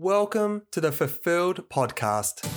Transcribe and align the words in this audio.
Welcome 0.00 0.62
to 0.70 0.80
the 0.80 0.92
Fulfilled 0.92 1.68
Podcast. 1.68 2.48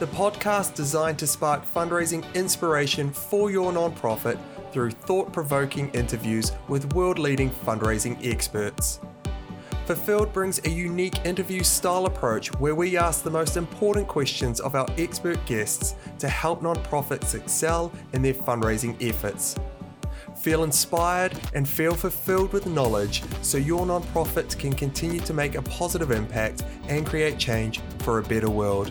The 0.00 0.06
podcast 0.08 0.74
designed 0.74 1.18
to 1.20 1.26
spark 1.26 1.64
fundraising 1.64 2.22
inspiration 2.34 3.10
for 3.10 3.50
your 3.50 3.72
nonprofit 3.72 4.38
through 4.70 4.90
thought 4.90 5.32
provoking 5.32 5.88
interviews 5.92 6.52
with 6.68 6.92
world 6.92 7.18
leading 7.18 7.48
fundraising 7.48 8.22
experts. 8.22 9.00
Fulfilled 9.86 10.30
brings 10.34 10.62
a 10.66 10.68
unique 10.68 11.24
interview 11.24 11.62
style 11.62 12.04
approach 12.04 12.48
where 12.60 12.74
we 12.74 12.98
ask 12.98 13.22
the 13.22 13.30
most 13.30 13.56
important 13.56 14.06
questions 14.06 14.60
of 14.60 14.74
our 14.74 14.86
expert 14.98 15.42
guests 15.46 15.94
to 16.18 16.28
help 16.28 16.60
nonprofits 16.60 17.34
excel 17.34 17.90
in 18.12 18.20
their 18.20 18.34
fundraising 18.34 18.94
efforts. 19.00 19.56
Feel 20.36 20.64
inspired 20.64 21.38
and 21.54 21.68
feel 21.68 21.94
fulfilled 21.94 22.52
with 22.52 22.66
knowledge 22.66 23.22
so 23.42 23.58
your 23.58 23.86
nonprofit 23.86 24.58
can 24.58 24.72
continue 24.72 25.20
to 25.20 25.32
make 25.32 25.54
a 25.54 25.62
positive 25.62 26.10
impact 26.10 26.64
and 26.88 27.06
create 27.06 27.38
change 27.38 27.80
for 28.00 28.18
a 28.18 28.22
better 28.22 28.50
world. 28.50 28.90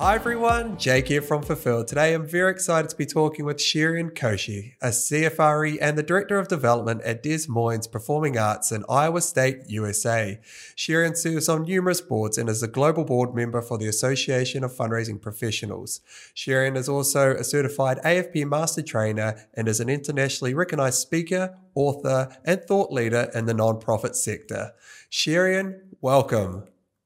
Hi 0.00 0.16
everyone, 0.16 0.76
Jake 0.76 1.06
here 1.06 1.22
from 1.22 1.42
Fulfilled. 1.44 1.86
Today 1.86 2.14
I'm 2.14 2.26
very 2.26 2.50
excited 2.50 2.90
to 2.90 2.96
be 2.96 3.06
talking 3.06 3.44
with 3.44 3.58
Sherian 3.58 4.10
Koshy, 4.10 4.72
a 4.82 4.88
CFRE 4.88 5.78
and 5.80 5.96
the 5.96 6.02
Director 6.02 6.36
of 6.36 6.48
Development 6.48 7.00
at 7.02 7.22
Des 7.22 7.46
Moines 7.48 7.86
Performing 7.86 8.36
Arts 8.36 8.72
in 8.72 8.84
Iowa 8.88 9.20
State, 9.20 9.62
USA. 9.68 10.40
Sherian 10.76 11.16
serves 11.16 11.48
on 11.48 11.62
numerous 11.62 12.00
boards 12.00 12.36
and 12.38 12.48
is 12.48 12.60
a 12.60 12.68
global 12.68 13.04
board 13.04 13.36
member 13.36 13.62
for 13.62 13.78
the 13.78 13.86
Association 13.86 14.64
of 14.64 14.72
Fundraising 14.72 15.22
Professionals. 15.22 16.00
Sherian 16.34 16.76
is 16.76 16.88
also 16.88 17.30
a 17.30 17.44
certified 17.44 18.00
AFP 18.04 18.48
Master 18.48 18.82
Trainer 18.82 19.46
and 19.54 19.68
is 19.68 19.78
an 19.78 19.88
internationally 19.88 20.54
recognized 20.54 20.98
speaker, 20.98 21.56
author, 21.76 22.36
and 22.44 22.60
thought 22.64 22.90
leader 22.92 23.30
in 23.32 23.46
the 23.46 23.54
nonprofit 23.54 24.16
sector. 24.16 24.72
Sherian, 25.08 25.78
welcome. 26.00 26.64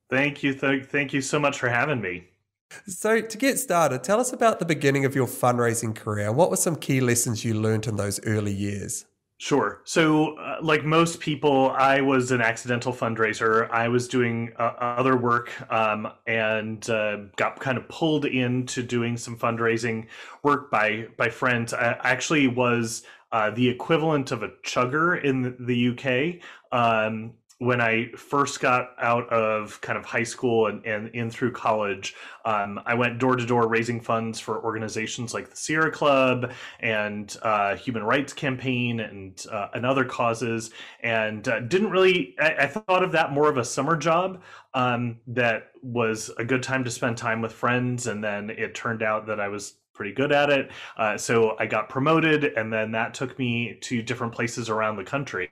Thank 0.09 0.43
you. 0.43 0.55
Th- 0.55 0.87
thank 0.87 1.12
you 1.12 1.20
so 1.20 1.38
much 1.38 1.59
for 1.59 1.68
having 1.68 2.01
me. 2.01 2.27
So, 2.86 3.20
to 3.20 3.38
get 3.38 3.59
started, 3.59 4.04
tell 4.04 4.20
us 4.20 4.32
about 4.32 4.59
the 4.59 4.65
beginning 4.65 5.04
of 5.04 5.15
your 5.15 5.26
fundraising 5.26 5.95
career. 5.95 6.32
What 6.32 6.51
were 6.51 6.56
some 6.56 6.76
key 6.76 7.01
lessons 7.01 7.45
you 7.45 7.54
learned 7.54 7.87
in 7.87 7.96
those 7.96 8.20
early 8.24 8.52
years? 8.52 9.06
Sure. 9.40 9.82
So, 9.84 10.37
uh, 10.37 10.56
like 10.60 10.84
most 10.84 11.20
people, 11.20 11.70
I 11.70 12.01
was 12.01 12.32
an 12.32 12.40
accidental 12.40 12.93
fundraiser. 12.93 13.70
I 13.70 13.87
was 13.87 14.09
doing 14.09 14.52
uh, 14.59 14.73
other 14.80 15.16
work 15.16 15.52
um, 15.70 16.09
and 16.26 16.88
uh, 16.90 17.18
got 17.37 17.60
kind 17.60 17.78
of 17.78 17.88
pulled 17.88 18.24
into 18.24 18.82
doing 18.82 19.16
some 19.16 19.38
fundraising 19.38 20.06
work 20.43 20.73
by 20.73 21.06
by 21.16 21.30
friends. 21.30 21.73
I 21.73 21.96
actually 22.02 22.48
was 22.48 23.04
uh, 23.30 23.50
the 23.50 23.68
equivalent 23.68 24.32
of 24.32 24.43
a 24.43 24.48
chugger 24.65 25.23
in 25.23 25.54
the 25.60 25.90
UK. 25.90 26.43
Um, 26.73 27.34
when 27.59 27.80
I 27.80 28.10
first 28.16 28.60
got 28.60 28.90
out 28.98 29.28
of 29.30 29.80
kind 29.80 29.98
of 29.98 30.04
high 30.04 30.23
school 30.23 30.68
and, 30.68 30.84
and 30.87 31.09
in 31.09 31.28
through 31.28 31.52
college, 31.52 32.15
um, 32.45 32.80
I 32.87 32.95
went 32.95 33.18
door 33.18 33.34
to 33.34 33.45
door 33.45 33.66
raising 33.66 34.00
funds 34.00 34.38
for 34.38 34.62
organizations 34.62 35.34
like 35.34 35.50
the 35.50 35.56
Sierra 35.56 35.90
Club 35.90 36.52
and 36.78 37.37
uh, 37.42 37.74
Human 37.74 38.04
Rights 38.04 38.32
Campaign 38.32 39.00
and 39.00 39.45
uh, 39.50 39.68
and 39.74 39.84
other 39.84 40.04
causes, 40.04 40.70
and 41.00 41.46
uh, 41.48 41.60
didn't 41.60 41.90
really. 41.90 42.37
I, 42.38 42.54
I, 42.60 42.66
thought 42.68 43.02
of 43.02 43.12
that 43.12 43.32
more 43.32 43.48
of 43.48 43.56
a 43.56 43.65
summer 43.65 43.96
job 43.96 44.40
um, 44.74 45.18
that 45.26 45.72
was 45.82 46.30
a 46.38 46.45
good 46.45 46.62
time 46.62 46.84
to 46.84 46.90
spend 46.90 47.16
time 47.16 47.43
with 47.43 47.52
friends, 47.52 48.06
and 48.06 48.22
then 48.22 48.50
it 48.50 48.76
turned 48.76 49.02
out 49.02 49.26
that 49.26 49.40
I 49.40 49.48
was 49.48 49.74
pretty 49.95 50.12
good 50.12 50.30
at 50.30 50.48
it. 50.48 50.70
Uh, 50.96 51.18
so 51.18 51.56
I 51.59 51.66
got 51.66 51.88
promoted, 51.88 52.45
and 52.45 52.72
then 52.72 52.93
that 52.93 53.15
took 53.15 53.37
me 53.37 53.78
to 53.82 54.00
different 54.00 54.32
places 54.32 54.70
around 54.70 54.96
the 54.96 55.02
country. 55.02 55.50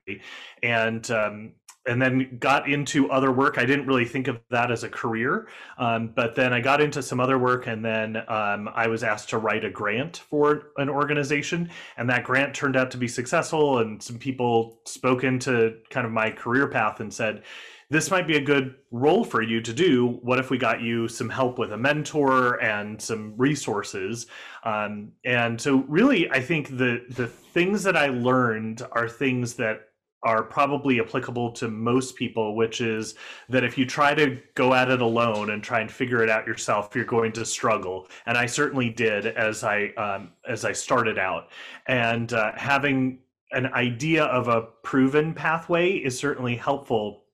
And 0.62 1.10
um, 1.10 1.52
and 1.86 2.00
then 2.00 2.36
got 2.38 2.68
into 2.68 3.10
other 3.10 3.32
work. 3.32 3.58
I 3.58 3.64
didn't 3.64 3.86
really 3.86 4.04
think 4.04 4.28
of 4.28 4.40
that 4.50 4.70
as 4.70 4.82
a 4.84 4.88
career, 4.88 5.48
um, 5.78 6.12
but 6.14 6.34
then 6.34 6.52
I 6.52 6.60
got 6.60 6.80
into 6.80 7.02
some 7.02 7.20
other 7.20 7.38
work, 7.38 7.66
and 7.66 7.84
then 7.84 8.16
um, 8.28 8.68
I 8.74 8.86
was 8.88 9.02
asked 9.02 9.30
to 9.30 9.38
write 9.38 9.64
a 9.64 9.70
grant 9.70 10.18
for 10.18 10.72
an 10.76 10.88
organization, 10.88 11.70
and 11.96 12.08
that 12.10 12.25
grant 12.25 12.54
turned 12.54 12.76
out 12.76 12.91
to 12.92 12.98
be 12.98 13.08
successful. 13.08 13.78
And 13.78 14.02
some 14.02 14.19
people 14.19 14.80
spoke 14.84 15.25
into 15.25 15.78
kind 15.91 16.06
of 16.06 16.12
my 16.12 16.30
career 16.30 16.69
path 16.69 17.00
and 17.00 17.12
said, 17.12 17.42
"This 17.88 18.10
might 18.10 18.26
be 18.26 18.36
a 18.36 18.41
good 18.41 18.75
role 18.91 19.25
for 19.25 19.42
you 19.42 19.60
to 19.60 19.72
do. 19.72 20.19
What 20.22 20.38
if 20.38 20.50
we 20.50 20.58
got 20.58 20.80
you 20.80 21.08
some 21.08 21.28
help 21.28 21.58
with 21.58 21.72
a 21.72 21.76
mentor 21.76 22.60
and 22.62 23.00
some 23.00 23.34
resources?" 23.36 24.26
Um, 24.64 25.12
and 25.25 25.60
so, 25.60 25.84
really, 25.88 26.30
I 26.30 26.41
think 26.41 26.76
the 26.76 27.04
the 27.10 27.26
things 27.26 27.84
that 27.84 27.96
I 27.96 28.08
learned 28.08 28.82
are 28.92 29.08
things 29.08 29.54
that 29.54 29.85
are 30.22 30.43
probably 30.43 31.00
applicable 31.00 31.53
to 31.53 31.69
most 31.69 32.16
people, 32.16 32.56
which 32.56 32.81
is 32.81 33.15
that 33.49 33.62
if 33.62 33.78
you 33.78 33.87
try 33.87 34.15
to 34.15 34.41
go 34.54 34.75
at 34.75 34.91
it 34.91 35.00
alone 35.00 35.50
and 35.50 35.62
try 35.62 35.81
and 35.81 35.91
figure 35.91 36.22
it 36.22 36.31
out 36.31 36.47
yourself, 36.47 36.94
you're 36.94 37.04
going 37.04 37.32
to 37.32 37.44
struggle. 37.44 38.09
And 38.26 38.37
I 38.37 38.47
certainly 38.47 38.91
did 38.91 39.26
as 39.26 39.62
I 39.62 39.88
um, 39.97 40.31
as 40.49 40.65
I 40.65 40.72
started 40.72 41.19
out. 41.19 41.50
And 41.87 42.32
uh, 42.32 42.53
having 42.56 43.21
an 43.53 43.66
idea 43.75 44.25
of 44.25 44.49
a 44.49 44.62
proven 44.82 45.32
pathway 45.32 45.93
is 45.93 46.19
certainly 46.19 46.56
helpful. 46.56 47.25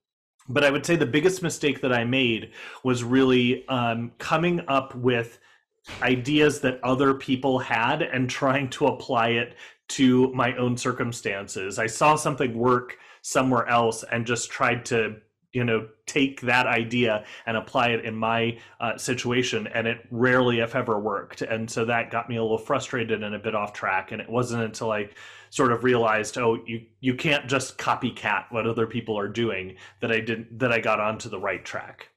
But 0.48 0.65
I 0.65 0.71
would 0.71 0.84
say 0.84 0.97
the 0.97 1.06
biggest 1.06 1.42
mistake 1.42 1.81
that 1.81 1.92
I 1.92 2.04
made 2.04 2.50
was 2.84 3.04
really 3.04 3.66
um, 3.69 4.12
coming 4.19 4.60
up 4.69 4.94
with 4.94 5.38
ideas 6.03 6.60
that 6.60 6.82
other 6.84 7.15
people 7.15 7.59
had 7.59 8.03
and 8.03 8.31
trying 8.31 8.69
to 8.71 8.87
apply 8.87 9.28
it 9.31 9.56
to 9.88 10.32
my 10.34 10.56
own 10.56 10.76
circumstances. 10.76 11.78
I 11.78 11.87
saw 11.87 12.16
something 12.16 12.56
work 12.56 12.98
somewhere 13.22 13.66
else 13.69 14.04
and 14.10 14.26
just 14.26 14.50
tried 14.50 14.84
to 14.87 15.16
you 15.53 15.65
know 15.65 15.87
take 16.06 16.41
that 16.41 16.66
idea 16.66 17.25
and 17.47 17.56
apply 17.56 17.88
it 17.88 18.04
in 18.04 18.15
my 18.15 18.59
uh, 18.81 18.97
situation 18.97 19.66
and 19.69 19.87
it 19.87 20.06
rarely 20.10 20.60
if 20.60 20.75
ever 20.75 20.98
worked 20.98 21.42
and 21.42 21.71
so 21.71 21.84
that 21.84 22.10
got 22.10 22.28
me 22.28 22.37
a 22.37 22.42
little 22.42 22.59
frustrated 22.59 23.22
and 23.22 23.34
a 23.34 23.38
bit 23.38 23.54
off 23.54 23.72
track 23.72 24.12
and 24.12 24.21
it 24.21 24.28
wasn't 24.28 24.62
until 24.62 24.91
i 24.91 25.09
sort 25.50 25.72
of 25.72 25.84
realized 25.84 26.38
oh 26.38 26.59
you 26.66 26.81
you 27.00 27.15
can't 27.15 27.48
just 27.48 27.76
copycat 27.78 28.44
what 28.50 28.66
other 28.66 28.87
people 28.87 29.19
are 29.19 29.28
doing 29.28 29.76
that 30.00 30.10
i 30.10 30.21
didn't 30.21 30.59
that 30.59 30.72
i 30.72 30.81
got 30.81 31.00
onto 31.00 31.28
the 31.28 31.38
right 31.38 31.65
track 31.65 32.09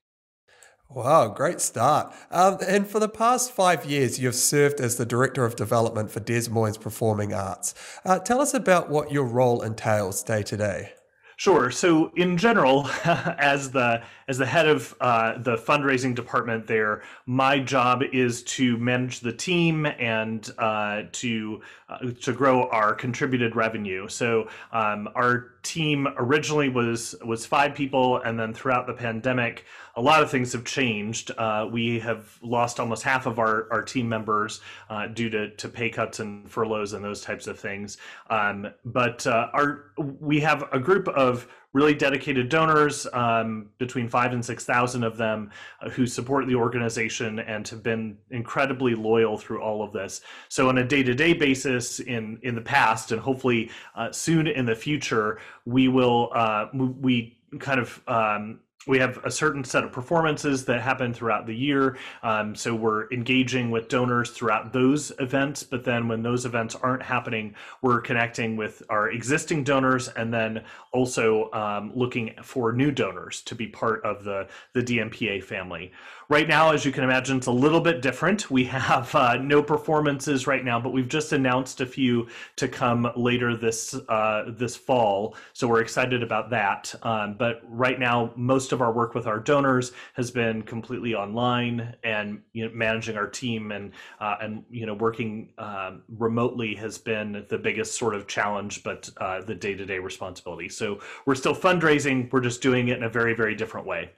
Wow, 0.90 1.30
great 1.30 1.60
start. 1.62 2.14
Um, 2.32 2.58
and 2.66 2.88
for 2.88 3.00
the 3.00 3.10
past 3.10 3.52
five 3.52 3.86
years, 3.86 4.20
you've 4.20 4.36
served 4.36 4.80
as 4.80 4.96
the 4.96 5.06
Director 5.06 5.44
of 5.44 5.56
Development 5.56 6.10
for 6.12 6.20
Des 6.20 6.50
Moines 6.50 6.78
Performing 6.78 7.34
Arts. 7.34 7.74
Uh, 8.06 8.20
tell 8.20 8.40
us 8.40 8.54
about 8.54 8.90
what 8.90 9.12
your 9.12 9.26
role 9.26 9.62
entails 9.62 10.24
day 10.24 10.44
to 10.44 10.56
day. 10.56 10.94
Sure. 11.38 11.70
So, 11.70 12.12
in 12.16 12.38
general, 12.38 12.88
as 13.06 13.72
the 13.72 14.02
as 14.28 14.38
the 14.38 14.46
head 14.46 14.68
of 14.68 14.96
uh, 15.02 15.38
the 15.40 15.58
fundraising 15.58 16.16
department 16.16 16.66
there, 16.66 17.04
my 17.26 17.60
job 17.60 18.04
is 18.14 18.42
to 18.44 18.78
manage 18.78 19.20
the 19.20 19.34
team 19.34 19.86
and 19.86 20.50
uh, 20.58 21.04
to 21.12 21.62
uh, 21.90 22.12
to 22.22 22.32
grow 22.32 22.70
our 22.70 22.94
contributed 22.96 23.56
revenue. 23.56 24.08
So, 24.08 24.48
um, 24.72 25.10
our 25.14 25.55
team 25.66 26.08
originally 26.18 26.70
was 26.70 27.16
was 27.26 27.46
five 27.46 27.76
people, 27.76 28.18
and 28.22 28.40
then 28.40 28.54
throughout 28.54 28.88
the 28.88 28.94
pandemic, 28.94 29.66
a 29.96 30.02
lot 30.02 30.22
of 30.22 30.30
things 30.30 30.54
have 30.54 30.64
changed. 30.64 31.32
Uh, 31.38 31.68
we 31.70 32.00
have 32.00 32.38
lost 32.42 32.80
almost 32.80 33.04
half 33.04 33.26
of 33.26 33.40
our, 33.40 33.68
our 33.72 33.82
team 33.82 34.08
members 34.08 34.62
uh, 34.90 35.08
due 35.08 35.30
to, 35.30 35.50
to 35.56 35.68
pay 35.68 35.90
cuts 35.90 36.20
and 36.20 36.50
furloughs 36.50 36.94
and 36.94 37.04
those 37.04 37.22
types 37.22 37.48
of 37.48 37.60
things. 37.60 37.98
Um, 38.30 38.68
but 38.86 39.26
uh, 39.26 39.50
our 39.54 39.92
we 39.98 40.40
have 40.42 40.64
a 40.72 40.80
group 40.80 41.08
of 41.10 41.48
really 41.76 41.94
dedicated 41.94 42.48
donors, 42.48 43.06
um, 43.12 43.68
between 43.80 44.08
five 44.08 44.32
and 44.32 44.44
6,000 44.44 45.04
of 45.04 45.18
them, 45.18 45.52
uh, 45.82 45.90
who 45.90 46.08
support 46.08 46.48
the 46.48 46.56
organization 46.56 47.40
and 47.40 47.68
have 47.68 47.84
been 47.84 48.18
incredibly 48.32 48.96
loyal 48.96 49.38
through 49.38 49.62
all 49.62 49.84
of 49.84 49.92
this. 49.92 50.22
So, 50.48 50.70
on 50.70 50.78
a 50.78 50.86
day 50.86 51.04
to 51.04 51.14
day 51.14 51.34
basis 51.34 52.00
in, 52.00 52.40
in 52.44 52.56
the 52.56 52.62
past, 52.62 53.12
and 53.12 53.20
hopefully 53.20 53.70
uh, 53.94 54.10
soon 54.14 54.48
in 54.48 54.66
the 54.66 54.74
future, 54.74 55.40
we 55.66 55.90
will, 55.90 56.32
uh, 56.34 56.68
we 56.74 57.38
kind 57.60 57.82
of 57.82 58.02
um, 58.08 58.62
we 58.88 59.00
have 59.00 59.24
a 59.24 59.32
certain 59.32 59.64
set 59.64 59.84
of 59.84 59.92
performances 59.92 60.66
that 60.66 60.82
happen 60.82 61.14
throughout 61.14 61.46
the 61.46 61.56
year. 61.56 61.98
Um, 62.24 62.56
so 62.56 62.76
we're 62.76 63.10
engaging 63.12 63.72
with 63.72 63.88
donors 63.88 64.32
throughout 64.32 64.74
those 64.74 65.12
events. 65.20 65.64
But 65.64 65.84
then 65.84 66.08
when 66.08 66.22
those 66.22 66.46
events 66.46 66.76
aren't 66.76 67.04
happening, 67.04 67.56
we're 67.82 68.02
connecting 68.02 68.56
with 68.58 68.84
our 68.90 69.10
existing 69.10 69.64
donors 69.64 70.08
and 70.10 70.34
then 70.34 70.64
also 70.92 71.52
um, 71.52 71.92
looking 71.96 72.34
for 72.44 72.72
new 72.72 72.92
donors 72.92 73.42
to 73.42 73.56
be 73.56 73.68
part 73.68 74.04
of 74.04 74.24
the, 74.24 74.48
the 74.74 74.82
DMPA 74.82 75.44
family. 75.44 75.92
Right 76.28 76.48
now, 76.48 76.72
as 76.72 76.84
you 76.84 76.92
can 76.92 77.04
imagine, 77.04 77.38
it's 77.38 77.46
a 77.46 77.52
little 77.52 77.80
bit 77.80 78.02
different. 78.02 78.50
We 78.50 78.64
have 78.66 79.14
uh, 79.14 79.38
no 79.38 79.62
performances 79.62 80.48
right 80.48 80.66
now, 80.66 80.80
but 80.80 80.92
we've 80.92 81.08
just 81.08 81.34
announced 81.34 81.82
a 81.82 81.86
few 81.86 82.28
to 82.56 82.68
come 82.68 83.12
later 83.16 83.56
this 83.56 83.94
uh, 83.94 84.46
this 84.48 84.76
fall. 84.76 85.36
So 85.54 85.68
we're 85.68 85.82
excited 85.82 86.24
about 86.24 86.50
that. 86.50 86.96
Um, 87.04 87.36
but 87.38 87.62
right 87.68 88.00
now, 88.00 88.32
most 88.36 88.72
of 88.72 88.82
our 88.82 88.92
work 88.92 89.14
with 89.14 89.28
our 89.28 89.40
donors 89.40 89.92
has 90.14 90.32
been 90.32 90.64
completely 90.64 91.14
online, 91.14 91.96
and 92.04 92.42
you 92.54 92.66
know, 92.66 92.72
managing 92.74 93.18
our 93.18 93.28
team 93.28 93.72
and 93.72 93.92
uh, 94.20 94.38
and 94.42 94.64
you 94.72 94.88
know 94.88 94.96
working 94.96 95.54
um, 95.60 96.02
remotely 96.18 96.74
has 96.74 96.98
been 96.98 97.46
the 97.50 97.58
biggest 97.60 98.00
sort 98.00 98.16
of 98.16 98.26
challenge, 98.26 98.84
but 98.84 99.08
uh, 99.18 99.42
the 99.42 99.54
day 99.54 99.76
to 99.76 99.86
day 99.86 100.00
responsibility. 100.00 100.70
So 100.70 101.02
we're 101.28 101.36
still 101.36 101.56
fundraising. 101.56 102.32
We're 102.34 102.42
just 102.42 102.64
doing 102.64 102.88
it 102.88 102.98
in 102.98 103.04
a 103.04 103.10
very 103.10 103.36
very 103.36 103.54
different 103.54 103.86
way. 103.86 104.10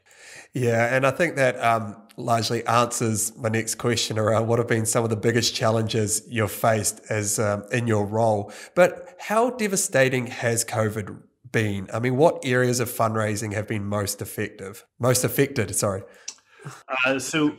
Yeah, 0.53 0.95
and 0.95 1.05
I 1.05 1.11
think 1.11 1.35
that 1.35 1.61
um, 1.63 1.96
largely 2.17 2.65
answers 2.65 3.35
my 3.37 3.49
next 3.49 3.75
question 3.75 4.17
around 4.17 4.47
what 4.47 4.59
have 4.59 4.67
been 4.67 4.85
some 4.85 5.03
of 5.03 5.09
the 5.09 5.15
biggest 5.15 5.53
challenges 5.53 6.23
you've 6.27 6.51
faced 6.51 7.01
as 7.09 7.39
um, 7.39 7.63
in 7.71 7.87
your 7.87 8.05
role. 8.05 8.51
But 8.75 9.15
how 9.19 9.51
devastating 9.51 10.27
has 10.27 10.65
COVID 10.65 11.17
been? 11.51 11.87
I 11.93 11.99
mean, 11.99 12.17
what 12.17 12.39
areas 12.43 12.79
of 12.79 12.89
fundraising 12.89 13.53
have 13.53 13.67
been 13.67 13.85
most 13.85 14.21
effective, 14.21 14.85
most 14.99 15.23
affected? 15.23 15.75
Sorry. 15.75 16.03
Uh, 17.05 17.19
so 17.19 17.55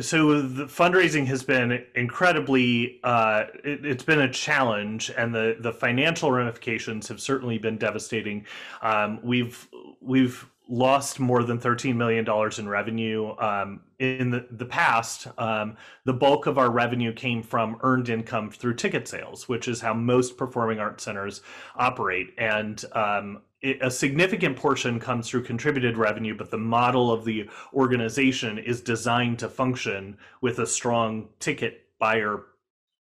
so 0.00 0.40
the 0.40 0.64
fundraising 0.64 1.26
has 1.26 1.42
been 1.42 1.84
incredibly 1.94 2.98
uh, 3.04 3.44
it, 3.62 3.84
has 3.84 4.02
been 4.02 4.20
a 4.22 4.32
challenge 4.32 5.10
and 5.16 5.34
the 5.34 5.56
the 5.60 5.72
financial 5.72 6.32
ramifications 6.32 7.08
have 7.08 7.20
certainly 7.20 7.58
been 7.58 7.76
devastating 7.76 8.46
um, 8.80 9.20
we've 9.22 9.68
we've 10.00 10.46
lost 10.68 11.20
more 11.20 11.42
than 11.42 11.58
$13 11.58 11.96
million 11.96 12.26
in 12.58 12.68
revenue. 12.68 13.36
Um, 13.38 13.80
in 13.98 14.30
the, 14.30 14.46
the 14.50 14.64
past, 14.64 15.28
um, 15.38 15.76
the 16.04 16.12
bulk 16.12 16.46
of 16.46 16.58
our 16.58 16.70
revenue 16.70 17.12
came 17.12 17.42
from 17.42 17.78
earned 17.82 18.08
income 18.08 18.50
through 18.50 18.74
ticket 18.74 19.06
sales, 19.06 19.48
which 19.48 19.68
is 19.68 19.80
how 19.80 19.94
most 19.94 20.36
performing 20.36 20.78
arts 20.78 21.04
centers 21.04 21.42
operate. 21.76 22.34
And 22.38 22.82
um, 22.92 23.42
it, 23.60 23.78
a 23.80 23.90
significant 23.90 24.56
portion 24.56 24.98
comes 24.98 25.28
through 25.28 25.44
contributed 25.44 25.96
revenue, 25.96 26.36
but 26.36 26.50
the 26.50 26.58
model 26.58 27.12
of 27.12 27.24
the 27.24 27.48
organization 27.74 28.58
is 28.58 28.80
designed 28.80 29.38
to 29.40 29.48
function 29.48 30.16
with 30.40 30.58
a 30.58 30.66
strong 30.66 31.28
ticket 31.38 31.86
buyer 31.98 32.42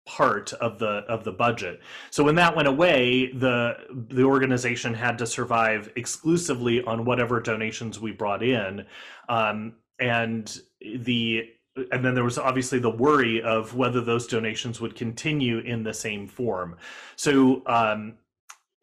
part 0.07 0.53
of 0.55 0.79
the 0.79 1.05
of 1.09 1.25
the 1.25 1.33
budget. 1.33 1.81
So 2.11 2.25
when 2.25 2.35
that 2.35 2.55
went 2.55 2.69
away, 2.69 3.33
the 3.33 3.77
the 4.11 4.25
organization 4.25 4.95
had 4.95 5.19
to 5.19 5.27
survive 5.27 5.91
exclusively 5.97 6.83
on 6.85 7.05
whatever 7.05 7.41
donations 7.41 8.01
we 8.01 8.13
brought 8.13 8.43
in, 8.43 8.85
um, 9.29 9.75
and 9.99 10.61
the 10.81 11.49
and 11.91 12.05
then 12.05 12.15
there 12.15 12.25
was 12.25 12.39
obviously 12.39 12.79
the 12.79 12.91
worry 12.91 13.43
of 13.43 13.75
whether 13.75 14.01
those 14.01 14.27
donations 14.27 14.81
would 14.81 14.95
continue 14.95 15.59
in 15.59 15.83
the 15.83 15.95
same 15.95 16.29
form. 16.29 16.77
So 17.17 17.63
um, 17.67 18.15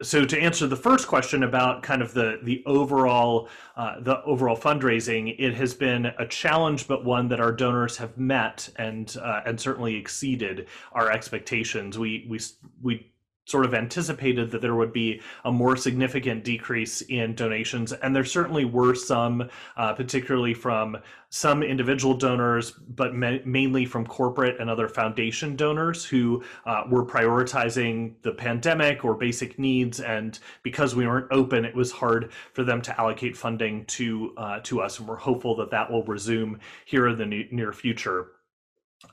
so 0.02 0.24
to 0.24 0.38
answer 0.38 0.66
the 0.66 0.76
first 0.76 1.06
question 1.06 1.42
about 1.42 1.82
kind 1.82 2.02
of 2.02 2.12
the 2.14 2.40
the 2.42 2.62
overall 2.66 3.48
uh, 3.76 4.00
the 4.00 4.22
overall 4.24 4.56
fundraising, 4.56 5.34
it 5.38 5.54
has 5.54 5.74
been 5.74 6.06
a 6.18 6.26
challenge, 6.26 6.88
but 6.88 7.04
one 7.04 7.28
that 7.28 7.40
our 7.40 7.52
donors 7.52 7.96
have 7.96 8.16
met 8.18 8.68
and 8.76 9.16
uh, 9.22 9.40
and 9.46 9.60
certainly 9.60 9.94
exceeded 9.94 10.68
our 10.92 11.10
expectations. 11.10 11.98
We 11.98 12.26
we 12.28 12.40
we 12.82 13.11
sort 13.44 13.64
of 13.64 13.74
anticipated 13.74 14.50
that 14.50 14.60
there 14.60 14.74
would 14.74 14.92
be 14.92 15.20
a 15.44 15.52
more 15.52 15.76
significant 15.76 16.44
decrease 16.44 17.00
in 17.02 17.34
donations. 17.34 17.92
And 17.92 18.14
there 18.14 18.24
certainly 18.24 18.64
were 18.64 18.94
some, 18.94 19.48
uh, 19.76 19.92
particularly 19.94 20.54
from 20.54 20.96
some 21.28 21.62
individual 21.62 22.14
donors, 22.14 22.72
but 22.72 23.14
ma- 23.14 23.38
mainly 23.44 23.84
from 23.84 24.06
corporate 24.06 24.60
and 24.60 24.70
other 24.70 24.88
foundation 24.88 25.56
donors 25.56 26.04
who 26.04 26.42
uh, 26.66 26.84
were 26.88 27.04
prioritizing 27.04 28.14
the 28.22 28.32
pandemic 28.32 29.04
or 29.04 29.14
basic 29.14 29.58
needs. 29.58 30.00
And 30.00 30.38
because 30.62 30.94
we 30.94 31.06
weren't 31.06 31.32
open, 31.32 31.64
it 31.64 31.74
was 31.74 31.90
hard 31.90 32.32
for 32.52 32.62
them 32.64 32.80
to 32.82 33.00
allocate 33.00 33.36
funding 33.36 33.84
to, 33.86 34.34
uh, 34.36 34.60
to 34.64 34.80
us. 34.80 34.98
And 34.98 35.08
we're 35.08 35.16
hopeful 35.16 35.56
that 35.56 35.70
that 35.70 35.90
will 35.90 36.04
resume 36.04 36.60
here 36.84 37.08
in 37.08 37.18
the 37.18 37.48
near 37.50 37.72
future. 37.72 38.28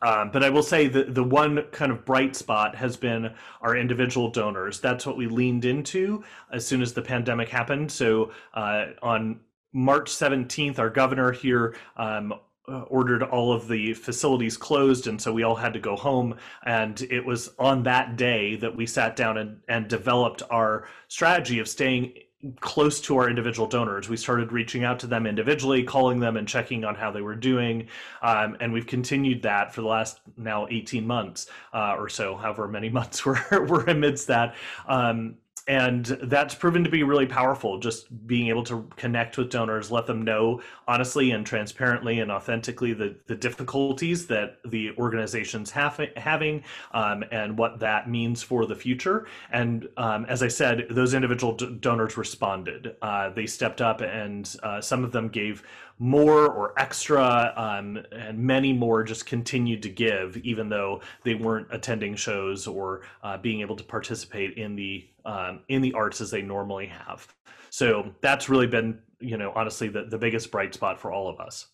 Um, 0.02 0.32
but 0.32 0.44
I 0.44 0.50
will 0.50 0.64
say 0.64 0.88
that 0.88 1.16
the 1.16 1.24
one 1.24 1.64
kind 1.72 1.92
of 1.92 2.06
bright 2.06 2.36
spot 2.36 2.76
has 2.76 2.96
been 2.96 3.34
our 3.62 3.76
individual 3.76 4.30
donors. 4.30 4.80
That's 4.80 5.06
what 5.06 5.18
we 5.18 5.28
leaned 5.28 5.66
into 5.66 6.24
as 6.52 6.66
soon 6.66 6.82
as 6.82 6.94
the 6.94 7.02
pandemic 7.02 7.50
happened. 7.50 7.92
So 7.92 8.32
uh, 8.54 8.88
on 9.02 9.42
March 9.74 10.10
17th, 10.10 10.80
our 10.80 10.90
governor 10.90 11.32
here 11.32 11.76
um, 11.98 12.34
uh, 12.68 12.82
ordered 12.84 13.24
all 13.24 13.52
of 13.52 13.68
the 13.68 13.94
facilities 13.94 14.56
closed 14.56 15.08
and 15.08 15.20
so 15.20 15.34
we 15.34 15.42
all 15.42 15.56
had 15.56 15.74
to 15.74 15.80
go 15.80 15.96
home 15.96 16.36
and 16.66 17.02
it 17.10 17.26
was 17.26 17.50
on 17.58 17.82
that 17.82 18.16
day 18.16 18.56
that 18.56 18.76
we 18.76 18.86
sat 18.86 19.16
down 19.16 19.38
and, 19.40 19.60
and 19.68 19.88
developed 19.88 20.44
our 20.52 20.88
strategy 21.08 21.58
of 21.58 21.68
staying 21.68 22.14
close 22.62 23.02
to 23.02 23.18
our 23.18 23.30
individual 23.30 23.68
donors. 23.68 24.08
We 24.08 24.16
started 24.16 24.52
reaching 24.52 24.84
out 24.84 25.00
to 25.00 25.08
them 25.08 25.26
individually, 25.28 25.84
calling 25.84 26.20
them 26.20 26.38
and 26.38 26.48
checking 26.48 26.86
on 26.86 26.96
how 26.96 27.12
they 27.12 27.22
were 27.22 27.36
doing. 27.36 27.88
Um, 28.22 28.56
and 28.62 28.72
we've 28.72 28.88
continued 28.88 29.42
that 29.44 29.74
for 29.74 29.82
the 29.82 29.88
last 29.88 30.22
now 30.38 30.68
18 30.70 31.06
months 31.06 31.48
uh, 31.74 31.96
or 31.98 32.08
so, 32.08 32.38
however 32.38 32.68
many 32.68 32.90
months 33.00 33.26
we're, 33.26 33.44
we're 33.52 33.86
amidst 33.86 34.28
that. 34.28 34.56
Um, 34.88 35.36
and 35.70 36.06
that's 36.24 36.56
proven 36.56 36.84
to 36.84 36.90
be 36.90 37.04
really 37.04 37.28
powerful 37.28 37.78
just 37.78 38.26
being 38.26 38.48
able 38.48 38.64
to 38.64 38.90
connect 38.96 39.38
with 39.38 39.52
donors 39.52 39.92
let 39.92 40.08
them 40.08 40.24
know 40.24 40.60
honestly 40.88 41.30
and 41.30 41.46
transparently 41.46 42.20
and 42.22 42.32
authentically 42.32 42.92
the, 42.92 43.16
the 43.28 43.36
difficulties 43.36 44.26
that 44.26 44.58
the 44.66 44.92
organization's 44.98 45.70
have, 45.70 46.02
having 46.18 46.64
um, 46.94 47.24
and 47.32 47.56
what 47.56 47.80
that 47.80 48.10
means 48.10 48.42
for 48.42 48.66
the 48.66 48.76
future. 48.76 49.28
And 49.52 49.88
um, 49.98 50.26
as 50.26 50.42
i 50.42 50.48
said 50.48 50.88
those 50.90 51.14
individual 51.14 51.54
d- 51.54 51.78
donors 51.80 52.18
responded. 52.18 52.96
Uh, 53.04 53.30
they 53.30 53.46
stepped 53.46 53.80
up 53.80 54.02
and 54.02 54.56
uh, 54.64 54.82
some 54.82 55.04
of 55.04 55.12
them 55.12 55.30
gave 55.30 55.64
more 56.00 56.48
or 56.48 56.74
extra, 56.80 57.54
um, 57.58 58.00
and 58.12 58.40
many 58.40 58.72
more 58.72 59.04
just 59.04 59.26
continued 59.26 59.84
to 59.84 59.90
give, 59.90 60.38
even 60.38 60.70
though 60.70 61.02
they 61.24 61.36
weren't 61.36 61.68
attending 61.72 62.16
shows 62.16 62.68
or 62.68 63.02
uh, 63.22 63.38
being 63.38 63.60
able 63.60 63.76
to 63.76 63.84
participate 63.84 64.58
in 64.58 64.76
the 64.76 65.06
um, 65.26 65.60
in 65.68 65.82
the 65.82 65.94
arts 65.94 66.22
as 66.22 66.32
they 66.32 66.42
normally 66.42 66.88
have. 66.88 67.28
So 67.70 68.14
that's 68.22 68.50
really 68.50 68.68
been, 68.68 69.00
you 69.20 69.38
know, 69.38 69.52
honestly, 69.56 69.90
the, 69.90 70.06
the 70.06 70.18
biggest 70.18 70.50
bright 70.50 70.74
spot 70.74 71.00
for 71.00 71.12
all 71.12 71.28
of 71.28 71.40
us. 71.40 71.68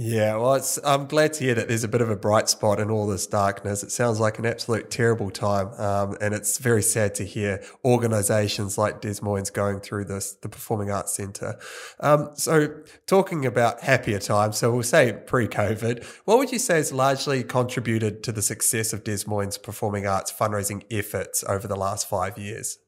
Yeah, 0.00 0.36
well, 0.36 0.64
I'm 0.84 1.06
glad 1.06 1.32
to 1.34 1.44
hear 1.44 1.56
that 1.56 1.66
there's 1.66 1.82
a 1.82 1.88
bit 1.88 2.00
of 2.00 2.08
a 2.08 2.14
bright 2.14 2.48
spot 2.48 2.78
in 2.78 2.88
all 2.88 3.08
this 3.08 3.26
darkness. 3.26 3.82
It 3.82 3.90
sounds 3.90 4.20
like 4.20 4.38
an 4.38 4.46
absolute 4.46 4.92
terrible 4.92 5.28
time, 5.28 5.72
um, 5.72 6.16
and 6.20 6.34
it's 6.34 6.58
very 6.58 6.82
sad 6.82 7.16
to 7.16 7.24
hear 7.24 7.64
organisations 7.84 8.78
like 8.78 9.00
Des 9.00 9.16
Moines 9.22 9.50
going 9.50 9.80
through 9.80 10.04
this, 10.04 10.34
the 10.34 10.48
Performing 10.48 10.92
Arts 10.92 11.14
Centre. 11.14 11.58
Um, 11.98 12.30
so, 12.34 12.76
talking 13.08 13.44
about 13.44 13.80
happier 13.80 14.20
times, 14.20 14.58
so 14.58 14.72
we'll 14.72 14.84
say 14.84 15.12
pre-COVID, 15.26 16.04
what 16.26 16.38
would 16.38 16.52
you 16.52 16.60
say 16.60 16.76
has 16.76 16.92
largely 16.92 17.42
contributed 17.42 18.22
to 18.22 18.30
the 18.30 18.40
success 18.40 18.92
of 18.92 19.02
Des 19.02 19.24
Moines 19.26 19.58
Performing 19.58 20.06
Arts 20.06 20.32
fundraising 20.32 20.84
efforts 20.92 21.42
over 21.48 21.66
the 21.66 21.74
last 21.74 22.08
five 22.08 22.38
years? 22.38 22.78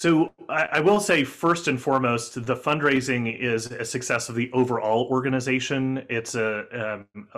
So 0.00 0.32
I, 0.48 0.66
I, 0.72 0.80
will 0.80 0.98
say 0.98 1.24
first 1.24 1.68
and 1.68 1.78
foremost, 1.78 2.46
the 2.46 2.56
fundraising 2.56 3.38
is 3.38 3.66
a 3.66 3.84
success 3.84 4.30
of 4.30 4.34
the 4.34 4.50
overall 4.54 5.06
organization. 5.10 6.06
It's 6.08 6.34
a, 6.36 7.04
um, 7.04 7.28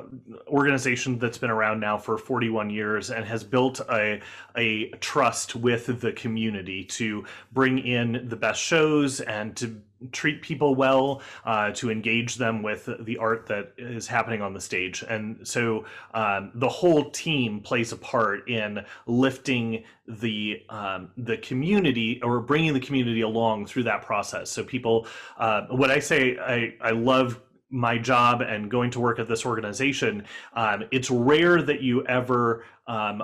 organization 0.47 1.19
that's 1.19 1.39
been 1.39 1.51
around 1.51 1.81
now 1.81 1.99
for 1.99 2.17
41 2.17 2.71
years 2.71 3.11
and 3.11 3.25
has 3.25 3.43
built 3.43 3.81
a 3.91 4.21
a 4.57 4.91
trust 5.01 5.57
with 5.57 6.01
the 6.01 6.13
community 6.13 6.85
to 6.85 7.25
bring 7.51 7.81
in 7.81 8.29
the 8.29 8.37
best 8.37 8.63
shows 8.63 9.21
and 9.23 9.57
to 9.57 9.83
treat 10.11 10.43
people 10.43 10.75
well, 10.75 11.23
uh, 11.45 11.71
to 11.73 11.91
engage 11.91 12.37
them 12.37 12.63
with 12.63 12.89
the 13.01 13.17
art 13.19 13.47
that 13.47 13.73
is 13.79 14.07
happening 14.07 14.43
on 14.43 14.53
the 14.53 14.61
stage. 14.61 15.05
And 15.09 15.47
so 15.47 15.85
um, 16.15 16.51
the 16.55 16.69
whole 16.69 17.11
team 17.11 17.61
plays 17.61 17.93
a 17.93 17.97
part 17.97 18.49
in 18.49 18.85
lifting 19.07 19.85
the 20.09 20.63
um, 20.69 21.11
the 21.17 21.37
community 21.39 22.21
or 22.23 22.41
bringing 22.41 22.75
the 22.75 22.81
community 22.81 23.21
along 23.21 23.67
through 23.67 23.85
that 23.85 24.03
process. 24.03 24.51
So 24.51 24.65
people, 24.65 25.07
uh, 25.39 25.67
what 25.69 25.91
I 25.91 26.01
say, 26.01 26.37
I, 26.39 26.75
I 26.81 26.91
love 26.91 27.41
my 27.71 27.97
job 27.97 28.43
and 28.43 28.71
going 28.71 28.91
to 28.91 29.01
work 29.01 29.19
at 29.19 29.29
this 29.29 29.47
organization, 29.47 30.25
um, 30.55 30.85
it's 30.91 31.11
rare 31.11 31.63
that 31.63 31.81
you 31.81 32.05
ever 32.07 32.65
um, 32.87 33.23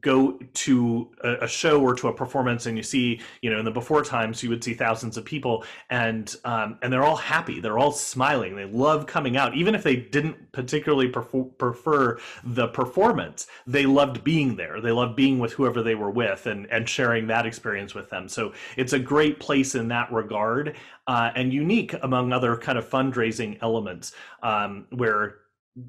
go 0.00 0.38
to 0.54 1.10
a, 1.22 1.44
a, 1.44 1.48
show 1.48 1.82
or 1.82 1.94
to 1.94 2.08
a 2.08 2.12
performance 2.12 2.64
and 2.64 2.78
you 2.78 2.82
see 2.82 3.20
you 3.42 3.50
know 3.50 3.58
in 3.58 3.64
the 3.66 3.70
before 3.70 4.02
times 4.02 4.42
you 4.42 4.48
would 4.48 4.64
see 4.64 4.72
thousands 4.72 5.18
of 5.18 5.24
people 5.24 5.64
and 5.90 6.36
um, 6.44 6.78
and 6.80 6.90
they're 6.90 7.04
all 7.04 7.16
happy 7.16 7.60
they're 7.60 7.78
all 7.78 7.92
smiling 7.92 8.56
they 8.56 8.64
love 8.64 9.06
coming 9.06 9.36
out. 9.36 9.54
Even 9.54 9.74
if 9.74 9.82
they 9.82 9.96
didn't 9.96 10.52
particularly 10.52 11.08
prefer, 11.08 11.44
prefer 11.44 12.18
the 12.44 12.68
performance 12.68 13.46
they 13.66 13.86
loved 13.86 14.24
being 14.24 14.56
there. 14.56 14.80
They 14.80 14.92
loved 14.92 15.16
being 15.16 15.38
with 15.38 15.52
whoever 15.52 15.82
they 15.82 15.94
were 15.94 16.10
with 16.10 16.46
and 16.46 16.66
and 16.70 16.88
sharing 16.88 17.26
that 17.28 17.46
experience 17.46 17.94
with 17.94 18.10
them. 18.10 18.28
So 18.28 18.52
it's 18.76 18.92
a 18.92 18.98
great 18.98 19.40
place 19.40 19.74
in 19.74 19.88
that 19.88 20.12
regard 20.12 20.76
uh, 21.06 21.30
and 21.34 21.52
unique 21.52 21.94
among 22.02 22.32
other 22.32 22.56
kind 22.56 22.78
of 22.78 22.88
fundraising 22.88 23.58
elements 23.62 24.12
um, 24.42 24.86
where 24.90 25.38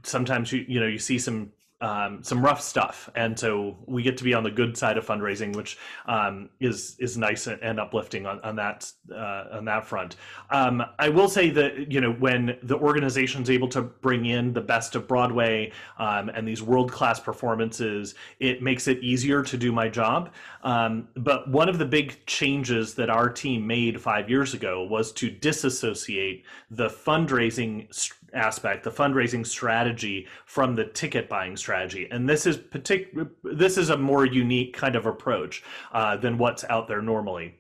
sometimes 0.04 0.52
you 0.52 0.66
you 0.68 0.80
know 0.80 0.88
you 0.88 1.00
see 1.00 1.18
some 1.18 1.52
um, 1.80 2.24
some 2.24 2.44
rough 2.44 2.62
stuff, 2.62 3.10
and 3.16 3.38
so 3.38 3.78
we 3.86 4.02
get 4.02 4.18
to 4.18 4.24
be 4.24 4.34
on 4.34 4.44
the 4.44 4.50
good 4.50 4.76
side 4.76 4.98
of 4.98 5.06
fundraising, 5.06 5.56
which 5.56 5.78
um, 6.08 6.50
is 6.60 6.96
is 7.00 7.18
nice 7.18 7.46
and 7.48 7.80
uplifting 7.80 8.26
on, 8.26 8.40
on 8.42 8.56
that 8.56 8.92
uh, 9.14 9.46
on 9.52 9.66
that 9.66 9.86
front. 9.86 10.16
Um, 10.50 10.84
I 10.98 11.10
will 11.10 11.28
say 11.28 11.52
that 11.52 11.92
you 11.92 12.02
know 12.02 12.14
when 12.14 12.58
the 12.64 12.78
organization's 12.78 13.52
able 13.52 13.68
to 13.70 13.84
bring 13.84 14.26
in 14.26 14.54
the 14.54 14.62
best 14.62 14.96
of 14.96 15.08
Broadway 15.08 15.72
um, 16.00 16.30
and 16.30 16.48
these 16.48 16.64
world 16.64 16.92
class 16.92 17.20
performances, 17.20 18.16
it 18.40 18.64
makes 18.64 18.88
it 18.88 18.98
easier 19.04 19.44
to 19.44 19.58
do 19.58 19.72
my 19.72 19.88
job. 19.88 20.34
Um, 20.64 21.08
but 21.16 21.48
one 21.50 21.70
of 21.70 21.78
the 21.78 21.86
big 21.86 22.26
changes 22.26 22.96
that 22.96 23.10
our 23.12 23.30
team 23.30 23.68
made 23.68 24.02
five 24.02 24.30
years 24.30 24.56
ago 24.56 24.84
was 24.84 25.12
to 25.14 25.30
disassociate 25.30 26.44
the 26.72 26.90
fundraising 26.90 27.94
aspect, 28.34 28.84
the 28.84 28.92
fundraising 28.92 29.46
strategy 29.46 30.28
from 30.46 30.76
the 30.76 30.86
ticket 30.86 31.30
buying 31.30 31.56
strategy. 31.58 32.08
And 32.12 32.28
this 32.28 32.46
is 32.46 32.58
particular. 32.58 33.32
This 33.44 33.78
is 33.78 33.90
a 33.90 33.98
more 33.98 34.26
unique 34.26 34.74
kind 34.74 34.96
of 34.96 35.06
approach 35.06 35.64
uh, 35.92 36.18
than 36.18 36.38
what's 36.38 36.64
out 36.66 36.88
there 36.88 37.02
normally 37.02 37.56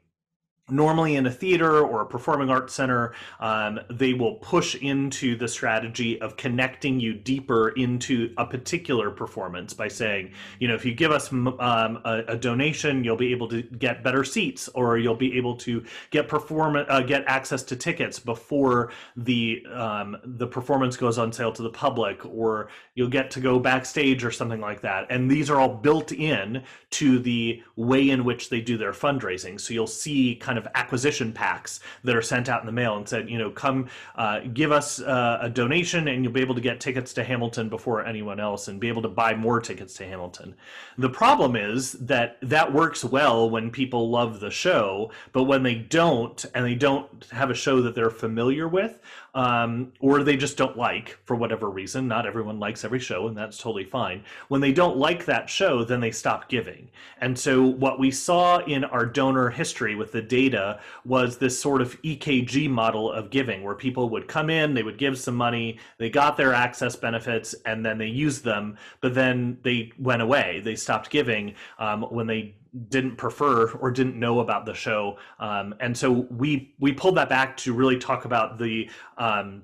normally 0.69 1.15
in 1.15 1.25
a 1.25 1.31
theater 1.31 1.81
or 1.81 2.01
a 2.01 2.05
performing 2.05 2.49
arts 2.49 2.73
center 2.73 3.13
um, 3.39 3.79
they 3.89 4.13
will 4.13 4.35
push 4.35 4.75
into 4.75 5.35
the 5.35 5.47
strategy 5.47 6.19
of 6.21 6.35
connecting 6.37 6.99
you 6.99 7.13
deeper 7.13 7.69
into 7.69 8.33
a 8.37 8.45
particular 8.45 9.09
performance 9.09 9.73
by 9.73 9.87
saying 9.87 10.31
you 10.59 10.67
know 10.67 10.75
if 10.75 10.85
you 10.85 10.93
give 10.93 11.11
us 11.11 11.31
um, 11.31 11.99
a, 12.05 12.23
a, 12.27 12.37
donation 12.37 13.03
you'll 13.03 13.15
be 13.15 13.31
able 13.31 13.47
to 13.47 13.61
get 13.63 14.03
better 14.03 14.23
seats 14.23 14.67
or 14.69 14.97
you'll 14.97 15.15
be 15.15 15.37
able 15.37 15.55
to 15.55 15.83
get 16.11 16.27
perform 16.27 16.75
uh, 16.75 17.01
get 17.01 17.23
access 17.27 17.63
to 17.63 17.75
tickets 17.75 18.19
before 18.19 18.91
the 19.15 19.65
um, 19.73 20.17
the 20.23 20.47
performance 20.47 20.97
goes 20.97 21.17
on 21.17 21.31
sale 21.31 21.51
to 21.51 21.63
the 21.63 21.69
public 21.69 22.25
or 22.25 22.69
you'll 22.95 23.07
get 23.07 23.31
to 23.31 23.39
go 23.39 23.59
backstage 23.59 24.23
or 24.23 24.31
something 24.31 24.61
like 24.61 24.81
that. 24.81 25.07
And 25.09 25.29
these 25.29 25.49
are 25.49 25.59
all 25.59 25.75
built 25.75 26.11
in 26.11 26.63
to 26.91 27.19
the 27.19 27.63
way 27.75 28.09
in 28.09 28.23
which 28.23 28.49
they 28.49 28.61
do 28.61 28.77
their 28.77 28.91
fundraising. 28.91 29.59
So 29.59 29.73
you'll 29.73 29.87
see 29.87 30.35
kind 30.35 30.56
kind 30.57 30.65
of 30.65 30.71
acquisition 30.75 31.31
packs 31.31 31.79
that 32.03 32.15
are 32.15 32.21
sent 32.21 32.49
out 32.49 32.61
in 32.61 32.65
the 32.65 32.71
mail 32.71 32.97
and 32.97 33.07
said, 33.07 33.29
you 33.29 33.37
know, 33.37 33.51
come 33.51 33.87
uh, 34.15 34.39
give 34.53 34.71
us 34.71 34.99
uh, 35.01 35.37
a 35.41 35.49
donation 35.49 36.07
and 36.07 36.23
you'll 36.23 36.33
be 36.33 36.41
able 36.41 36.55
to 36.55 36.61
get 36.61 36.79
tickets 36.79 37.13
to 37.13 37.23
Hamilton 37.23 37.69
before 37.69 38.05
anyone 38.05 38.39
else 38.39 38.67
and 38.67 38.79
be 38.79 38.87
able 38.87 39.01
to 39.03 39.07
buy 39.07 39.35
more 39.35 39.59
tickets 39.59 39.93
to 39.95 40.05
Hamilton. 40.05 40.55
The 40.97 41.09
problem 41.09 41.55
is 41.55 41.93
that 41.93 42.37
that 42.41 42.73
works 42.73 43.03
well 43.03 43.49
when 43.49 43.69
people 43.69 44.09
love 44.09 44.39
the 44.39 44.49
show, 44.49 45.11
but 45.31 45.43
when 45.43 45.61
they 45.61 45.75
don't 45.75 46.43
and 46.55 46.65
they 46.65 46.75
don't 46.75 47.25
have 47.31 47.51
a 47.51 47.55
show 47.55 47.81
that 47.81 47.93
they're 47.93 48.09
familiar 48.09 48.67
with, 48.67 48.99
um, 49.37 49.93
or 49.99 50.23
they 50.23 50.35
just 50.35 50.57
don't 50.57 50.75
like 50.75 51.15
for 51.25 51.35
whatever 51.35 51.69
reason. 51.69 52.07
Not 52.07 52.25
everyone 52.25 52.59
likes 52.59 52.83
every 52.83 52.97
show, 52.97 53.27
and 53.27 53.37
that's 53.37 53.59
totally 53.59 53.83
fine. 53.83 54.23
When 54.47 54.61
they 54.61 54.71
don't 54.71 54.97
like 54.97 55.25
that 55.25 55.47
show, 55.47 55.83
then 55.83 55.99
they 55.99 56.09
stop 56.09 56.49
giving. 56.49 56.89
And 57.21 57.37
so, 57.37 57.63
what 57.63 57.99
we 57.99 58.09
saw 58.09 58.57
in 58.65 58.83
our 58.83 59.05
donor 59.05 59.51
history 59.51 59.93
with 59.93 60.11
the 60.11 60.23
data 60.23 60.79
was 61.05 61.37
this 61.37 61.59
sort 61.59 61.83
of 61.83 62.01
EKG 62.01 62.67
model 62.67 63.11
of 63.11 63.29
giving, 63.29 63.61
where 63.61 63.75
people 63.75 64.09
would 64.09 64.27
come 64.27 64.49
in, 64.49 64.73
they 64.73 64.81
would 64.81 64.97
give 64.97 65.19
some 65.19 65.35
money, 65.35 65.77
they 65.99 66.09
got 66.09 66.35
their 66.35 66.55
access 66.55 66.95
benefits, 66.95 67.53
and 67.67 67.85
then 67.85 67.99
they 67.99 68.07
used 68.07 68.43
them, 68.43 68.75
but 69.01 69.13
then 69.13 69.59
they 69.61 69.91
went 69.99 70.23
away. 70.23 70.61
They 70.63 70.75
stopped 70.75 71.11
giving 71.11 71.53
um, 71.77 72.01
when 72.09 72.25
they 72.25 72.55
didn't 72.89 73.15
prefer 73.15 73.71
or 73.71 73.91
didn't 73.91 74.19
know 74.19 74.39
about 74.39 74.65
the 74.65 74.73
show. 74.73 75.17
Um, 75.39 75.75
and 75.79 75.97
so 75.97 76.27
we 76.29 76.75
we 76.79 76.93
pulled 76.93 77.17
that 77.17 77.29
back 77.29 77.57
to 77.57 77.73
really 77.73 77.97
talk 77.97 78.25
about 78.25 78.57
the 78.57 78.89
um, 79.17 79.63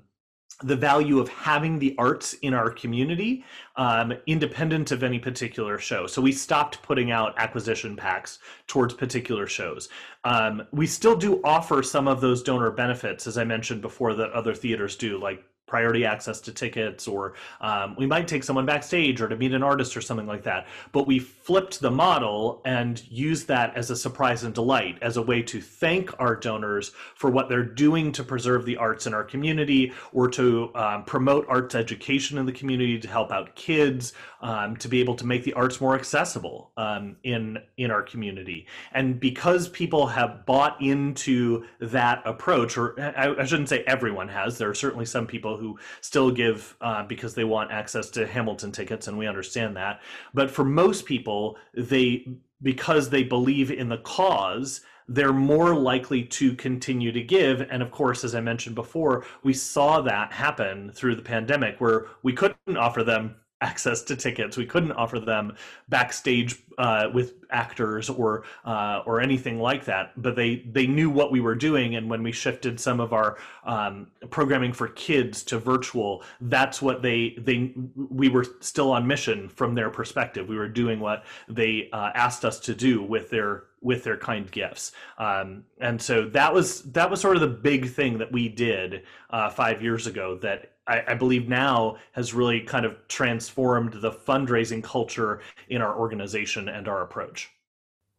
the 0.62 0.76
value 0.76 1.18
of 1.18 1.28
having 1.28 1.78
the 1.78 1.94
arts 1.98 2.34
in 2.34 2.54
our 2.54 2.70
community 2.70 3.44
um, 3.76 4.12
independent 4.26 4.92
of 4.92 5.02
any 5.02 5.18
particular 5.18 5.78
show. 5.78 6.06
So 6.06 6.22
we 6.22 6.30
stopped 6.30 6.80
putting 6.82 7.10
out 7.10 7.34
acquisition 7.38 7.96
packs 7.96 8.38
towards 8.68 8.94
particular 8.94 9.48
shows. 9.48 9.88
Um, 10.22 10.62
we 10.72 10.86
still 10.86 11.16
do 11.16 11.40
offer 11.42 11.82
some 11.82 12.06
of 12.06 12.20
those 12.20 12.42
donor 12.42 12.70
benefits 12.70 13.26
as 13.26 13.36
i 13.36 13.44
mentioned 13.44 13.82
before 13.82 14.14
that 14.14 14.30
other 14.32 14.54
theaters 14.54 14.96
do 14.96 15.18
like 15.18 15.44
priority 15.74 16.04
access 16.14 16.38
to 16.40 16.52
tickets, 16.52 17.08
or 17.08 17.34
um, 17.60 17.96
we 18.00 18.06
might 18.14 18.28
take 18.28 18.44
someone 18.44 18.66
backstage 18.74 19.20
or 19.20 19.28
to 19.28 19.36
meet 19.42 19.52
an 19.52 19.64
artist 19.72 19.96
or 19.96 20.02
something 20.08 20.30
like 20.34 20.44
that. 20.50 20.68
But 20.92 21.04
we 21.10 21.18
flipped 21.46 21.80
the 21.80 21.90
model 21.90 22.62
and 22.64 22.94
used 23.10 23.48
that 23.48 23.68
as 23.80 23.90
a 23.90 23.96
surprise 23.96 24.44
and 24.46 24.54
delight, 24.54 24.96
as 25.02 25.16
a 25.16 25.22
way 25.30 25.42
to 25.52 25.58
thank 25.60 26.06
our 26.20 26.36
donors 26.36 26.92
for 27.16 27.28
what 27.28 27.48
they're 27.48 27.70
doing 27.86 28.12
to 28.12 28.22
preserve 28.22 28.64
the 28.64 28.76
arts 28.76 29.06
in 29.08 29.12
our 29.18 29.24
community 29.24 29.92
or 30.12 30.28
to 30.38 30.70
um, 30.76 31.02
promote 31.04 31.44
arts 31.48 31.74
education 31.74 32.38
in 32.38 32.46
the 32.46 32.52
community, 32.60 32.96
to 33.00 33.08
help 33.08 33.32
out 33.32 33.56
kids, 33.56 34.12
um, 34.50 34.76
to 34.76 34.88
be 34.88 35.00
able 35.00 35.16
to 35.16 35.26
make 35.26 35.42
the 35.42 35.54
arts 35.54 35.80
more 35.80 35.96
accessible 35.96 36.70
um, 36.76 37.16
in 37.24 37.58
in 37.78 37.90
our 37.90 38.04
community. 38.12 38.66
And 38.92 39.06
because 39.18 39.68
people 39.82 40.06
have 40.06 40.30
bought 40.46 40.74
into 40.80 41.64
that 41.80 42.22
approach, 42.32 42.78
or 42.78 42.86
I, 43.00 43.34
I 43.42 43.44
shouldn't 43.44 43.70
say 43.74 43.82
everyone 43.96 44.28
has, 44.28 44.56
there 44.58 44.70
are 44.70 44.80
certainly 44.84 45.06
some 45.06 45.26
people 45.26 45.56
who 45.56 45.63
still 46.00 46.30
give 46.30 46.76
uh, 46.80 47.04
because 47.04 47.34
they 47.34 47.44
want 47.44 47.70
access 47.70 48.10
to 48.10 48.26
Hamilton 48.26 48.72
tickets, 48.72 49.08
and 49.08 49.18
we 49.18 49.26
understand 49.26 49.76
that. 49.76 50.00
But 50.32 50.50
for 50.50 50.64
most 50.64 51.04
people, 51.06 51.56
they 51.74 52.26
because 52.62 53.10
they 53.10 53.22
believe 53.22 53.70
in 53.70 53.88
the 53.88 53.98
cause 53.98 54.80
they're 55.08 55.32
more 55.32 55.74
likely 55.74 56.24
to 56.24 56.54
continue 56.54 57.12
to 57.12 57.22
give. 57.22 57.60
And 57.70 57.82
of 57.82 57.90
course, 57.90 58.24
as 58.24 58.34
I 58.34 58.40
mentioned 58.40 58.74
before, 58.74 59.24
we 59.42 59.52
saw 59.52 60.00
that 60.00 60.32
happen 60.32 60.90
through 60.92 61.16
the 61.16 61.22
pandemic 61.22 61.80
where 61.80 62.06
we 62.22 62.32
couldn't 62.32 62.76
offer 62.76 63.04
them 63.04 63.36
access 63.64 64.02
to 64.02 64.14
tickets. 64.14 64.56
We 64.56 64.66
couldn't 64.66 64.92
offer 64.92 65.18
them 65.18 65.56
backstage 65.88 66.62
uh, 66.76 67.08
with 67.14 67.34
actors 67.50 68.10
or 68.10 68.44
uh, 68.64 69.02
or 69.06 69.20
anything 69.20 69.58
like 69.58 69.84
that. 69.86 70.12
But 70.20 70.36
they 70.36 70.56
they 70.70 70.86
knew 70.86 71.08
what 71.08 71.32
we 71.32 71.40
were 71.40 71.54
doing, 71.54 71.96
and 71.96 72.10
when 72.10 72.22
we 72.22 72.32
shifted 72.32 72.78
some 72.78 73.00
of 73.00 73.12
our 73.12 73.38
um, 73.64 74.08
programming 74.30 74.72
for 74.72 74.88
kids 74.88 75.42
to 75.44 75.58
virtual, 75.58 76.22
that's 76.42 76.82
what 76.82 77.00
they 77.00 77.36
they 77.38 77.72
we 77.96 78.28
were 78.28 78.46
still 78.60 78.92
on 78.92 79.06
mission 79.06 79.48
from 79.48 79.74
their 79.74 79.90
perspective. 79.90 80.48
We 80.48 80.56
were 80.56 80.68
doing 80.68 81.00
what 81.00 81.24
they 81.48 81.88
uh, 81.92 82.10
asked 82.14 82.44
us 82.44 82.60
to 82.60 82.74
do 82.74 83.02
with 83.02 83.30
their 83.30 83.64
with 83.80 84.02
their 84.02 84.16
kind 84.16 84.50
gifts. 84.50 84.92
Um, 85.18 85.64
and 85.78 86.00
so 86.00 86.26
that 86.30 86.52
was 86.52 86.82
that 86.92 87.10
was 87.10 87.20
sort 87.20 87.36
of 87.36 87.42
the 87.42 87.56
big 87.70 87.90
thing 87.90 88.18
that 88.18 88.32
we 88.32 88.48
did 88.48 89.04
uh, 89.30 89.50
five 89.50 89.82
years 89.82 90.06
ago 90.06 90.36
that 90.42 90.73
I, 90.86 91.02
I, 91.08 91.14
believe 91.14 91.48
now 91.48 91.96
has 92.12 92.34
really 92.34 92.60
kind 92.60 92.84
of 92.84 92.96
transformed 93.08 93.94
the 93.94 94.10
fundraising 94.10 94.82
culture 94.82 95.40
in 95.68 95.80
our 95.80 95.96
organization 95.96 96.68
and 96.68 96.88
our 96.88 97.02
approach. 97.02 97.50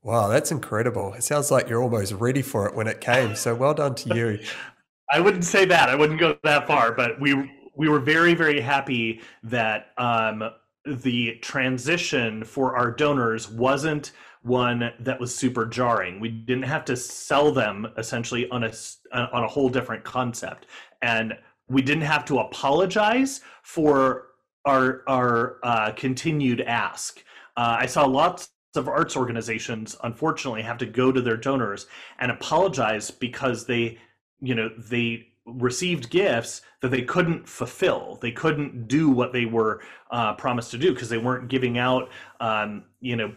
Wow, 0.03 0.27
that's 0.27 0.51
incredible. 0.51 1.13
It 1.13 1.23
sounds 1.23 1.49
like 1.49 1.67
you're 1.67 1.81
almost 1.81 2.13
ready 2.13 2.41
for 2.41 2.67
it 2.67 2.75
when 2.75 2.87
it 2.87 3.01
came. 3.01 3.35
So 3.35 3.55
well 3.55 3.73
done 3.73 3.95
to 3.95 4.15
you. 4.15 4.39
I 5.11 5.19
wouldn't 5.19 5.45
say 5.45 5.65
that. 5.65 5.89
I 5.89 5.95
wouldn't 5.95 6.19
go 6.19 6.37
that 6.43 6.67
far, 6.67 6.91
but 6.91 7.19
we 7.19 7.51
we 7.75 7.89
were 7.89 7.99
very 7.99 8.33
very 8.33 8.59
happy 8.59 9.21
that 9.43 9.91
um, 9.97 10.43
the 10.85 11.35
transition 11.41 12.43
for 12.43 12.75
our 12.75 12.91
donors 12.91 13.49
wasn't 13.49 14.11
one 14.43 14.91
that 14.99 15.19
was 15.19 15.35
super 15.35 15.65
jarring. 15.65 16.19
We 16.19 16.29
didn't 16.29 16.63
have 16.63 16.85
to 16.85 16.95
sell 16.95 17.51
them 17.51 17.87
essentially 17.97 18.49
on 18.49 18.63
a 18.63 18.71
on 19.11 19.43
a 19.43 19.47
whole 19.47 19.69
different 19.69 20.03
concept, 20.03 20.67
and 21.01 21.35
we 21.69 21.81
didn't 21.81 22.03
have 22.03 22.25
to 22.25 22.39
apologize 22.39 23.41
for 23.63 24.27
our 24.65 25.03
our 25.07 25.59
uh, 25.63 25.91
continued 25.91 26.61
ask. 26.61 27.23
Uh, 27.57 27.77
I 27.79 27.85
saw 27.85 28.05
lots 28.05 28.49
of 28.75 28.87
arts 28.87 29.15
organizations, 29.15 29.95
unfortunately, 30.03 30.61
have 30.61 30.77
to 30.79 30.85
go 30.85 31.11
to 31.11 31.21
their 31.21 31.37
donors 31.37 31.87
and 32.19 32.31
apologize 32.31 33.09
because 33.09 33.65
they, 33.65 33.97
you 34.41 34.53
know, 34.53 34.69
they 34.77 35.27
received 35.45 36.09
gifts 36.09 36.61
that 36.81 36.89
they 36.89 37.03
couldn't 37.03 37.47
fulfill. 37.47 38.17
They 38.21 38.31
couldn't 38.31 38.87
do 38.87 39.09
what 39.09 39.31
they 39.31 39.45
were 39.45 39.81
uh, 40.11 40.33
promised 40.33 40.71
to 40.71 40.77
do 40.77 40.93
because 40.93 41.07
they 41.07 41.19
weren't 41.19 41.47
giving 41.47 41.77
out, 41.77 42.09
um, 42.41 42.85
you 42.99 43.15
know, 43.15 43.33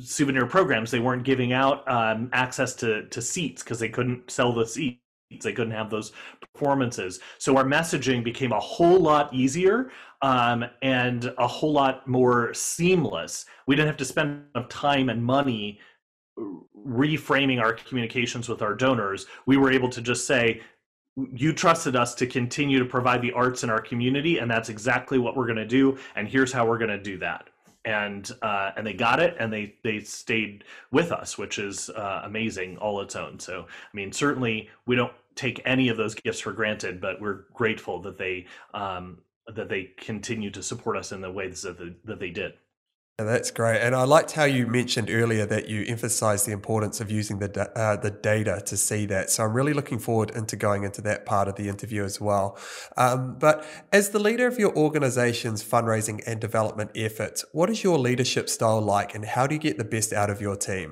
souvenir 0.00 0.46
programs. 0.46 0.90
They 0.90 1.00
weren't 1.00 1.24
giving 1.24 1.52
out 1.52 1.88
um, 1.90 2.28
access 2.32 2.74
to 2.76 3.06
to 3.08 3.22
seats 3.22 3.62
because 3.62 3.78
they 3.78 3.88
couldn't 3.88 4.30
sell 4.30 4.52
the 4.52 4.66
seats 4.66 5.03
they 5.42 5.52
couldn't 5.52 5.72
have 5.72 5.90
those 5.90 6.12
performances. 6.52 7.20
So 7.38 7.56
our 7.56 7.64
messaging 7.64 8.22
became 8.22 8.52
a 8.52 8.60
whole 8.60 9.00
lot 9.00 9.32
easier 9.34 9.90
um, 10.22 10.64
and 10.82 11.32
a 11.38 11.46
whole 11.46 11.72
lot 11.72 12.06
more 12.06 12.52
seamless. 12.54 13.46
We 13.66 13.76
didn't 13.76 13.88
have 13.88 13.96
to 13.98 14.04
spend 14.04 14.44
time 14.68 15.08
and 15.08 15.22
money 15.24 15.80
reframing 16.86 17.60
our 17.60 17.72
communications 17.72 18.48
with 18.48 18.62
our 18.62 18.74
donors. 18.74 19.26
We 19.46 19.56
were 19.56 19.70
able 19.70 19.88
to 19.90 20.00
just 20.00 20.26
say, 20.26 20.60
you 21.32 21.52
trusted 21.52 21.94
us 21.94 22.14
to 22.16 22.26
continue 22.26 22.78
to 22.80 22.84
provide 22.84 23.22
the 23.22 23.32
arts 23.32 23.62
in 23.62 23.70
our 23.70 23.80
community, 23.80 24.38
and 24.38 24.50
that's 24.50 24.68
exactly 24.68 25.18
what 25.18 25.36
we're 25.36 25.46
going 25.46 25.56
to 25.56 25.66
do. 25.66 25.96
And 26.16 26.28
here's 26.28 26.52
how 26.52 26.66
we're 26.66 26.78
going 26.78 26.90
to 26.90 26.98
do 26.98 27.18
that 27.18 27.50
and 27.84 28.30
uh, 28.42 28.70
and 28.76 28.86
they 28.86 28.94
got 28.94 29.20
it 29.20 29.36
and 29.38 29.52
they 29.52 29.74
they 29.82 30.00
stayed 30.00 30.64
with 30.90 31.12
us 31.12 31.36
which 31.36 31.58
is 31.58 31.90
uh, 31.90 32.22
amazing 32.24 32.76
all 32.78 33.00
its 33.00 33.16
own 33.16 33.38
so 33.38 33.66
i 33.68 33.96
mean 33.96 34.12
certainly 34.12 34.68
we 34.86 34.96
don't 34.96 35.12
take 35.34 35.60
any 35.64 35.88
of 35.88 35.96
those 35.96 36.14
gifts 36.14 36.40
for 36.40 36.52
granted 36.52 37.00
but 37.00 37.20
we're 37.20 37.44
grateful 37.52 38.00
that 38.00 38.16
they 38.18 38.46
um, 38.72 39.18
that 39.46 39.68
they 39.68 39.90
continue 39.96 40.50
to 40.50 40.62
support 40.62 40.96
us 40.96 41.12
in 41.12 41.20
the 41.20 41.30
ways 41.30 41.62
that 41.62 41.78
that 42.04 42.18
they 42.18 42.30
did. 42.30 42.54
Yeah, 43.20 43.26
that's 43.26 43.52
great, 43.52 43.80
and 43.80 43.94
I 43.94 44.02
liked 44.02 44.32
how 44.32 44.42
you 44.42 44.66
mentioned 44.66 45.08
earlier 45.08 45.46
that 45.46 45.68
you 45.68 45.84
emphasised 45.86 46.48
the 46.48 46.50
importance 46.50 47.00
of 47.00 47.12
using 47.12 47.38
the 47.38 47.70
uh, 47.78 47.94
the 47.94 48.10
data 48.10 48.60
to 48.66 48.76
see 48.76 49.06
that. 49.06 49.30
So 49.30 49.44
I'm 49.44 49.52
really 49.52 49.72
looking 49.72 50.00
forward 50.00 50.30
into 50.30 50.56
going 50.56 50.82
into 50.82 51.00
that 51.02 51.24
part 51.24 51.46
of 51.46 51.54
the 51.54 51.68
interview 51.68 52.02
as 52.02 52.20
well. 52.20 52.58
Um, 52.96 53.38
but 53.38 53.64
as 53.92 54.10
the 54.10 54.18
leader 54.18 54.48
of 54.48 54.58
your 54.58 54.76
organisation's 54.76 55.62
fundraising 55.62 56.24
and 56.26 56.40
development 56.40 56.90
efforts, 56.96 57.44
what 57.52 57.70
is 57.70 57.84
your 57.84 57.98
leadership 57.98 58.48
style 58.48 58.80
like, 58.80 59.14
and 59.14 59.24
how 59.24 59.46
do 59.46 59.54
you 59.54 59.60
get 59.60 59.78
the 59.78 59.84
best 59.84 60.12
out 60.12 60.28
of 60.28 60.40
your 60.40 60.56
team? 60.56 60.90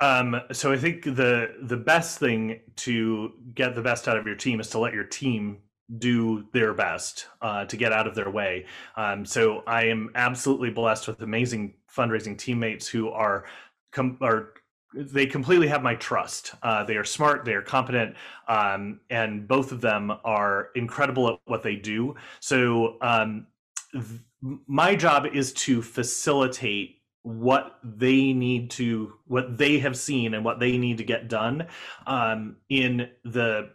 Um, 0.00 0.38
so 0.52 0.72
I 0.72 0.76
think 0.76 1.04
the 1.04 1.54
the 1.62 1.78
best 1.78 2.18
thing 2.18 2.60
to 2.84 3.32
get 3.54 3.74
the 3.74 3.80
best 3.80 4.08
out 4.08 4.18
of 4.18 4.26
your 4.26 4.36
team 4.36 4.60
is 4.60 4.68
to 4.70 4.78
let 4.78 4.92
your 4.92 5.04
team 5.04 5.62
do 5.98 6.46
their 6.52 6.74
best 6.74 7.26
uh, 7.42 7.64
to 7.66 7.76
get 7.76 7.92
out 7.92 8.06
of 8.06 8.14
their 8.14 8.30
way. 8.30 8.66
Um, 8.96 9.24
so 9.24 9.62
I 9.66 9.84
am 9.84 10.10
absolutely 10.14 10.70
blessed 10.70 11.06
with 11.06 11.22
amazing 11.22 11.74
fundraising 11.94 12.36
teammates 12.36 12.88
who 12.88 13.10
are 13.10 13.44
com- 13.92 14.18
are 14.20 14.54
they 14.94 15.26
completely 15.26 15.68
have 15.68 15.82
my 15.82 15.94
trust. 15.94 16.54
Uh, 16.62 16.82
they 16.84 16.96
are 16.96 17.04
smart, 17.04 17.44
they 17.44 17.52
are 17.52 17.62
competent, 17.62 18.16
um, 18.48 19.00
and 19.10 19.46
both 19.46 19.70
of 19.72 19.80
them 19.80 20.12
are 20.24 20.68
incredible 20.74 21.28
at 21.28 21.38
what 21.44 21.62
they 21.62 21.76
do. 21.76 22.14
So 22.40 22.96
um, 23.02 23.46
th- 23.92 24.20
my 24.66 24.94
job 24.94 25.26
is 25.26 25.52
to 25.54 25.82
facilitate 25.82 27.02
what 27.22 27.80
they 27.82 28.32
need 28.32 28.70
to 28.70 29.14
what 29.26 29.58
they 29.58 29.80
have 29.80 29.96
seen 29.96 30.34
and 30.34 30.44
what 30.44 30.60
they 30.60 30.78
need 30.78 30.96
to 30.98 31.04
get 31.04 31.28
done 31.28 31.66
um, 32.06 32.56
in 32.68 33.08
the 33.24 33.70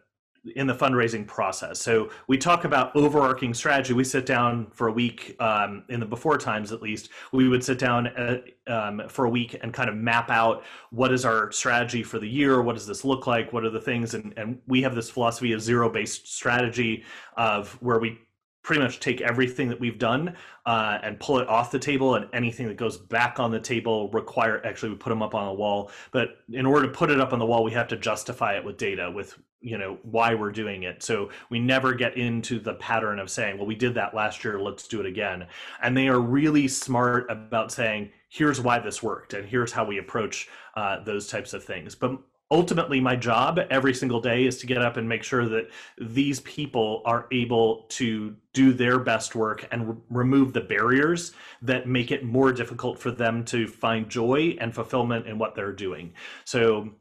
in 0.55 0.65
the 0.65 0.73
fundraising 0.73 1.25
process. 1.27 1.79
So 1.79 2.09
we 2.27 2.37
talk 2.37 2.63
about 2.65 2.95
overarching 2.95 3.53
strategy. 3.53 3.93
We 3.93 4.03
sit 4.03 4.25
down 4.25 4.67
for 4.71 4.87
a 4.87 4.91
week 4.91 5.35
um, 5.39 5.83
in 5.89 5.99
the 5.99 6.05
before 6.05 6.37
times, 6.37 6.71
at 6.71 6.81
least. 6.81 7.09
We 7.31 7.47
would 7.47 7.63
sit 7.63 7.77
down 7.77 8.07
uh, 8.07 8.41
um, 8.67 9.03
for 9.07 9.25
a 9.25 9.29
week 9.29 9.57
and 9.61 9.71
kind 9.71 9.89
of 9.89 9.95
map 9.95 10.31
out 10.31 10.63
what 10.89 11.13
is 11.13 11.25
our 11.25 11.51
strategy 11.51 12.01
for 12.01 12.17
the 12.17 12.27
year. 12.27 12.61
What 12.61 12.73
does 12.73 12.87
this 12.87 13.05
look 13.05 13.27
like? 13.27 13.53
What 13.53 13.63
are 13.63 13.69
the 13.69 13.81
things? 13.81 14.15
And, 14.15 14.33
and 14.35 14.59
we 14.67 14.81
have 14.81 14.95
this 14.95 15.11
philosophy 15.11 15.51
of 15.53 15.61
zero 15.61 15.89
based 15.89 16.33
strategy 16.33 17.03
of 17.37 17.73
where 17.81 17.99
we 17.99 18.17
pretty 18.63 18.81
much 18.81 18.99
take 18.99 19.21
everything 19.21 19.69
that 19.69 19.79
we've 19.79 19.97
done 19.97 20.35
uh, 20.65 20.99
and 21.03 21.19
pull 21.19 21.39
it 21.39 21.47
off 21.47 21.71
the 21.71 21.79
table 21.79 22.15
and 22.15 22.27
anything 22.33 22.67
that 22.67 22.77
goes 22.77 22.97
back 22.97 23.39
on 23.39 23.51
the 23.51 23.59
table 23.59 24.09
require 24.11 24.63
actually 24.65 24.89
we 24.89 24.95
put 24.95 25.09
them 25.09 25.23
up 25.23 25.33
on 25.33 25.47
a 25.47 25.53
wall 25.53 25.89
but 26.11 26.37
in 26.53 26.65
order 26.65 26.85
to 26.85 26.93
put 26.93 27.09
it 27.09 27.19
up 27.19 27.33
on 27.33 27.39
the 27.39 27.45
wall 27.45 27.63
we 27.63 27.71
have 27.71 27.87
to 27.87 27.97
justify 27.97 28.55
it 28.55 28.63
with 28.63 28.77
data 28.77 29.09
with 29.09 29.39
you 29.61 29.77
know 29.77 29.97
why 30.03 30.33
we're 30.33 30.51
doing 30.51 30.83
it. 30.83 31.03
So 31.03 31.29
we 31.49 31.59
never 31.59 31.93
get 31.93 32.17
into 32.17 32.59
the 32.59 32.73
pattern 32.75 33.19
of 33.19 33.29
saying 33.29 33.57
well 33.57 33.67
we 33.67 33.75
did 33.75 33.93
that 33.95 34.13
last 34.13 34.43
year 34.43 34.59
let's 34.59 34.87
do 34.87 34.99
it 34.99 35.05
again. 35.05 35.47
And 35.81 35.95
they 35.95 36.07
are 36.07 36.19
really 36.19 36.67
smart 36.67 37.29
about 37.29 37.71
saying 37.71 38.11
here's 38.29 38.59
why 38.59 38.79
this 38.79 39.03
worked 39.03 39.33
and 39.33 39.47
here's 39.47 39.71
how 39.71 39.85
we 39.85 39.99
approach 39.99 40.49
uh, 40.75 41.03
those 41.03 41.27
types 41.27 41.53
of 41.53 41.63
things. 41.63 41.95
But 41.95 42.17
ultimately 42.51 42.99
my 42.99 43.15
job 43.15 43.59
every 43.69 43.93
single 43.93 44.19
day 44.19 44.45
is 44.45 44.57
to 44.59 44.67
get 44.67 44.81
up 44.81 44.97
and 44.97 45.07
make 45.07 45.23
sure 45.23 45.47
that 45.47 45.69
these 45.99 46.41
people 46.41 47.01
are 47.05 47.27
able 47.31 47.85
to 47.89 48.35
do 48.53 48.73
their 48.73 48.99
best 48.99 49.33
work 49.35 49.67
and 49.71 49.89
re- 49.89 49.95
remove 50.09 50.51
the 50.51 50.61
barriers 50.61 51.31
that 51.61 51.87
make 51.87 52.11
it 52.11 52.25
more 52.25 52.51
difficult 52.51 52.99
for 52.99 53.09
them 53.09 53.45
to 53.45 53.65
find 53.67 54.09
joy 54.09 54.55
and 54.59 54.75
fulfillment 54.75 55.25
in 55.25 55.37
what 55.37 55.55
they're 55.55 55.71
doing. 55.71 56.13
So 56.43 56.91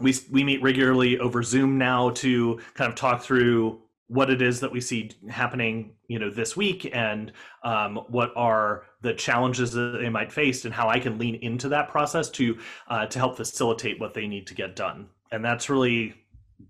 we 0.00 0.14
we 0.30 0.44
meet 0.44 0.62
regularly 0.62 1.18
over 1.18 1.42
zoom 1.42 1.78
now 1.78 2.10
to 2.10 2.60
kind 2.74 2.88
of 2.88 2.96
talk 2.96 3.22
through 3.22 3.80
what 4.08 4.28
it 4.28 4.42
is 4.42 4.60
that 4.60 4.70
we 4.70 4.80
see 4.80 5.10
happening 5.30 5.94
you 6.08 6.18
know 6.18 6.30
this 6.30 6.56
week 6.56 6.90
and 6.94 7.32
um, 7.62 7.96
what 8.08 8.32
are 8.36 8.84
the 9.00 9.14
challenges 9.14 9.72
that 9.72 9.98
they 10.00 10.08
might 10.08 10.32
face 10.32 10.64
and 10.64 10.74
how 10.74 10.88
i 10.88 10.98
can 10.98 11.18
lean 11.18 11.36
into 11.36 11.68
that 11.68 11.88
process 11.88 12.28
to 12.28 12.58
uh, 12.88 13.06
to 13.06 13.18
help 13.18 13.36
facilitate 13.36 13.98
what 14.00 14.14
they 14.14 14.26
need 14.26 14.46
to 14.46 14.54
get 14.54 14.76
done. 14.76 15.08
And 15.30 15.44
that's 15.44 15.68
really 15.70 16.14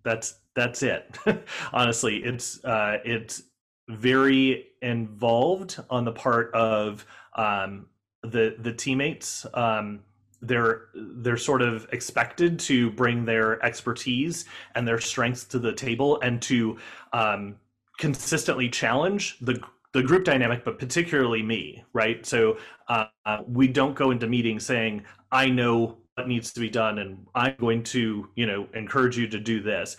that's 0.03 0.37
that's 0.55 0.83
it. 0.83 1.19
Honestly 1.73 2.23
it's 2.25 2.65
uh, 2.65 2.99
it's 3.05 3.43
very 3.89 4.69
involved 4.81 5.79
on 5.91 6.05
the 6.05 6.13
part 6.13 6.53
of 6.55 7.05
um, 7.37 7.87
the 8.23 8.57
the 8.59 8.73
teammates. 8.73 9.47
Um, 9.55 10.01
they're 10.47 10.87
they're 10.95 11.37
sort 11.37 11.63
of 11.63 11.87
expected 11.93 12.59
to 12.61 12.91
bring 12.91 13.25
their 13.25 13.65
expertise 13.65 14.45
and 14.75 14.87
their 14.87 15.01
strengths 15.01 15.45
to 15.45 15.59
the 15.59 15.73
table 15.73 16.21
and 16.21 16.41
to 16.43 16.79
um, 17.13 17.57
consistently 17.99 18.69
challenge 18.69 19.39
the 19.41 19.61
the 19.93 20.03
group 20.03 20.25
dynamic, 20.25 20.65
but 20.65 20.79
particularly 20.79 21.41
me, 21.41 21.85
right? 21.93 22.27
So 22.27 22.59
uh, 22.89 23.07
we 23.47 23.69
don't 23.69 23.95
go 23.95 24.11
into 24.11 24.27
meetings 24.27 24.67
saying, 24.67 25.05
"I 25.31 25.49
know 25.49 25.99
what 26.17 26.29
needs 26.29 26.53
to 26.53 26.61
be 26.61 26.69
done, 26.69 26.99
and 26.99 27.27
I'm 27.35 27.55
going 27.59 27.83
to, 27.85 28.29
you 28.35 28.47
know, 28.47 28.67
encourage 28.75 29.17
you 29.17 29.29
to 29.29 29.39
do 29.39 29.63
this." 29.63 29.97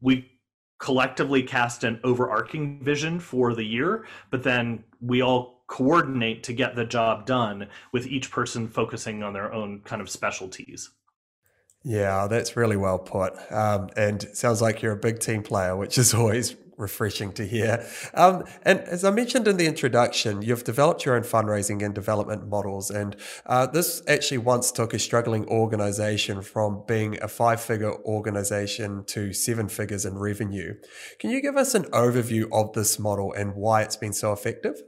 We 0.00 0.32
collectively 0.78 1.42
cast 1.42 1.84
an 1.84 2.00
overarching 2.02 2.82
vision 2.82 3.20
for 3.20 3.54
the 3.54 3.64
year, 3.64 4.06
but 4.30 4.42
then 4.42 4.84
we 5.00 5.22
all 5.22 5.55
coordinate 5.66 6.42
to 6.44 6.52
get 6.52 6.76
the 6.76 6.84
job 6.84 7.26
done 7.26 7.68
with 7.92 8.06
each 8.06 8.30
person 8.30 8.68
focusing 8.68 9.22
on 9.22 9.32
their 9.32 9.52
own 9.52 9.80
kind 9.84 10.00
of 10.00 10.08
specialties. 10.08 10.90
Yeah, 11.82 12.26
that's 12.26 12.56
really 12.56 12.76
well 12.76 12.98
put. 12.98 13.34
Um, 13.52 13.90
and 13.96 14.22
sounds 14.32 14.60
like 14.60 14.82
you're 14.82 14.92
a 14.92 14.96
big 14.96 15.20
team 15.20 15.42
player, 15.42 15.76
which 15.76 15.98
is 15.98 16.14
always 16.14 16.56
refreshing 16.76 17.32
to 17.32 17.46
hear. 17.46 17.86
Um, 18.12 18.44
and 18.62 18.80
as 18.80 19.04
I 19.04 19.10
mentioned 19.10 19.48
in 19.48 19.56
the 19.56 19.66
introduction, 19.66 20.42
you've 20.42 20.64
developed 20.64 21.04
your 21.04 21.16
own 21.16 21.22
fundraising 21.22 21.82
and 21.84 21.94
development 21.94 22.48
models. 22.48 22.90
And 22.90 23.16
uh, 23.46 23.66
this 23.66 24.02
actually 24.08 24.38
once 24.38 24.70
took 24.72 24.92
a 24.94 24.98
struggling 24.98 25.46
organization 25.46 26.42
from 26.42 26.82
being 26.86 27.18
a 27.22 27.28
five 27.28 27.60
figure 27.60 27.94
organization 28.04 29.04
to 29.04 29.32
seven 29.32 29.68
figures 29.68 30.04
in 30.04 30.18
revenue. 30.18 30.74
Can 31.18 31.30
you 31.30 31.40
give 31.40 31.56
us 31.56 31.74
an 31.74 31.84
overview 31.84 32.48
of 32.52 32.72
this 32.74 32.98
model 32.98 33.32
and 33.32 33.54
why 33.54 33.82
it's 33.82 33.96
been 33.96 34.12
so 34.12 34.32
effective? 34.32 34.82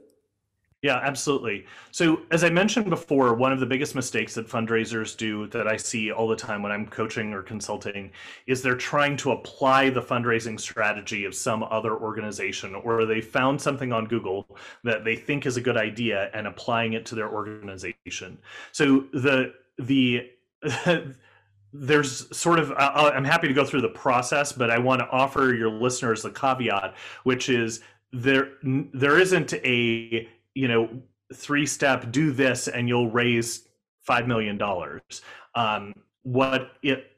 Yeah, 0.81 0.95
absolutely. 1.03 1.65
So, 1.91 2.21
as 2.31 2.45
I 2.45 2.49
mentioned 2.49 2.89
before, 2.89 3.33
one 3.33 3.51
of 3.51 3.59
the 3.59 3.65
biggest 3.65 3.95
mistakes 3.95 4.33
that 4.35 4.47
fundraisers 4.47 5.17
do 5.17 5.45
that 5.47 5.67
I 5.67 5.75
see 5.75 6.09
all 6.09 6.25
the 6.25 6.37
time 6.37 6.63
when 6.63 6.71
I'm 6.71 6.87
coaching 6.87 7.33
or 7.33 7.41
consulting 7.41 8.11
is 8.47 8.61
they're 8.61 8.75
trying 8.77 9.17
to 9.17 9.31
apply 9.31 9.89
the 9.89 10.01
fundraising 10.01 10.57
strategy 10.57 11.25
of 11.25 11.35
some 11.35 11.63
other 11.63 11.97
organization 11.97 12.75
or 12.75 13.05
they 13.05 13.19
found 13.19 13.59
something 13.59 13.91
on 13.91 14.05
Google 14.05 14.57
that 14.85 15.03
they 15.03 15.17
think 15.17 15.45
is 15.45 15.57
a 15.57 15.61
good 15.61 15.75
idea 15.75 16.29
and 16.33 16.47
applying 16.47 16.93
it 16.93 17.05
to 17.07 17.15
their 17.15 17.29
organization. 17.29 18.37
So, 18.71 19.01
the 19.11 19.53
the 19.77 20.29
there's 21.71 22.35
sort 22.35 22.57
of 22.57 22.73
i'm 22.79 23.23
happy 23.23 23.47
to 23.47 23.53
go 23.53 23.63
through 23.63 23.81
the 23.81 23.89
process 23.89 24.51
but 24.51 24.71
i 24.71 24.79
want 24.79 24.99
to 24.99 25.07
offer 25.09 25.53
your 25.53 25.69
listeners 25.69 26.23
the 26.23 26.31
caveat 26.31 26.95
which 27.25 27.47
is 27.47 27.81
there 28.11 28.53
there 28.63 29.19
isn't 29.19 29.53
a 29.53 30.27
you 30.59 30.67
know, 30.67 30.89
three 31.33 31.65
step, 31.65 32.11
do 32.11 32.31
this 32.31 32.67
and 32.67 32.89
you'll 32.89 33.09
raise 33.09 33.69
$5 34.07 34.27
million. 34.27 34.59
Um, 35.55 35.93
what 36.23 36.71
it 36.83 37.11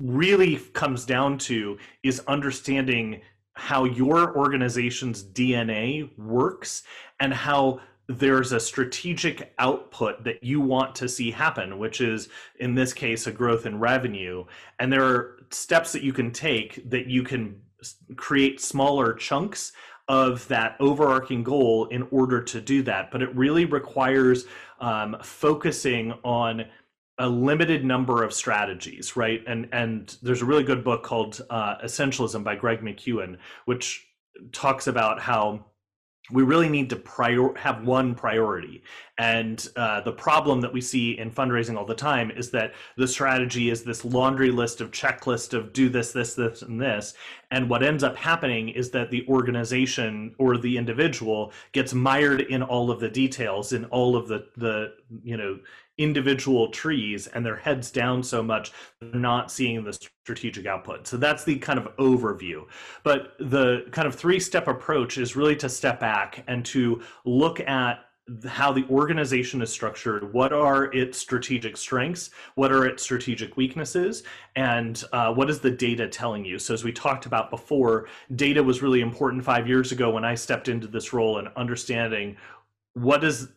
really 0.00 0.56
comes 0.56 1.04
down 1.04 1.38
to 1.38 1.78
is 2.02 2.20
understanding 2.26 3.20
how 3.52 3.84
your 3.84 4.36
organization's 4.36 5.22
DNA 5.22 6.10
works 6.18 6.82
and 7.20 7.32
how 7.32 7.78
there's 8.08 8.50
a 8.50 8.58
strategic 8.58 9.54
output 9.60 10.24
that 10.24 10.42
you 10.42 10.60
want 10.60 10.96
to 10.96 11.08
see 11.08 11.30
happen, 11.30 11.78
which 11.78 12.00
is 12.00 12.28
in 12.58 12.74
this 12.74 12.92
case 12.92 13.28
a 13.28 13.32
growth 13.32 13.66
in 13.66 13.78
revenue. 13.78 14.44
And 14.80 14.92
there 14.92 15.04
are 15.04 15.46
steps 15.50 15.92
that 15.92 16.02
you 16.02 16.12
can 16.12 16.32
take 16.32 16.90
that 16.90 17.06
you 17.06 17.22
can 17.22 17.60
create 18.16 18.60
smaller 18.60 19.12
chunks 19.12 19.72
of 20.08 20.46
that 20.48 20.76
overarching 20.80 21.42
goal 21.42 21.86
in 21.86 22.06
order 22.10 22.42
to 22.42 22.60
do 22.60 22.82
that. 22.82 23.10
But 23.10 23.22
it 23.22 23.34
really 23.34 23.64
requires 23.64 24.44
um, 24.80 25.16
focusing 25.22 26.12
on 26.22 26.66
a 27.18 27.28
limited 27.28 27.84
number 27.84 28.22
of 28.24 28.32
strategies, 28.32 29.16
right? 29.16 29.42
And 29.46 29.68
and 29.72 30.16
there's 30.22 30.42
a 30.42 30.44
really 30.44 30.64
good 30.64 30.84
book 30.84 31.02
called 31.02 31.40
uh, 31.48 31.76
Essentialism 31.78 32.42
by 32.42 32.56
Greg 32.56 32.80
McKeown, 32.80 33.38
which 33.66 34.06
talks 34.52 34.86
about 34.86 35.20
how 35.20 35.64
we 36.30 36.42
really 36.42 36.70
need 36.70 36.88
to 36.88 36.96
prior 36.96 37.54
have 37.56 37.84
one 37.84 38.14
priority. 38.14 38.82
And 39.18 39.66
uh, 39.76 40.00
the 40.00 40.12
problem 40.12 40.62
that 40.62 40.72
we 40.72 40.80
see 40.80 41.18
in 41.18 41.30
fundraising 41.30 41.76
all 41.76 41.84
the 41.84 41.94
time 41.94 42.30
is 42.30 42.50
that 42.52 42.72
the 42.96 43.06
strategy 43.06 43.68
is 43.68 43.84
this 43.84 44.04
laundry 44.04 44.50
list 44.50 44.80
of 44.80 44.90
checklist 44.90 45.52
of 45.52 45.72
do 45.72 45.88
this 45.90 46.12
this 46.12 46.34
this 46.34 46.62
and 46.62 46.80
this. 46.80 47.14
And 47.50 47.68
what 47.68 47.82
ends 47.82 48.02
up 48.02 48.16
happening 48.16 48.70
is 48.70 48.90
that 48.90 49.10
the 49.10 49.26
organization 49.28 50.34
or 50.38 50.56
the 50.56 50.78
individual 50.78 51.52
gets 51.72 51.92
mired 51.92 52.40
in 52.40 52.62
all 52.62 52.90
of 52.90 53.00
the 53.00 53.10
details 53.10 53.72
in 53.72 53.84
all 53.86 54.16
of 54.16 54.26
the 54.26 54.46
the 54.56 54.94
you 55.22 55.36
know 55.36 55.58
individual 55.98 56.68
trees 56.68 57.26
and 57.28 57.44
their 57.44 57.56
heads 57.56 57.90
down 57.90 58.22
so 58.22 58.42
much 58.42 58.72
they're 59.00 59.20
not 59.20 59.50
seeing 59.50 59.84
the 59.84 59.92
strategic 59.92 60.66
output. 60.66 61.06
So 61.06 61.16
that's 61.16 61.44
the 61.44 61.56
kind 61.56 61.78
of 61.78 61.94
overview. 61.96 62.64
But 63.02 63.34
the 63.38 63.86
kind 63.92 64.08
of 64.08 64.14
three 64.14 64.40
step 64.40 64.66
approach 64.66 65.18
is 65.18 65.36
really 65.36 65.56
to 65.56 65.68
step 65.68 66.00
back 66.00 66.42
and 66.48 66.64
to 66.66 67.02
look 67.24 67.60
at 67.60 68.04
how 68.46 68.72
the 68.72 68.86
organization 68.88 69.60
is 69.60 69.70
structured. 69.70 70.32
What 70.32 70.50
are 70.52 70.84
its 70.94 71.18
strategic 71.18 71.76
strengths? 71.76 72.30
What 72.54 72.72
are 72.72 72.86
its 72.86 73.02
strategic 73.02 73.58
weaknesses? 73.58 74.22
And 74.56 75.02
uh, 75.12 75.34
what 75.34 75.50
is 75.50 75.60
the 75.60 75.70
data 75.70 76.08
telling 76.08 76.42
you? 76.42 76.58
So 76.58 76.72
as 76.72 76.84
we 76.84 76.92
talked 76.92 77.26
about 77.26 77.50
before 77.50 78.08
data 78.34 78.62
was 78.62 78.80
really 78.80 79.02
important 79.02 79.44
five 79.44 79.68
years 79.68 79.92
ago 79.92 80.10
when 80.10 80.24
i 80.24 80.34
stepped 80.34 80.68
into 80.68 80.86
this 80.86 81.12
role 81.12 81.38
and 81.38 81.48
understanding 81.56 82.36
what 82.94 83.20
does 83.20 83.48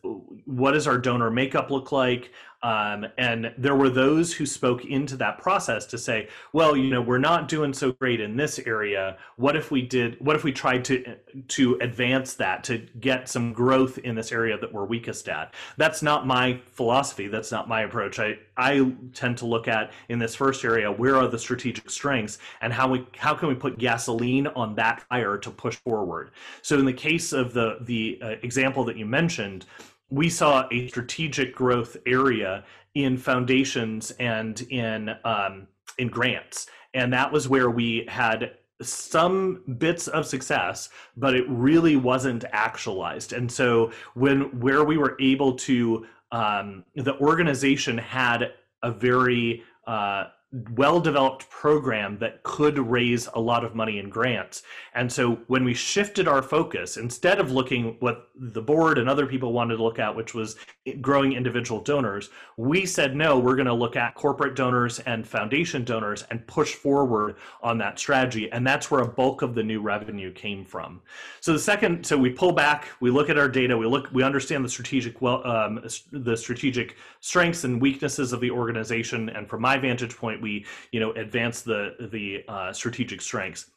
what 0.44 0.72
does 0.72 0.86
our 0.86 0.98
donor 0.98 1.30
makeup 1.30 1.70
look 1.70 1.92
like 1.92 2.32
um, 2.62 3.06
and 3.16 3.52
there 3.56 3.76
were 3.76 3.88
those 3.88 4.34
who 4.34 4.44
spoke 4.44 4.84
into 4.84 5.16
that 5.18 5.38
process 5.38 5.86
to 5.86 5.98
say, 5.98 6.28
well, 6.52 6.76
you 6.76 6.90
know, 6.90 7.00
we're 7.00 7.18
not 7.18 7.46
doing 7.46 7.72
so 7.72 7.92
great 7.92 8.20
in 8.20 8.36
this 8.36 8.58
area. 8.58 9.16
What 9.36 9.54
if 9.54 9.70
we 9.70 9.82
did? 9.82 10.18
What 10.20 10.34
if 10.34 10.42
we 10.42 10.52
tried 10.52 10.84
to 10.86 11.16
to 11.48 11.78
advance 11.80 12.34
that 12.34 12.64
to 12.64 12.78
get 12.98 13.28
some 13.28 13.52
growth 13.52 13.98
in 13.98 14.16
this 14.16 14.32
area 14.32 14.58
that 14.58 14.72
we're 14.72 14.84
weakest 14.84 15.28
at? 15.28 15.54
That's 15.76 16.02
not 16.02 16.26
my 16.26 16.60
philosophy. 16.72 17.28
That's 17.28 17.52
not 17.52 17.68
my 17.68 17.82
approach. 17.82 18.18
I 18.18 18.38
I 18.56 18.92
tend 19.14 19.38
to 19.38 19.46
look 19.46 19.68
at 19.68 19.92
in 20.08 20.18
this 20.18 20.34
first 20.34 20.64
area 20.64 20.90
where 20.90 21.14
are 21.14 21.28
the 21.28 21.38
strategic 21.38 21.88
strengths 21.90 22.38
and 22.60 22.72
how 22.72 22.88
we 22.88 23.06
how 23.16 23.34
can 23.34 23.48
we 23.48 23.54
put 23.54 23.78
gasoline 23.78 24.48
on 24.48 24.74
that 24.74 25.02
fire 25.08 25.38
to 25.38 25.50
push 25.50 25.76
forward. 25.76 26.32
So 26.62 26.76
in 26.76 26.84
the 26.84 26.92
case 26.92 27.32
of 27.32 27.52
the 27.52 27.78
the 27.82 28.18
uh, 28.20 28.28
example 28.42 28.82
that 28.84 28.96
you 28.96 29.06
mentioned 29.06 29.64
we 30.10 30.28
saw 30.28 30.66
a 30.70 30.88
strategic 30.88 31.54
growth 31.54 31.96
area 32.06 32.64
in 32.94 33.16
foundations 33.16 34.10
and 34.12 34.60
in 34.70 35.10
um, 35.24 35.66
in 35.98 36.08
grants, 36.08 36.66
and 36.94 37.12
that 37.12 37.32
was 37.32 37.48
where 37.48 37.70
we 37.70 38.06
had 38.08 38.52
some 38.80 39.62
bits 39.78 40.06
of 40.08 40.24
success, 40.26 40.88
but 41.16 41.34
it 41.34 41.44
really 41.48 41.96
wasn't 41.96 42.44
actualized. 42.52 43.32
And 43.32 43.50
so 43.50 43.90
when 44.14 44.60
where 44.60 44.84
we 44.84 44.96
were 44.96 45.16
able 45.20 45.56
to, 45.56 46.06
um, 46.30 46.84
the 46.94 47.18
organization 47.18 47.98
had 47.98 48.52
a 48.82 48.92
very 48.92 49.64
uh, 49.86 50.26
well 50.70 50.98
developed 50.98 51.50
program 51.50 52.16
that 52.18 52.42
could 52.42 52.78
raise 52.78 53.28
a 53.34 53.40
lot 53.40 53.64
of 53.64 53.74
money 53.74 53.98
in 53.98 54.08
grants. 54.08 54.62
And 54.94 55.12
so 55.12 55.38
when 55.46 55.62
we 55.62 55.74
shifted 55.74 56.26
our 56.26 56.42
focus, 56.42 56.96
instead 56.96 57.38
of 57.38 57.52
looking 57.52 57.96
what 58.00 58.30
the 58.34 58.62
board 58.62 58.96
and 58.96 59.10
other 59.10 59.26
people 59.26 59.52
wanted 59.52 59.76
to 59.76 59.82
look 59.82 59.98
at, 59.98 60.16
which 60.16 60.32
was 60.32 60.56
growing 61.02 61.32
individual 61.32 61.82
donors, 61.82 62.30
we 62.56 62.86
said, 62.86 63.14
no, 63.14 63.38
we're 63.38 63.56
going 63.56 63.66
to 63.66 63.74
look 63.74 63.94
at 63.94 64.14
corporate 64.14 64.56
donors 64.56 65.00
and 65.00 65.26
foundation 65.26 65.84
donors 65.84 66.24
and 66.30 66.46
push 66.46 66.74
forward 66.74 67.36
on 67.62 67.76
that 67.78 67.98
strategy. 67.98 68.50
And 68.50 68.66
that's 68.66 68.90
where 68.90 69.02
a 69.02 69.08
bulk 69.08 69.42
of 69.42 69.54
the 69.54 69.62
new 69.62 69.82
revenue 69.82 70.32
came 70.32 70.64
from. 70.64 71.02
So 71.40 71.52
the 71.52 71.58
second, 71.58 72.06
so 72.06 72.16
we 72.16 72.30
pull 72.30 72.52
back, 72.52 72.88
we 73.00 73.10
look 73.10 73.28
at 73.28 73.38
our 73.38 73.48
data, 73.48 73.76
we 73.76 73.86
look, 73.86 74.08
we 74.12 74.22
understand 74.22 74.64
the 74.64 74.68
strategic, 74.70 75.20
well, 75.20 75.46
um, 75.46 75.84
the 76.10 76.36
strategic 76.36 76.96
strengths 77.20 77.64
and 77.64 77.82
weaknesses 77.82 78.32
of 78.32 78.40
the 78.40 78.50
organization. 78.50 79.28
And 79.28 79.46
from 79.46 79.60
my 79.60 79.76
vantage 79.76 80.16
point, 80.16 80.37
point 80.38 80.42
we 80.42 80.66
you 80.92 81.00
know 81.00 81.12
advance 81.12 81.62
the 81.62 82.08
the 82.12 82.44
uh, 82.48 82.72
strategic 82.72 83.20
strengths. 83.20 83.70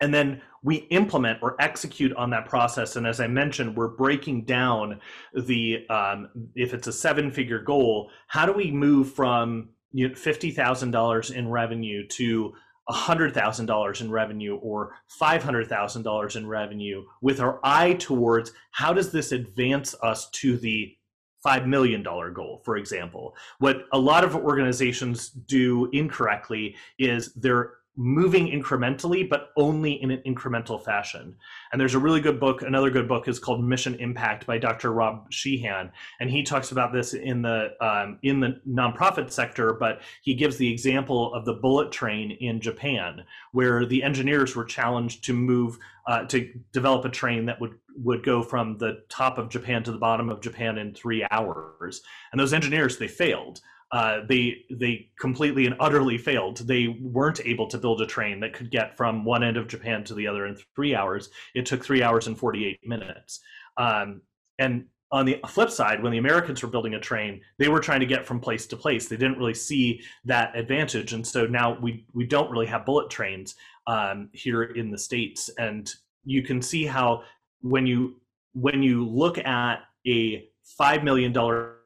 And 0.00 0.12
then 0.12 0.42
we 0.62 0.76
implement 0.90 1.38
or 1.40 1.56
execute 1.60 2.12
on 2.16 2.28
that 2.30 2.46
process. 2.46 2.96
And 2.96 3.06
as 3.06 3.20
i 3.20 3.26
mentioned 3.26 3.76
we're 3.76 3.88
breaking 3.88 4.44
down 4.44 5.00
the 5.34 5.86
um, 5.88 6.28
if 6.54 6.74
it's 6.74 6.86
a 6.86 6.92
seven 6.92 7.30
figure 7.30 7.62
goal 7.62 8.10
how 8.26 8.46
do 8.46 8.52
we 8.52 8.70
move 8.70 9.12
from 9.12 9.70
you 9.92 10.08
know, 10.08 10.14
$50000 10.14 11.30
in 11.32 11.48
revenue 11.48 12.06
to 12.08 12.52
$100,000 12.90 14.00
in 14.00 14.10
revenue 14.10 14.56
or 14.56 14.96
$500,000 15.20 16.36
in 16.36 16.46
revenue 16.46 17.04
with 17.22 17.40
our 17.40 17.60
eye 17.62 17.94
towards 17.94 18.52
how 18.72 18.92
does 18.92 19.12
this 19.12 19.32
advance 19.32 19.94
us 20.02 20.28
to 20.30 20.58
the 20.58 20.94
$5 21.44 21.66
million 21.66 22.02
goal, 22.02 22.60
for 22.64 22.76
example. 22.76 23.36
What 23.58 23.86
a 23.92 23.98
lot 23.98 24.24
of 24.24 24.34
organizations 24.34 25.28
do 25.28 25.90
incorrectly 25.92 26.76
is 26.98 27.32
they're 27.34 27.74
moving 27.96 28.48
incrementally, 28.48 29.28
but 29.28 29.50
only 29.56 29.92
in 30.02 30.10
an 30.10 30.22
incremental 30.26 30.82
fashion. 30.82 31.36
And 31.72 31.80
there's 31.80 31.94
a 31.94 31.98
really 31.98 32.20
good 32.20 32.40
book. 32.40 32.62
Another 32.62 32.90
good 32.90 33.06
book 33.06 33.28
is 33.28 33.38
called 33.38 33.62
Mission 33.62 33.94
Impact 33.96 34.46
by 34.46 34.58
Dr. 34.58 34.92
Rob 34.92 35.32
Sheehan, 35.32 35.92
and 36.20 36.30
he 36.30 36.42
talks 36.42 36.72
about 36.72 36.92
this 36.92 37.14
in 37.14 37.42
the 37.42 37.74
um, 37.80 38.18
in 38.22 38.40
the 38.40 38.60
nonprofit 38.68 39.30
sector. 39.30 39.74
But 39.74 40.00
he 40.22 40.34
gives 40.34 40.56
the 40.56 40.70
example 40.70 41.32
of 41.34 41.44
the 41.44 41.54
bullet 41.54 41.92
train 41.92 42.32
in 42.32 42.60
Japan, 42.60 43.24
where 43.52 43.86
the 43.86 44.02
engineers 44.02 44.56
were 44.56 44.64
challenged 44.64 45.24
to 45.24 45.32
move 45.32 45.78
uh, 46.06 46.24
to 46.26 46.52
develop 46.72 47.04
a 47.04 47.10
train 47.10 47.46
that 47.46 47.60
would 47.60 47.78
would 47.96 48.24
go 48.24 48.42
from 48.42 48.76
the 48.78 49.02
top 49.08 49.38
of 49.38 49.48
Japan 49.48 49.84
to 49.84 49.92
the 49.92 49.98
bottom 49.98 50.28
of 50.28 50.40
Japan 50.40 50.78
in 50.78 50.92
three 50.94 51.24
hours. 51.30 52.02
And 52.32 52.40
those 52.40 52.52
engineers 52.52 52.98
they 52.98 53.08
failed 53.08 53.60
uh, 53.94 54.22
they 54.28 54.64
they 54.70 55.08
completely 55.20 55.66
and 55.66 55.76
utterly 55.78 56.18
failed. 56.18 56.56
They 56.58 56.88
weren't 57.00 57.40
able 57.46 57.68
to 57.68 57.78
build 57.78 58.00
a 58.00 58.06
train 58.06 58.40
that 58.40 58.52
could 58.52 58.68
get 58.72 58.96
from 58.96 59.24
one 59.24 59.44
end 59.44 59.56
of 59.56 59.68
Japan 59.68 60.02
to 60.04 60.14
the 60.14 60.26
other 60.26 60.46
in 60.46 60.56
three 60.74 60.96
hours. 60.96 61.30
It 61.54 61.64
took 61.64 61.84
three 61.84 62.02
hours 62.02 62.26
and 62.26 62.36
forty 62.36 62.66
eight 62.66 62.80
minutes. 62.84 63.38
Um, 63.76 64.22
and 64.58 64.86
on 65.12 65.26
the 65.26 65.38
flip 65.46 65.70
side, 65.70 66.02
when 66.02 66.10
the 66.10 66.18
Americans 66.18 66.60
were 66.60 66.68
building 66.68 66.94
a 66.94 67.00
train, 67.00 67.40
they 67.60 67.68
were 67.68 67.78
trying 67.78 68.00
to 68.00 68.06
get 68.06 68.26
from 68.26 68.40
place 68.40 68.66
to 68.66 68.76
place. 68.76 69.06
They 69.06 69.16
didn't 69.16 69.38
really 69.38 69.54
see 69.54 70.02
that 70.24 70.56
advantage, 70.56 71.12
and 71.12 71.24
so 71.24 71.46
now 71.46 71.78
we 71.80 72.04
we 72.12 72.26
don't 72.26 72.50
really 72.50 72.66
have 72.66 72.84
bullet 72.84 73.10
trains 73.10 73.54
um, 73.86 74.28
here 74.32 74.64
in 74.64 74.90
the 74.90 74.98
states. 74.98 75.50
And 75.56 75.88
you 76.24 76.42
can 76.42 76.60
see 76.60 76.84
how 76.84 77.22
when 77.60 77.86
you 77.86 78.16
when 78.54 78.82
you 78.82 79.06
look 79.06 79.38
at 79.38 79.82
a 80.04 80.48
five 80.64 81.04
million 81.04 81.32
dollar 81.32 81.76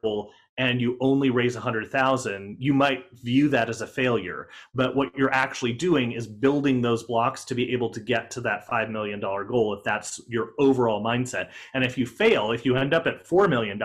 and 0.59 0.81
you 0.81 0.97
only 0.99 1.29
raise 1.29 1.55
100,000, 1.55 2.57
you 2.59 2.73
might 2.73 3.05
view 3.13 3.47
that 3.47 3.69
as 3.69 3.79
a 3.79 3.87
failure. 3.87 4.49
But 4.75 4.93
what 4.93 5.17
you're 5.17 5.33
actually 5.33 5.71
doing 5.71 6.11
is 6.11 6.27
building 6.27 6.81
those 6.81 7.03
blocks 7.03 7.45
to 7.45 7.55
be 7.55 7.71
able 7.71 7.89
to 7.91 8.01
get 8.01 8.29
to 8.31 8.41
that 8.41 8.67
$5 8.67 8.91
million 8.91 9.21
goal 9.21 9.73
if 9.73 9.85
that's 9.85 10.19
your 10.27 10.49
overall 10.59 11.01
mindset. 11.01 11.51
And 11.73 11.85
if 11.85 11.97
you 11.97 12.05
fail, 12.05 12.51
if 12.51 12.65
you 12.65 12.75
end 12.75 12.93
up 12.93 13.07
at 13.07 13.25
$4 13.25 13.49
million, 13.49 13.81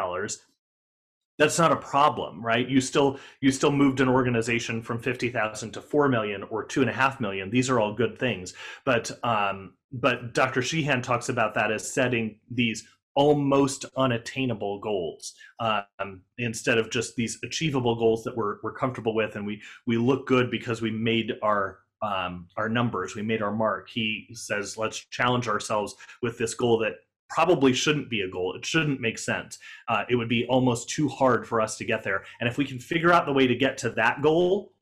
that's 1.39 1.61
not 1.61 1.71
a 1.71 1.77
problem, 1.77 2.45
right? 2.45 2.69
You 2.69 2.81
still 2.81 3.19
you 3.41 3.51
still 3.51 3.73
moved 3.73 4.01
an 4.01 4.09
organization 4.09 4.83
from 4.83 5.01
fifty 5.01 5.31
thousand 5.31 5.73
to 5.73 5.81
four 5.81 6.09
million 6.09 6.45
or 6.45 6.65
two 6.65 6.81
and 6.81 6.89
a 6.89 6.93
half 6.93 7.19
million. 7.19 7.51
These 7.51 7.69
are 7.71 7.81
all 7.81 7.93
good 7.93 8.21
things, 8.21 8.55
but 8.85 9.11
um, 9.25 9.75
but 9.93 10.33
Dr. 10.33 10.63
Sheehan 10.63 11.03
talks 11.03 11.29
about 11.29 11.55
that 11.55 11.73
as 11.73 11.93
setting 11.93 12.39
these 12.49 12.87
almost 13.15 13.85
unattainable 13.97 14.81
goals 14.81 15.35
um, 15.61 16.21
instead 16.39 16.79
of 16.79 16.91
just 16.91 17.17
these 17.17 17.39
achievable 17.45 17.95
goals 17.95 18.25
that 18.25 18.37
we're, 18.37 18.57
we're 18.63 18.73
comfortable 18.73 19.15
with 19.15 19.37
and 19.37 19.47
we 19.47 19.61
we 19.87 19.97
look 19.97 20.27
good 20.27 20.51
because 20.51 20.83
we 20.83 20.91
made 20.91 21.33
our 21.43 21.79
um, 22.03 22.49
our 22.57 22.69
numbers 22.69 23.15
we 23.15 23.23
made 23.23 23.43
our 23.43 23.53
mark. 23.53 23.89
He 23.89 24.29
says 24.33 24.77
let's 24.77 24.99
challenge 25.07 25.49
ourselves 25.49 25.95
with 26.23 26.39
this 26.39 26.55
goal 26.55 26.79
that 26.79 26.95
probably 27.31 27.73
shouldn't 27.73 28.11
be 28.11 28.21
a 28.21 28.29
goal. 28.29 28.55
It 28.55 28.65
shouldn't 28.65 29.01
make 29.01 29.19
sense. 29.19 29.59
Uh, 29.89 30.05
it 30.09 30.15
would 30.15 30.29
be 30.29 30.47
almost 30.47 30.89
too 30.89 31.09
hard 31.09 31.47
for 31.47 31.61
us 31.61 31.77
to 31.79 31.85
get 31.85 32.03
there. 32.03 32.25
And 32.41 32.49
if 32.49 32.59
we 32.59 32.65
can 32.65 32.79
figure 32.79 33.13
out 33.13 33.27
the 33.27 33.33
way 33.33 33.47
to 33.47 33.55
get 33.55 33.79
to 33.79 33.91
that 33.91 34.23
goal 34.23 34.74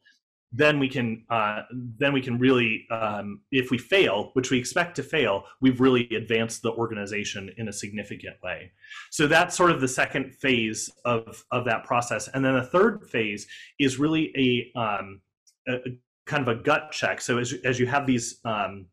then 0.53 0.79
we 0.79 0.89
can 0.89 1.25
uh, 1.31 1.63
then 1.99 2.13
we 2.13 2.21
can 2.21 2.39
really 2.39 2.87
um, 2.91 3.41
if 3.51 3.71
we 3.71 3.79
fail 3.79 4.31
which 4.35 4.51
we 4.51 4.59
expect 4.59 4.97
to 4.97 5.03
fail 5.03 5.45
we've 5.61 5.81
really 5.81 6.09
advanced 6.15 6.63
the 6.63 6.73
organization 6.73 7.51
in 7.57 7.69
a 7.69 7.73
significant 7.73 8.37
way. 8.43 8.71
So 9.11 9.27
that's 9.27 9.57
sort 9.57 9.71
of 9.71 9.81
the 9.81 9.89
second 9.89 10.35
phase 10.35 10.91
of 11.05 11.45
of 11.51 11.65
that 11.65 11.85
process. 11.85 12.29
And 12.29 12.45
then 12.45 12.55
the 12.55 12.63
third 12.63 13.09
phase 13.09 13.47
is 13.79 13.99
really 13.99 14.33
a, 14.37 14.79
um, 14.79 15.21
a 15.69 15.79
kind 16.27 16.47
of 16.47 16.49
a 16.49 16.63
gut 16.63 16.93
check. 16.93 17.21
So 17.21 17.39
as, 17.39 17.55
as 17.65 17.79
you 17.81 17.87
have 17.87 18.07
these 18.07 18.39
um, 18.45 18.87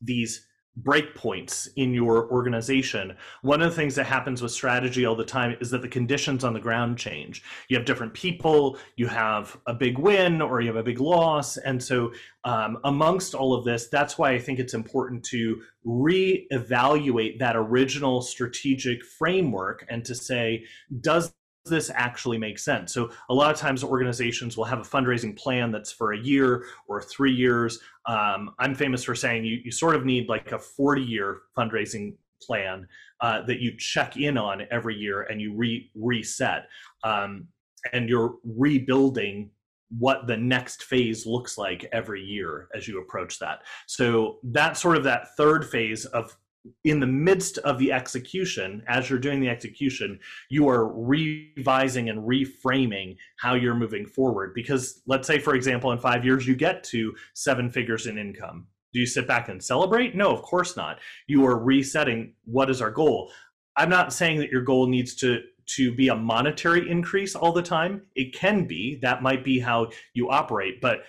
these 0.00 0.46
breakpoints 0.80 1.68
in 1.76 1.92
your 1.92 2.30
organization. 2.30 3.14
One 3.42 3.60
of 3.60 3.70
the 3.70 3.76
things 3.76 3.94
that 3.96 4.06
happens 4.06 4.40
with 4.40 4.52
strategy 4.52 5.04
all 5.04 5.14
the 5.14 5.24
time 5.24 5.56
is 5.60 5.70
that 5.70 5.82
the 5.82 5.88
conditions 5.88 6.44
on 6.44 6.54
the 6.54 6.60
ground 6.60 6.96
change. 6.96 7.42
You 7.68 7.76
have 7.76 7.84
different 7.84 8.14
people, 8.14 8.78
you 8.96 9.06
have 9.06 9.56
a 9.66 9.74
big 9.74 9.98
win 9.98 10.40
or 10.40 10.60
you 10.60 10.68
have 10.68 10.76
a 10.76 10.82
big 10.82 11.00
loss. 11.00 11.58
And 11.58 11.82
so, 11.82 12.12
um, 12.44 12.78
amongst 12.84 13.34
all 13.34 13.54
of 13.54 13.64
this, 13.64 13.88
that's 13.88 14.16
why 14.16 14.32
I 14.32 14.38
think 14.38 14.58
it's 14.58 14.74
important 14.74 15.24
to 15.24 15.60
reevaluate 15.86 17.38
that 17.38 17.54
original 17.54 18.22
strategic 18.22 19.04
framework 19.04 19.84
and 19.88 20.04
to 20.06 20.14
say, 20.14 20.64
does 21.00 21.32
this 21.64 21.90
actually 21.94 22.38
make 22.38 22.58
sense? 22.58 22.92
So 22.92 23.10
a 23.28 23.34
lot 23.34 23.50
of 23.50 23.56
times 23.56 23.84
organizations 23.84 24.56
will 24.56 24.64
have 24.64 24.80
a 24.80 24.82
fundraising 24.82 25.36
plan 25.36 25.70
that's 25.70 25.92
for 25.92 26.12
a 26.12 26.18
year 26.18 26.64
or 26.88 27.00
three 27.00 27.32
years. 27.32 27.78
Um, 28.06 28.54
I'm 28.58 28.74
famous 28.74 29.04
for 29.04 29.14
saying 29.14 29.44
you, 29.44 29.60
you 29.64 29.70
sort 29.70 29.94
of 29.94 30.04
need 30.04 30.28
like 30.28 30.52
a 30.52 30.58
40 30.58 31.02
year 31.02 31.42
fundraising 31.56 32.14
plan 32.42 32.86
uh, 33.20 33.42
that 33.46 33.60
you 33.60 33.76
check 33.76 34.16
in 34.16 34.36
on 34.36 34.62
every 34.70 34.96
year 34.96 35.22
and 35.22 35.40
you 35.40 35.54
re- 35.54 35.90
reset. 35.94 36.66
Um, 37.04 37.46
and 37.92 38.08
you're 38.08 38.36
rebuilding 38.44 39.50
what 39.98 40.26
the 40.26 40.36
next 40.36 40.84
phase 40.84 41.26
looks 41.26 41.58
like 41.58 41.84
every 41.92 42.22
year 42.22 42.68
as 42.74 42.88
you 42.88 43.00
approach 43.00 43.38
that. 43.38 43.62
So 43.86 44.38
that's 44.44 44.80
sort 44.80 44.96
of 44.96 45.04
that 45.04 45.36
third 45.36 45.68
phase 45.68 46.06
of 46.06 46.36
in 46.84 47.00
the 47.00 47.06
midst 47.06 47.58
of 47.58 47.78
the 47.78 47.92
execution, 47.92 48.82
as 48.86 49.10
you're 49.10 49.18
doing 49.18 49.40
the 49.40 49.48
execution, 49.48 50.18
you 50.48 50.68
are 50.68 50.92
revising 50.92 52.08
and 52.08 52.20
reframing 52.20 53.16
how 53.38 53.54
you're 53.54 53.74
moving 53.74 54.06
forward. 54.06 54.52
Because 54.54 55.02
let's 55.06 55.26
say, 55.26 55.38
for 55.38 55.54
example, 55.54 55.92
in 55.92 55.98
five 55.98 56.24
years, 56.24 56.46
you 56.46 56.54
get 56.54 56.84
to 56.84 57.14
seven 57.34 57.70
figures 57.70 58.06
in 58.06 58.18
income. 58.18 58.66
Do 58.92 59.00
you 59.00 59.06
sit 59.06 59.26
back 59.26 59.48
and 59.48 59.62
celebrate? 59.62 60.14
No, 60.14 60.30
of 60.30 60.42
course 60.42 60.76
not. 60.76 60.98
You 61.26 61.46
are 61.46 61.58
resetting 61.58 62.34
what 62.44 62.70
is 62.70 62.82
our 62.82 62.90
goal. 62.90 63.32
I'm 63.76 63.88
not 63.88 64.12
saying 64.12 64.38
that 64.40 64.50
your 64.50 64.62
goal 64.62 64.86
needs 64.86 65.14
to 65.16 65.40
to 65.64 65.94
be 65.94 66.08
a 66.08 66.16
monetary 66.16 66.90
increase 66.90 67.34
all 67.34 67.52
the 67.52 67.62
time. 67.62 68.02
It 68.14 68.34
can 68.34 68.66
be, 68.66 68.98
that 69.02 69.22
might 69.22 69.44
be 69.44 69.60
how 69.60 69.90
you 70.12 70.28
operate, 70.28 70.80
but 70.80 71.04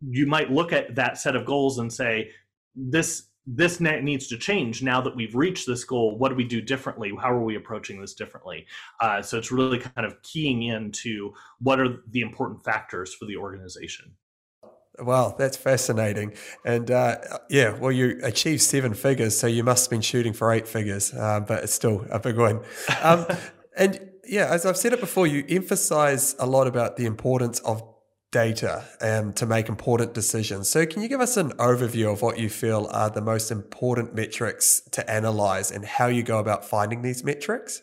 you 0.00 0.26
might 0.26 0.52
look 0.52 0.72
at 0.72 0.94
that 0.96 1.18
set 1.18 1.34
of 1.34 1.46
goals 1.46 1.78
and 1.78 1.90
say, 1.90 2.30
this 2.74 3.28
this 3.46 3.80
needs 3.80 4.26
to 4.26 4.36
change 4.36 4.82
now 4.82 5.00
that 5.00 5.14
we've 5.14 5.34
reached 5.34 5.66
this 5.66 5.84
goal 5.84 6.18
what 6.18 6.30
do 6.30 6.34
we 6.34 6.44
do 6.44 6.60
differently 6.60 7.12
how 7.20 7.30
are 7.30 7.44
we 7.44 7.56
approaching 7.56 8.00
this 8.00 8.14
differently 8.14 8.66
uh, 9.00 9.22
so 9.22 9.38
it's 9.38 9.52
really 9.52 9.78
kind 9.78 10.06
of 10.06 10.20
keying 10.22 10.62
into 10.62 11.32
what 11.60 11.78
are 11.80 11.98
the 12.10 12.20
important 12.20 12.62
factors 12.64 13.14
for 13.14 13.26
the 13.26 13.36
organization 13.36 14.12
Wow, 14.98 15.34
that's 15.38 15.56
fascinating. 15.56 16.32
And 16.64 16.90
uh, 16.90 17.18
yeah, 17.50 17.76
well, 17.76 17.92
you 17.92 18.18
achieved 18.22 18.62
seven 18.62 18.94
figures, 18.94 19.38
so 19.38 19.46
you 19.46 19.62
must 19.62 19.86
have 19.86 19.90
been 19.90 20.00
shooting 20.00 20.32
for 20.32 20.50
eight 20.52 20.66
figures, 20.66 21.12
uh, 21.12 21.40
but 21.40 21.64
it's 21.64 21.74
still 21.74 22.06
a 22.10 22.18
big 22.18 22.38
one. 22.38 22.60
Um, 23.02 23.26
and 23.76 24.10
yeah, 24.24 24.46
as 24.46 24.64
I've 24.64 24.76
said 24.76 24.92
it 24.92 25.00
before, 25.00 25.26
you 25.26 25.44
emphasize 25.48 26.34
a 26.38 26.46
lot 26.46 26.66
about 26.66 26.96
the 26.96 27.04
importance 27.04 27.58
of 27.60 27.82
data 28.36 28.84
um, 29.00 29.32
to 29.32 29.46
make 29.46 29.66
important 29.66 30.12
decisions. 30.12 30.68
So, 30.68 30.84
can 30.84 31.00
you 31.00 31.08
give 31.08 31.22
us 31.22 31.38
an 31.38 31.52
overview 31.52 32.12
of 32.12 32.20
what 32.20 32.38
you 32.38 32.50
feel 32.50 32.86
are 32.92 33.08
the 33.08 33.22
most 33.22 33.50
important 33.50 34.14
metrics 34.14 34.82
to 34.90 35.10
analyze 35.10 35.70
and 35.70 35.86
how 35.86 36.08
you 36.08 36.22
go 36.22 36.38
about 36.38 36.62
finding 36.62 37.00
these 37.00 37.24
metrics? 37.24 37.80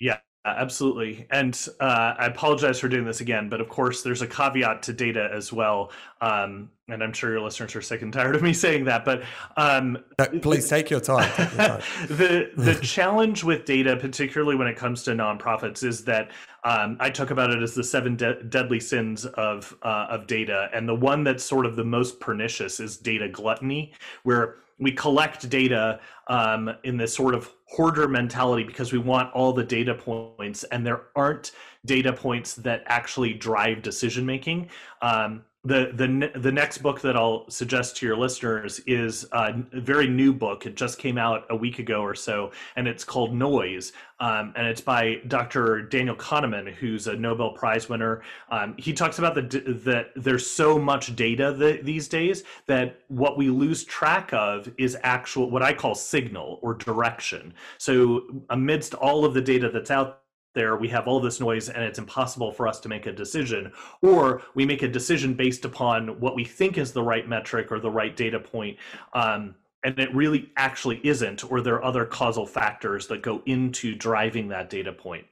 Yeah, 0.00 0.20
absolutely. 0.46 1.26
And 1.30 1.54
uh, 1.78 2.14
I 2.16 2.24
apologize 2.24 2.80
for 2.80 2.88
doing 2.88 3.04
this 3.04 3.20
again, 3.20 3.50
but 3.50 3.60
of 3.60 3.68
course, 3.68 4.02
there's 4.02 4.22
a 4.22 4.26
caveat 4.26 4.82
to 4.84 4.94
data 4.94 5.28
as 5.30 5.52
well. 5.52 5.92
Um, 6.22 6.70
and 6.88 7.02
I'm 7.02 7.12
sure 7.12 7.30
your 7.30 7.40
listeners 7.40 7.74
are 7.74 7.82
sick 7.82 8.02
and 8.02 8.12
tired 8.12 8.36
of 8.36 8.42
me 8.42 8.52
saying 8.52 8.84
that, 8.84 9.04
but 9.04 9.24
um, 9.56 9.98
no, 10.18 10.26
please 10.40 10.68
take 10.68 10.88
your 10.88 11.00
time. 11.00 11.30
Take 11.32 11.50
your 11.52 11.66
time. 11.68 11.82
the 12.08 12.50
the 12.56 12.74
challenge 12.82 13.42
with 13.42 13.64
data, 13.64 13.96
particularly 13.96 14.54
when 14.54 14.68
it 14.68 14.76
comes 14.76 15.02
to 15.04 15.10
nonprofits, 15.10 15.82
is 15.82 16.04
that 16.04 16.30
um, 16.62 16.96
I 17.00 17.10
talk 17.10 17.30
about 17.30 17.50
it 17.50 17.60
as 17.60 17.74
the 17.74 17.82
seven 17.82 18.16
de- 18.16 18.42
deadly 18.44 18.78
sins 18.78 19.26
of 19.26 19.76
uh, 19.82 20.06
of 20.10 20.28
data, 20.28 20.68
and 20.72 20.88
the 20.88 20.94
one 20.94 21.24
that's 21.24 21.42
sort 21.42 21.66
of 21.66 21.74
the 21.74 21.84
most 21.84 22.20
pernicious 22.20 22.78
is 22.78 22.96
data 22.96 23.28
gluttony, 23.28 23.92
where 24.22 24.56
we 24.78 24.92
collect 24.92 25.48
data 25.48 25.98
um, 26.28 26.70
in 26.84 26.96
this 26.96 27.14
sort 27.14 27.34
of 27.34 27.50
hoarder 27.64 28.06
mentality 28.06 28.62
because 28.62 28.92
we 28.92 28.98
want 28.98 29.32
all 29.32 29.52
the 29.52 29.64
data 29.64 29.94
points, 29.94 30.62
and 30.64 30.86
there 30.86 31.02
aren't 31.16 31.52
data 31.84 32.12
points 32.12 32.54
that 32.54 32.82
actually 32.86 33.32
drive 33.32 33.82
decision 33.82 34.24
making. 34.24 34.68
Um, 35.02 35.42
the 35.66 35.90
the 35.92 36.38
the 36.38 36.52
next 36.52 36.78
book 36.78 37.00
that 37.00 37.16
I'll 37.16 37.48
suggest 37.50 37.96
to 37.96 38.06
your 38.06 38.16
listeners 38.16 38.78
is 38.86 39.26
a 39.32 39.52
very 39.72 40.06
new 40.06 40.32
book. 40.32 40.64
It 40.64 40.76
just 40.76 40.98
came 40.98 41.18
out 41.18 41.44
a 41.50 41.56
week 41.56 41.80
ago 41.80 42.02
or 42.02 42.14
so, 42.14 42.52
and 42.76 42.86
it's 42.86 43.02
called 43.02 43.34
Noise, 43.34 43.92
um, 44.20 44.52
and 44.56 44.66
it's 44.68 44.80
by 44.80 45.16
Dr. 45.26 45.82
Daniel 45.82 46.14
Kahneman, 46.14 46.72
who's 46.72 47.08
a 47.08 47.16
Nobel 47.16 47.50
Prize 47.50 47.88
winner. 47.88 48.22
Um, 48.50 48.76
he 48.78 48.92
talks 48.92 49.18
about 49.18 49.34
the 49.34 49.42
that 49.84 50.10
there's 50.14 50.46
so 50.46 50.78
much 50.78 51.16
data 51.16 51.80
these 51.82 52.06
days 52.06 52.44
that 52.66 53.00
what 53.08 53.36
we 53.36 53.50
lose 53.50 53.84
track 53.84 54.32
of 54.32 54.70
is 54.78 54.96
actual 55.02 55.50
what 55.50 55.62
I 55.62 55.72
call 55.72 55.96
signal 55.96 56.60
or 56.62 56.74
direction. 56.74 57.52
So 57.78 58.22
amidst 58.50 58.94
all 58.94 59.24
of 59.24 59.34
the 59.34 59.42
data 59.42 59.68
that's 59.68 59.90
out 59.90 60.20
there 60.56 60.76
we 60.76 60.88
have 60.88 61.06
all 61.06 61.20
this 61.20 61.38
noise 61.38 61.68
and 61.68 61.84
it's 61.84 62.00
impossible 62.00 62.50
for 62.50 62.66
us 62.66 62.80
to 62.80 62.88
make 62.88 63.06
a 63.06 63.12
decision 63.12 63.70
or 64.02 64.42
we 64.54 64.66
make 64.66 64.82
a 64.82 64.88
decision 64.88 65.34
based 65.34 65.64
upon 65.64 66.18
what 66.18 66.34
we 66.34 66.44
think 66.44 66.78
is 66.78 66.92
the 66.92 67.02
right 67.02 67.28
metric 67.28 67.70
or 67.70 67.78
the 67.78 67.90
right 67.90 68.16
data 68.16 68.40
point 68.40 68.76
um, 69.12 69.54
and 69.84 70.00
it 70.00 70.12
really 70.12 70.50
actually 70.56 71.00
isn't 71.04 71.48
or 71.52 71.60
there 71.60 71.74
are 71.74 71.84
other 71.84 72.04
causal 72.04 72.46
factors 72.46 73.06
that 73.06 73.22
go 73.22 73.42
into 73.46 73.94
driving 73.94 74.48
that 74.48 74.68
data 74.68 74.92
point 74.92 75.26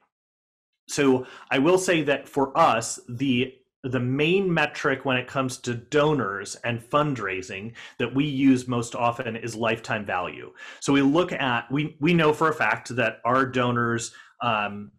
so 0.89 1.27
i 1.51 1.59
will 1.59 1.79
say 1.79 2.03
that 2.03 2.29
for 2.29 2.57
us 2.57 3.01
the 3.09 3.53
the 3.85 4.01
main 4.01 4.53
metric 4.53 5.05
when 5.05 5.19
it 5.19 5.27
comes 5.27 5.59
to 5.59 5.75
donors 5.75 6.57
and 6.65 6.81
fundraising 6.81 7.73
that 7.99 8.15
we 8.15 8.25
use 8.25 8.67
most 8.67 8.95
often 8.95 9.37
is 9.37 9.55
lifetime 9.55 10.07
value. 10.07 10.51
So 10.81 10.93
we 10.95 11.03
look 11.03 11.33
at 11.33 11.71
we 11.71 11.95
we 12.01 12.15
know 12.15 12.33
for 12.33 12.49
a 12.49 12.55
fact 12.55 12.97
that 12.97 13.21
our 13.27 13.45
donors 13.45 14.15
um, 14.41 14.91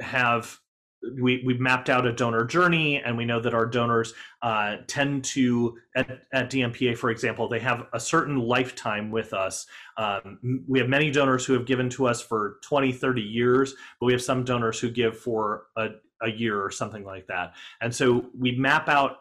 have 0.00 0.58
we, 1.20 1.42
we've 1.44 1.60
mapped 1.60 1.90
out 1.90 2.06
a 2.06 2.12
donor 2.12 2.44
journey 2.44 3.02
and 3.02 3.16
we 3.16 3.24
know 3.24 3.40
that 3.40 3.54
our 3.54 3.66
donors 3.66 4.14
uh, 4.42 4.76
tend 4.86 5.24
to 5.24 5.76
at, 5.94 6.22
at, 6.32 6.50
dmpa 6.50 6.96
for 6.96 7.10
example 7.10 7.48
they 7.48 7.58
have 7.58 7.86
a 7.92 8.00
certain 8.00 8.38
lifetime 8.38 9.10
with 9.10 9.32
us. 9.32 9.66
Um, 9.96 10.62
we 10.66 10.78
have 10.78 10.88
many 10.88 11.10
donors 11.10 11.44
who 11.44 11.52
have 11.52 11.66
given 11.66 11.88
to 11.90 12.06
us 12.06 12.22
for 12.22 12.58
20 12.62 12.92
30 12.92 13.20
years 13.20 13.74
but 14.00 14.06
we 14.06 14.12
have 14.12 14.22
some 14.22 14.44
donors 14.44 14.80
who 14.80 14.90
give 14.90 15.18
for 15.18 15.66
a, 15.76 15.88
a 16.22 16.30
year 16.30 16.62
or 16.62 16.70
something 16.70 17.04
like 17.04 17.26
that. 17.26 17.54
And 17.80 17.94
so 17.94 18.26
we 18.38 18.52
map 18.52 18.88
out 18.88 19.18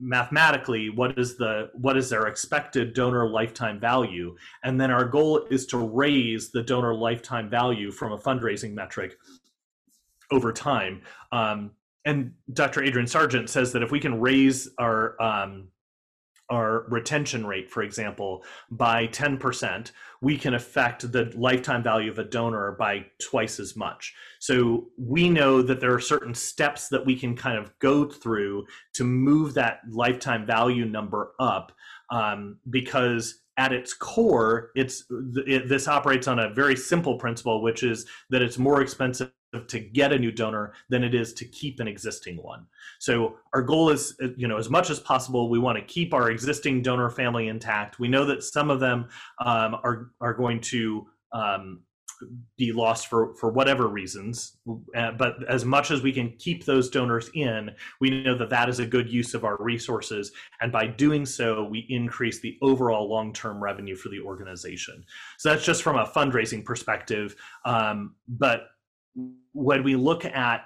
mathematically 0.00 0.88
what 0.88 1.18
is 1.18 1.36
the 1.36 1.70
what 1.74 1.96
is 1.96 2.08
their 2.08 2.26
expected 2.26 2.94
donor 2.94 3.28
lifetime 3.28 3.80
value 3.80 4.36
and 4.62 4.80
then 4.80 4.88
our 4.88 5.04
goal 5.04 5.46
is 5.50 5.66
to 5.66 5.78
raise 5.78 6.52
the 6.52 6.62
donor 6.62 6.94
lifetime 6.94 7.50
value 7.50 7.90
from 7.90 8.12
a 8.12 8.18
fundraising 8.18 8.72
metric 8.72 9.16
over 10.30 10.52
time. 10.52 11.02
Um, 11.32 11.72
and 12.04 12.32
Dr. 12.52 12.82
Adrian 12.82 13.06
Sargeant 13.06 13.48
says 13.48 13.72
that 13.72 13.82
if 13.82 13.90
we 13.90 14.00
can 14.00 14.20
raise 14.20 14.68
our 14.78 15.20
um, 15.22 15.68
our 16.50 16.84
retention 16.88 17.46
rate, 17.46 17.70
for 17.70 17.82
example, 17.82 18.44
by 18.70 19.06
10%, 19.06 19.90
we 20.20 20.36
can 20.36 20.54
affect 20.54 21.10
the 21.10 21.32
lifetime 21.34 21.82
value 21.82 22.10
of 22.10 22.18
a 22.18 22.24
donor 22.24 22.72
by 22.78 23.06
twice 23.22 23.58
as 23.58 23.76
much. 23.76 24.14
So 24.40 24.88
we 24.98 25.30
know 25.30 25.62
that 25.62 25.80
there 25.80 25.94
are 25.94 26.00
certain 26.00 26.34
steps 26.34 26.88
that 26.88 27.06
we 27.06 27.16
can 27.16 27.34
kind 27.34 27.58
of 27.58 27.76
go 27.78 28.04
through 28.04 28.66
to 28.94 29.04
move 29.04 29.54
that 29.54 29.80
lifetime 29.90 30.44
value 30.44 30.84
number 30.84 31.32
up 31.40 31.72
um, 32.10 32.58
because 32.68 33.40
at 33.56 33.72
its 33.72 33.94
core, 33.94 34.70
it's 34.74 35.04
it, 35.46 35.68
this 35.68 35.88
operates 35.88 36.28
on 36.28 36.40
a 36.40 36.52
very 36.52 36.76
simple 36.76 37.16
principle, 37.18 37.62
which 37.62 37.82
is 37.82 38.04
that 38.30 38.42
it's 38.42 38.58
more 38.58 38.82
expensive 38.82 39.30
to 39.60 39.80
get 39.80 40.12
a 40.12 40.18
new 40.18 40.32
donor 40.32 40.74
than 40.88 41.02
it 41.02 41.14
is 41.14 41.32
to 41.34 41.44
keep 41.44 41.80
an 41.80 41.88
existing 41.88 42.36
one. 42.36 42.66
So 42.98 43.36
our 43.52 43.62
goal 43.62 43.90
is, 43.90 44.16
you 44.36 44.48
know, 44.48 44.56
as 44.56 44.70
much 44.70 44.90
as 44.90 45.00
possible, 45.00 45.48
we 45.50 45.58
want 45.58 45.78
to 45.78 45.84
keep 45.84 46.14
our 46.14 46.30
existing 46.30 46.82
donor 46.82 47.10
family 47.10 47.48
intact. 47.48 47.98
We 47.98 48.08
know 48.08 48.24
that 48.26 48.42
some 48.42 48.70
of 48.70 48.80
them 48.80 49.08
um, 49.44 49.76
are 49.82 50.10
are 50.20 50.34
going 50.34 50.60
to 50.60 51.06
um, 51.32 51.80
be 52.56 52.72
lost 52.72 53.08
for 53.08 53.34
for 53.34 53.50
whatever 53.50 53.88
reasons 53.88 54.56
uh, 54.96 55.10
but 55.12 55.36
as 55.48 55.64
much 55.64 55.90
as 55.90 56.02
we 56.02 56.12
can 56.12 56.30
keep 56.38 56.64
those 56.64 56.88
donors 56.88 57.30
in 57.34 57.70
we 58.00 58.22
know 58.22 58.36
that 58.36 58.50
that 58.50 58.68
is 58.68 58.78
a 58.78 58.86
good 58.86 59.10
use 59.10 59.34
of 59.34 59.44
our 59.44 59.56
resources 59.60 60.32
and 60.60 60.70
by 60.70 60.86
doing 60.86 61.26
so 61.26 61.64
we 61.64 61.86
increase 61.88 62.40
the 62.40 62.56
overall 62.62 63.08
long-term 63.08 63.62
revenue 63.62 63.96
for 63.96 64.08
the 64.08 64.20
organization 64.20 65.04
so 65.38 65.50
that's 65.50 65.64
just 65.64 65.82
from 65.82 65.96
a 65.96 66.06
fundraising 66.06 66.64
perspective 66.64 67.34
um, 67.64 68.14
but 68.28 68.68
when 69.52 69.82
we 69.82 69.96
look 69.96 70.24
at 70.24 70.62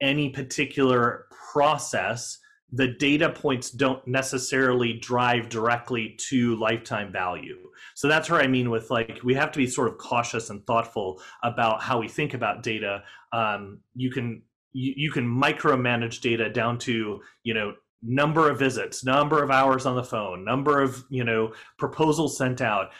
any 0.00 0.30
particular 0.30 1.26
process 1.52 2.38
the 2.72 2.88
data 2.88 3.28
points 3.28 3.70
don't 3.70 4.04
necessarily 4.08 4.94
drive 4.94 5.50
directly 5.50 6.16
to 6.18 6.56
lifetime 6.56 7.12
value. 7.12 7.58
So 7.94 8.08
that's 8.08 8.30
where 8.30 8.40
I 8.40 8.46
mean 8.46 8.70
with 8.70 8.90
like 8.90 9.20
we 9.22 9.34
have 9.34 9.52
to 9.52 9.58
be 9.58 9.66
sort 9.66 9.88
of 9.88 9.98
cautious 9.98 10.48
and 10.48 10.66
thoughtful 10.66 11.20
about 11.42 11.82
how 11.82 12.00
we 12.00 12.08
think 12.08 12.32
about 12.32 12.62
data. 12.62 13.02
Um, 13.32 13.80
you 13.94 14.10
can 14.10 14.42
you, 14.72 14.94
you 14.96 15.10
can 15.10 15.26
micromanage 15.28 16.20
data 16.22 16.48
down 16.48 16.78
to 16.78 17.20
you 17.44 17.54
know 17.54 17.74
number 18.02 18.50
of 18.50 18.58
visits, 18.58 19.04
number 19.04 19.42
of 19.42 19.50
hours 19.50 19.84
on 19.84 19.94
the 19.94 20.02
phone, 20.02 20.42
number 20.44 20.80
of 20.80 21.04
you 21.10 21.24
know 21.24 21.52
proposals 21.78 22.38
sent 22.38 22.62
out, 22.62 22.90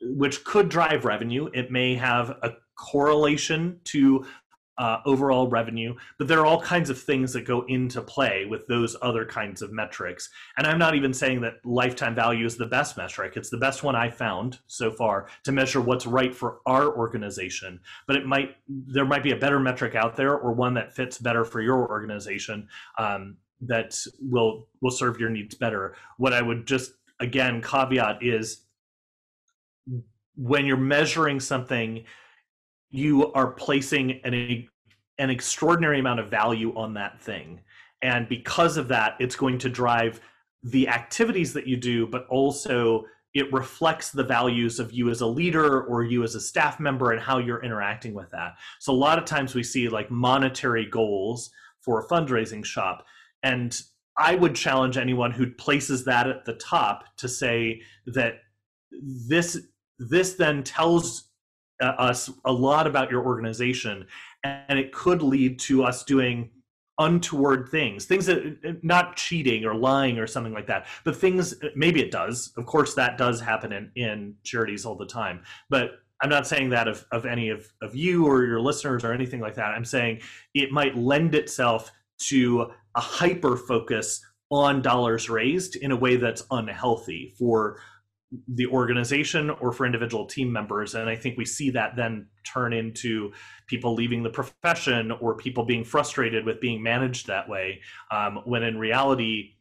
which 0.00 0.42
could 0.42 0.68
drive 0.68 1.04
revenue. 1.04 1.48
It 1.54 1.70
may 1.70 1.94
have 1.94 2.30
a 2.42 2.54
correlation 2.76 3.80
to 3.84 4.24
uh, 4.78 5.00
overall 5.04 5.48
revenue, 5.48 5.94
but 6.18 6.28
there 6.28 6.40
are 6.40 6.46
all 6.46 6.60
kinds 6.60 6.88
of 6.88 7.00
things 7.00 7.32
that 7.32 7.46
go 7.46 7.64
into 7.68 8.00
play 8.00 8.46
with 8.46 8.66
those 8.66 8.96
other 9.02 9.24
kinds 9.24 9.60
of 9.60 9.70
metrics. 9.70 10.30
And 10.56 10.66
I'm 10.66 10.78
not 10.78 10.94
even 10.94 11.12
saying 11.12 11.42
that 11.42 11.64
lifetime 11.64 12.14
value 12.14 12.46
is 12.46 12.56
the 12.56 12.66
best 12.66 12.96
metric. 12.96 13.34
It's 13.36 13.50
the 13.50 13.58
best 13.58 13.82
one 13.82 13.94
I 13.94 14.10
found 14.10 14.58
so 14.66 14.90
far 14.90 15.28
to 15.44 15.52
measure 15.52 15.80
what's 15.80 16.06
right 16.06 16.34
for 16.34 16.60
our 16.66 16.96
organization. 16.96 17.80
But 18.06 18.16
it 18.16 18.26
might 18.26 18.56
there 18.68 19.04
might 19.04 19.22
be 19.22 19.32
a 19.32 19.36
better 19.36 19.60
metric 19.60 19.94
out 19.94 20.16
there 20.16 20.36
or 20.36 20.52
one 20.52 20.74
that 20.74 20.94
fits 20.94 21.18
better 21.18 21.44
for 21.44 21.60
your 21.60 21.88
organization 21.88 22.68
um, 22.98 23.36
that 23.60 23.96
will 24.20 24.68
will 24.80 24.90
serve 24.90 25.20
your 25.20 25.30
needs 25.30 25.54
better. 25.54 25.94
What 26.16 26.32
I 26.32 26.40
would 26.40 26.66
just 26.66 26.92
again 27.20 27.60
caveat 27.60 28.22
is 28.22 28.62
when 30.34 30.64
you're 30.64 30.78
measuring 30.78 31.40
something 31.40 32.04
you 32.92 33.32
are 33.32 33.48
placing 33.50 34.20
an, 34.24 34.68
an 35.18 35.30
extraordinary 35.30 35.98
amount 35.98 36.20
of 36.20 36.28
value 36.28 36.72
on 36.76 36.94
that 36.94 37.20
thing. 37.20 37.60
And 38.02 38.28
because 38.28 38.76
of 38.76 38.88
that, 38.88 39.16
it's 39.18 39.34
going 39.34 39.58
to 39.58 39.68
drive 39.68 40.20
the 40.62 40.88
activities 40.88 41.52
that 41.54 41.66
you 41.66 41.76
do, 41.76 42.06
but 42.06 42.26
also 42.28 43.04
it 43.34 43.52
reflects 43.52 44.10
the 44.10 44.22
values 44.22 44.78
of 44.78 44.92
you 44.92 45.08
as 45.08 45.22
a 45.22 45.26
leader 45.26 45.84
or 45.84 46.04
you 46.04 46.22
as 46.22 46.34
a 46.34 46.40
staff 46.40 46.78
member 46.78 47.12
and 47.12 47.20
how 47.20 47.38
you're 47.38 47.64
interacting 47.64 48.12
with 48.12 48.30
that. 48.30 48.56
So 48.78 48.92
a 48.92 48.94
lot 48.94 49.18
of 49.18 49.24
times 49.24 49.54
we 49.54 49.62
see 49.62 49.88
like 49.88 50.10
monetary 50.10 50.84
goals 50.84 51.50
for 51.80 52.00
a 52.00 52.06
fundraising 52.08 52.64
shop. 52.64 53.06
And 53.42 53.80
I 54.18 54.34
would 54.34 54.54
challenge 54.54 54.98
anyone 54.98 55.30
who 55.30 55.50
places 55.50 56.04
that 56.04 56.28
at 56.28 56.44
the 56.44 56.54
top 56.54 57.04
to 57.16 57.28
say 57.28 57.80
that 58.06 58.40
this 58.90 59.58
this 59.98 60.34
then 60.34 60.62
tells 60.62 61.30
Uh, 61.82 61.94
us 61.98 62.30
a 62.44 62.52
lot 62.52 62.86
about 62.86 63.10
your 63.10 63.26
organization 63.26 64.06
and 64.44 64.78
it 64.78 64.92
could 64.92 65.20
lead 65.20 65.58
to 65.58 65.82
us 65.82 66.04
doing 66.04 66.48
untoward 67.00 67.68
things 67.70 68.04
things 68.04 68.24
that 68.24 68.56
uh, 68.64 68.72
not 68.82 69.16
cheating 69.16 69.64
or 69.64 69.74
lying 69.74 70.16
or 70.16 70.28
something 70.28 70.52
like 70.52 70.68
that 70.68 70.86
but 71.02 71.16
things 71.16 71.54
uh, 71.54 71.70
maybe 71.74 72.00
it 72.00 72.12
does. 72.12 72.52
Of 72.56 72.66
course 72.66 72.94
that 72.94 73.18
does 73.18 73.40
happen 73.40 73.72
in, 73.72 73.90
in 73.96 74.36
charities 74.44 74.86
all 74.86 74.94
the 74.94 75.06
time. 75.06 75.42
But 75.70 75.98
i'm 76.20 76.30
not 76.30 76.46
saying 76.46 76.70
that 76.70 76.86
of, 76.86 77.04
of 77.10 77.26
any 77.26 77.48
of, 77.48 77.66
of 77.82 77.96
you 77.96 78.26
or 78.28 78.44
your 78.44 78.60
listeners 78.60 79.02
or 79.02 79.12
anything 79.12 79.40
like 79.40 79.56
that. 79.56 79.72
I'm 79.74 79.84
saying 79.84 80.20
it 80.54 80.70
might 80.70 80.96
lend 80.96 81.34
itself 81.34 81.90
to 82.28 82.70
a 82.94 83.00
hyper 83.00 83.56
focus 83.56 84.24
on 84.52 84.82
dollars 84.82 85.28
raised 85.28 85.74
in 85.74 85.90
a 85.90 85.96
way 85.96 86.14
that's 86.14 86.44
unhealthy 86.52 87.34
for 87.36 87.80
the 88.48 88.66
organization 88.66 89.50
or 89.50 89.72
for 89.72 89.84
individual 89.86 90.26
team 90.26 90.52
members. 90.52 90.94
And 90.94 91.08
i 91.08 91.16
think 91.16 91.36
we 91.36 91.44
see 91.44 91.70
that 91.70 91.96
then 91.96 92.26
turn 92.44 92.72
into 92.72 93.32
people 93.66 93.94
leaving 93.94 94.22
the 94.22 94.30
profession 94.30 95.10
or 95.12 95.36
people 95.36 95.64
being 95.64 95.84
frustrated 95.84 96.44
with 96.44 96.60
being 96.60 96.82
managed 96.82 97.26
that 97.26 97.48
way 97.48 97.80
um, 98.10 98.40
when 98.44 98.62
in 98.62 98.78
reality 98.78 99.54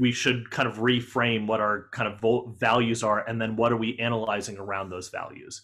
we 0.00 0.12
should 0.12 0.50
kind 0.50 0.68
of 0.68 0.76
reframe 0.76 1.46
what 1.46 1.60
our 1.60 1.88
kind 1.92 2.08
of 2.08 2.58
values 2.58 3.02
are 3.02 3.26
and 3.28 3.40
then 3.40 3.56
what 3.56 3.72
are 3.72 3.76
we 3.76 3.98
analyzing 3.98 4.56
around 4.58 4.90
those 4.90 5.08
values 5.08 5.62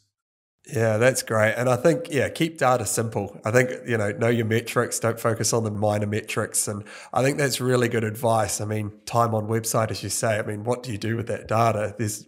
yeah, 0.66 0.98
that's 0.98 1.22
great. 1.22 1.54
And 1.54 1.68
I 1.68 1.76
think, 1.76 2.10
yeah, 2.10 2.28
keep 2.28 2.58
data 2.58 2.86
simple. 2.86 3.40
I 3.44 3.50
think, 3.50 3.70
you 3.86 3.96
know, 3.96 4.12
know 4.12 4.28
your 4.28 4.46
metrics, 4.46 4.98
don't 5.00 5.18
focus 5.18 5.52
on 5.52 5.64
the 5.64 5.70
minor 5.70 6.06
metrics. 6.06 6.68
And 6.68 6.84
I 7.12 7.22
think 7.22 7.38
that's 7.38 7.60
really 7.60 7.88
good 7.88 8.04
advice. 8.04 8.60
I 8.60 8.66
mean, 8.66 8.92
time 9.06 9.34
on 9.34 9.48
website, 9.48 9.90
as 9.90 10.02
you 10.02 10.10
say, 10.10 10.38
I 10.38 10.42
mean, 10.42 10.64
what 10.64 10.82
do 10.82 10.92
you 10.92 10.98
do 10.98 11.16
with 11.16 11.26
that 11.28 11.48
data? 11.48 11.94
There's, 11.98 12.26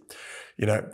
you 0.57 0.67
know, 0.67 0.87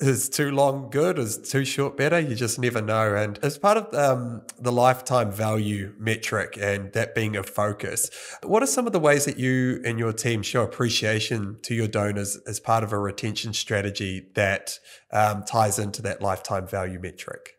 is 0.00 0.28
too 0.28 0.50
long 0.50 0.90
good? 0.90 1.18
Is 1.18 1.38
too 1.38 1.64
short 1.64 1.96
better? 1.96 2.20
You 2.20 2.34
just 2.34 2.58
never 2.58 2.82
know. 2.82 3.14
And 3.14 3.38
as 3.42 3.56
part 3.58 3.78
of 3.78 3.94
um, 3.94 4.42
the 4.58 4.72
lifetime 4.72 5.32
value 5.32 5.94
metric 5.98 6.58
and 6.60 6.92
that 6.92 7.14
being 7.14 7.36
a 7.36 7.42
focus, 7.42 8.10
what 8.42 8.62
are 8.62 8.66
some 8.66 8.86
of 8.86 8.92
the 8.92 9.00
ways 9.00 9.24
that 9.24 9.38
you 9.38 9.80
and 9.84 9.98
your 9.98 10.12
team 10.12 10.42
show 10.42 10.62
appreciation 10.62 11.58
to 11.62 11.74
your 11.74 11.88
donors 11.88 12.36
as 12.46 12.60
part 12.60 12.84
of 12.84 12.92
a 12.92 12.98
retention 12.98 13.52
strategy 13.54 14.28
that 14.34 14.78
um, 15.12 15.44
ties 15.44 15.78
into 15.78 16.02
that 16.02 16.20
lifetime 16.20 16.66
value 16.66 17.00
metric? 17.00 17.54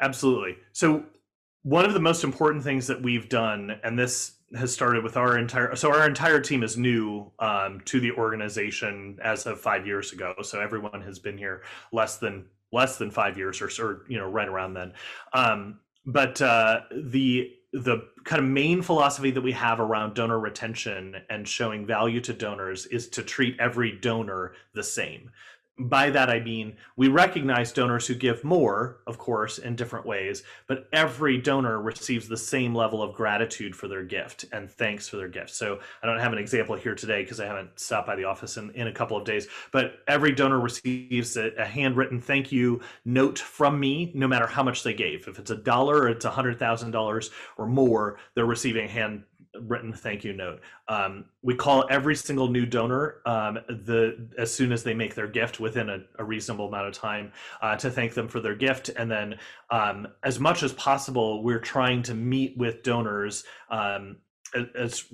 Absolutely. 0.00 0.56
So, 0.72 1.04
one 1.62 1.84
of 1.84 1.92
the 1.92 2.00
most 2.00 2.22
important 2.22 2.62
things 2.62 2.86
that 2.86 3.02
we've 3.02 3.28
done, 3.28 3.80
and 3.82 3.98
this 3.98 4.37
has 4.56 4.72
started 4.72 5.04
with 5.04 5.16
our 5.16 5.36
entire 5.36 5.76
so 5.76 5.92
our 5.92 6.06
entire 6.06 6.40
team 6.40 6.62
is 6.62 6.76
new 6.76 7.30
um, 7.38 7.80
to 7.84 8.00
the 8.00 8.12
organization 8.12 9.18
as 9.22 9.46
of 9.46 9.60
five 9.60 9.86
years 9.86 10.12
ago. 10.12 10.34
So 10.42 10.60
everyone 10.60 11.02
has 11.02 11.18
been 11.18 11.36
here 11.36 11.62
less 11.92 12.16
than 12.16 12.46
less 12.72 12.96
than 12.96 13.10
five 13.10 13.36
years 13.36 13.60
or, 13.60 13.70
or 13.84 14.04
you 14.08 14.18
know 14.18 14.28
right 14.28 14.48
around 14.48 14.74
then. 14.74 14.92
Um, 15.32 15.80
but 16.06 16.40
uh, 16.40 16.80
the 16.90 17.50
the 17.72 17.98
kind 18.24 18.42
of 18.42 18.48
main 18.48 18.80
philosophy 18.80 19.30
that 19.30 19.42
we 19.42 19.52
have 19.52 19.78
around 19.78 20.14
donor 20.14 20.38
retention 20.38 21.16
and 21.28 21.46
showing 21.46 21.86
value 21.86 22.20
to 22.22 22.32
donors 22.32 22.86
is 22.86 23.08
to 23.08 23.22
treat 23.22 23.56
every 23.60 23.92
donor 23.92 24.54
the 24.72 24.82
same 24.82 25.30
by 25.78 26.10
that 26.10 26.28
I 26.28 26.40
mean 26.40 26.76
we 26.96 27.08
recognize 27.08 27.72
donors 27.72 28.06
who 28.06 28.14
give 28.14 28.44
more, 28.44 28.98
of 29.06 29.18
course, 29.18 29.58
in 29.58 29.76
different 29.76 30.06
ways, 30.06 30.42
but 30.66 30.88
every 30.92 31.38
donor 31.38 31.80
receives 31.80 32.28
the 32.28 32.36
same 32.36 32.74
level 32.74 33.02
of 33.02 33.14
gratitude 33.14 33.74
for 33.74 33.88
their 33.88 34.02
gift 34.02 34.44
and 34.52 34.70
thanks 34.70 35.08
for 35.08 35.16
their 35.16 35.28
gift. 35.28 35.50
So 35.50 35.80
I 36.02 36.06
don't 36.06 36.18
have 36.18 36.32
an 36.32 36.38
example 36.38 36.76
here 36.76 36.94
today 36.94 37.22
because 37.22 37.40
I 37.40 37.46
haven't 37.46 37.78
stopped 37.78 38.06
by 38.06 38.16
the 38.16 38.24
office 38.24 38.56
in, 38.56 38.70
in 38.72 38.88
a 38.88 38.92
couple 38.92 39.16
of 39.16 39.24
days, 39.24 39.46
but 39.72 40.00
every 40.06 40.32
donor 40.32 40.60
receives 40.60 41.36
a, 41.36 41.52
a 41.56 41.64
handwritten 41.64 42.20
thank 42.20 42.50
you 42.52 42.80
note 43.04 43.38
from 43.38 43.78
me, 43.78 44.10
no 44.14 44.26
matter 44.28 44.46
how 44.46 44.62
much 44.62 44.82
they 44.82 44.94
gave. 44.94 45.28
If 45.28 45.38
it's 45.38 45.50
a 45.50 45.56
dollar 45.56 46.02
or 46.02 46.08
it's 46.08 46.24
a 46.24 46.30
hundred 46.30 46.58
thousand 46.58 46.90
dollars 46.90 47.30
or 47.56 47.66
more, 47.66 48.18
they're 48.34 48.46
receiving 48.46 48.84
a 48.84 48.88
hand 48.88 49.22
written 49.62 49.92
thank 49.92 50.24
you 50.24 50.32
note. 50.32 50.60
Um, 50.88 51.26
we 51.42 51.54
call 51.54 51.86
every 51.90 52.14
single 52.14 52.48
new 52.48 52.66
donor 52.66 53.20
um, 53.26 53.58
the 53.68 54.28
as 54.38 54.52
soon 54.52 54.72
as 54.72 54.82
they 54.82 54.94
make 54.94 55.14
their 55.14 55.28
gift 55.28 55.60
within 55.60 55.88
a, 55.88 55.98
a 56.18 56.24
reasonable 56.24 56.68
amount 56.68 56.88
of 56.88 56.94
time 56.94 57.32
uh, 57.62 57.76
to 57.76 57.90
thank 57.90 58.14
them 58.14 58.28
for 58.28 58.40
their 58.40 58.54
gift, 58.54 58.90
and 58.96 59.10
then 59.10 59.34
um, 59.70 60.08
as 60.24 60.38
much 60.38 60.62
as 60.62 60.72
possible, 60.74 61.42
we're 61.42 61.60
trying 61.60 62.02
to 62.02 62.14
meet 62.14 62.56
with 62.56 62.82
donors 62.82 63.44
um, 63.70 64.16
as 64.74 65.04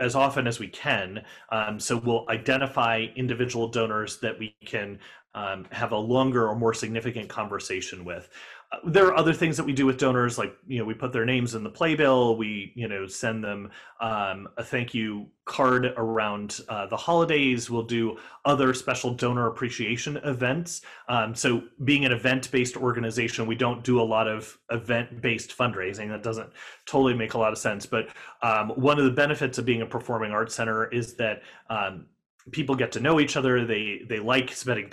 as 0.00 0.14
often 0.14 0.46
as 0.46 0.58
we 0.58 0.68
can. 0.68 1.22
Um, 1.50 1.78
so 1.78 1.98
we'll 1.98 2.24
identify 2.28 3.06
individual 3.14 3.68
donors 3.68 4.18
that 4.20 4.38
we 4.38 4.54
can 4.64 4.98
um, 5.34 5.66
have 5.70 5.92
a 5.92 5.96
longer 5.96 6.48
or 6.48 6.56
more 6.56 6.72
significant 6.72 7.28
conversation 7.28 8.04
with 8.04 8.30
there 8.84 9.06
are 9.06 9.16
other 9.16 9.32
things 9.32 9.56
that 9.56 9.64
we 9.64 9.72
do 9.72 9.86
with 9.86 9.98
donors 9.98 10.38
like 10.38 10.56
you 10.66 10.78
know 10.78 10.84
we 10.84 10.94
put 10.94 11.12
their 11.12 11.24
names 11.24 11.54
in 11.54 11.62
the 11.62 11.70
playbill 11.70 12.36
we 12.36 12.72
you 12.74 12.88
know 12.88 13.06
send 13.06 13.42
them 13.42 13.70
um, 14.00 14.48
a 14.56 14.64
thank 14.64 14.94
you 14.94 15.26
card 15.44 15.86
around 15.96 16.60
uh, 16.68 16.86
the 16.86 16.96
holidays 16.96 17.70
we'll 17.70 17.82
do 17.82 18.16
other 18.44 18.74
special 18.74 19.12
donor 19.14 19.46
appreciation 19.46 20.16
events. 20.18 20.82
Um, 21.08 21.34
so 21.34 21.62
being 21.84 22.04
an 22.04 22.12
event 22.12 22.50
based 22.50 22.76
organization 22.76 23.46
we 23.46 23.54
don't 23.54 23.84
do 23.84 24.00
a 24.00 24.02
lot 24.02 24.28
of 24.28 24.58
event 24.70 25.20
based 25.20 25.56
fundraising 25.56 26.08
that 26.08 26.22
doesn't 26.22 26.50
totally 26.86 27.14
make 27.14 27.34
a 27.34 27.38
lot 27.38 27.52
of 27.52 27.58
sense 27.58 27.86
but 27.86 28.08
um, 28.42 28.70
one 28.70 28.98
of 28.98 29.04
the 29.04 29.10
benefits 29.10 29.58
of 29.58 29.64
being 29.64 29.82
a 29.82 29.86
performing 29.86 30.32
arts 30.32 30.54
center 30.54 30.86
is 30.86 31.14
that 31.14 31.42
um, 31.70 32.06
people 32.52 32.74
get 32.74 32.92
to 32.92 33.00
know 33.00 33.20
each 33.20 33.36
other 33.36 33.64
they 33.64 34.02
they 34.08 34.18
like 34.18 34.50
spending 34.50 34.90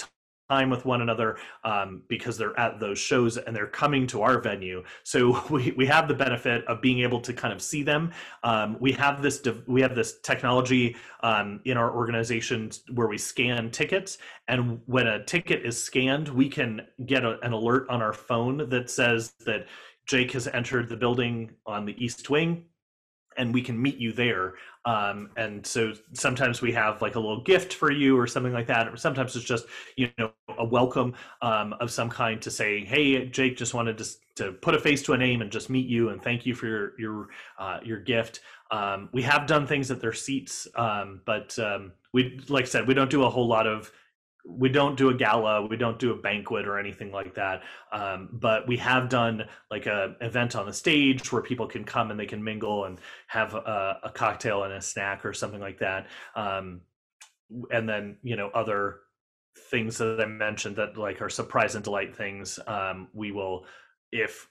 time 0.50 0.70
with 0.70 0.86
one 0.86 1.02
another 1.02 1.38
um, 1.64 2.04
because 2.08 2.38
they're 2.38 2.58
at 2.60 2.80
those 2.80 3.00
shows 3.00 3.38
and 3.38 3.56
they're 3.56 3.68
coming 3.68 4.06
to 4.08 4.22
our 4.22 4.40
venue. 4.42 4.84
So 5.04 5.42
we, 5.50 5.72
we 5.72 5.86
have 5.88 6.08
the 6.08 6.14
benefit 6.14 6.66
of 6.66 6.82
being 6.82 7.00
able 7.00 7.22
to 7.22 7.34
kind 7.34 7.54
of 7.54 7.62
see 7.62 7.84
them. 7.84 8.12
Um, 8.44 8.78
we 8.80 8.92
have 8.94 9.22
this 9.22 9.42
we 9.68 9.82
have 9.82 9.96
this 9.96 10.20
technology 10.20 10.96
um, 11.22 11.62
in 11.66 11.78
our 11.78 11.96
organization 11.96 12.72
where 12.94 13.08
we 13.08 13.18
scan 13.18 13.72
tickets, 13.72 14.18
and 14.48 14.80
when 14.86 15.08
a 15.08 15.24
ticket 15.24 15.66
is 15.66 15.82
scanned, 15.82 16.30
we 16.30 16.50
can 16.50 16.82
get 17.06 17.24
a, 17.24 17.40
an 17.42 17.54
alert 17.54 17.90
on 17.90 18.02
our 18.02 18.14
phone 18.14 18.70
that 18.70 18.90
says 18.90 19.34
that 19.46 19.68
Jake 20.06 20.32
has 20.32 20.48
entered 20.48 20.90
the 20.90 20.98
building 20.98 21.52
on 21.66 21.86
the 21.86 21.96
east 22.04 22.30
wing 22.30 22.66
and 23.38 23.54
we 23.54 23.62
can 23.62 23.82
meet 23.82 23.98
you 23.98 24.12
there. 24.12 24.54
Um, 24.86 25.30
and 25.38 25.66
so 25.66 25.94
sometimes 26.14 26.62
we 26.62 26.72
have 26.74 27.02
like 27.02 27.16
a 27.16 27.20
little 27.20 27.42
gift 27.42 27.74
for 27.74 27.92
you 27.92 28.18
or 28.18 28.28
something 28.28 28.54
like 28.54 28.68
that. 28.68 28.88
Or 28.88 28.98
sometimes 28.98 29.36
it's 29.36 29.46
just, 29.46 29.66
you 29.96 30.10
know, 30.18 30.32
a 30.58 30.66
welcome 30.66 31.14
um, 31.42 31.74
of 31.80 31.92
some 31.92 32.10
kind 32.10 32.42
to 32.42 32.52
say, 32.52 32.84
Hey, 32.84 33.26
Jake 33.26 33.58
just 33.58 33.74
wanted 33.74 33.98
to, 34.00 34.06
to 34.36 34.52
put 34.52 34.76
a 34.76 34.80
face 34.80 35.02
to 35.04 35.14
a 35.14 35.18
name 35.18 35.42
and 35.42 35.52
just 35.52 35.70
meet 35.70 35.88
you 35.88 36.10
and 36.10 36.22
thank 36.22 36.46
you 36.46 36.54
for 36.54 36.68
your, 36.68 37.00
your, 37.00 37.28
uh, 37.60 37.80
your 37.84 38.00
gift. 38.00 38.42
Um, 38.72 39.10
we 39.14 39.22
have 39.22 39.46
done 39.46 39.68
things 39.68 39.92
at 39.92 40.02
their 40.02 40.14
seats, 40.14 40.68
um, 40.76 41.22
but 41.26 41.58
um, 41.60 41.92
we, 42.12 42.40
like 42.50 42.64
I 42.64 42.68
said, 42.68 42.88
we 42.88 42.94
don't 42.94 43.10
do 43.10 43.24
a 43.24 43.30
whole 43.30 43.48
lot 43.48 43.68
of 43.68 43.92
we 44.46 44.70
don't 44.70 44.98
do 44.98 45.10
a 45.10 45.14
gala 45.14 45.66
we 45.66 45.78
don't 45.78 46.00
do 46.00 46.12
a 46.12 46.16
banquet 46.16 46.68
or 46.68 46.78
anything 46.78 47.12
like 47.12 47.34
that 47.34 47.62
um, 47.92 48.30
but 48.34 48.68
we 48.68 48.76
have 48.78 49.08
done 49.10 49.44
like 49.72 49.86
a 49.86 50.16
event 50.22 50.56
on 50.56 50.66
the 50.66 50.74
stage 50.74 51.32
where 51.32 51.42
people 51.42 51.68
can 51.68 51.84
come 51.84 52.12
and 52.12 52.20
they 52.20 52.26
can 52.26 52.44
mingle 52.44 52.86
and 52.86 53.00
have 53.28 53.54
a, 53.54 54.00
a 54.04 54.10
cocktail 54.10 54.64
and 54.64 54.74
a 54.74 54.82
snack 54.82 55.26
or 55.26 55.34
something 55.34 55.62
like 55.62 55.80
that 55.80 56.08
um, 56.36 56.82
and 57.72 57.88
then 57.88 58.18
you 58.22 58.36
know 58.36 58.50
other 58.54 59.00
things 59.70 59.98
that 59.98 60.20
i 60.20 60.26
mentioned 60.26 60.76
that 60.76 60.98
like 60.98 61.22
are 61.22 61.30
surprise 61.30 61.76
and 61.76 61.84
delight 61.84 62.16
things 62.16 62.60
um, 62.68 63.08
we 63.14 63.32
will 63.32 63.66
if 64.12 64.48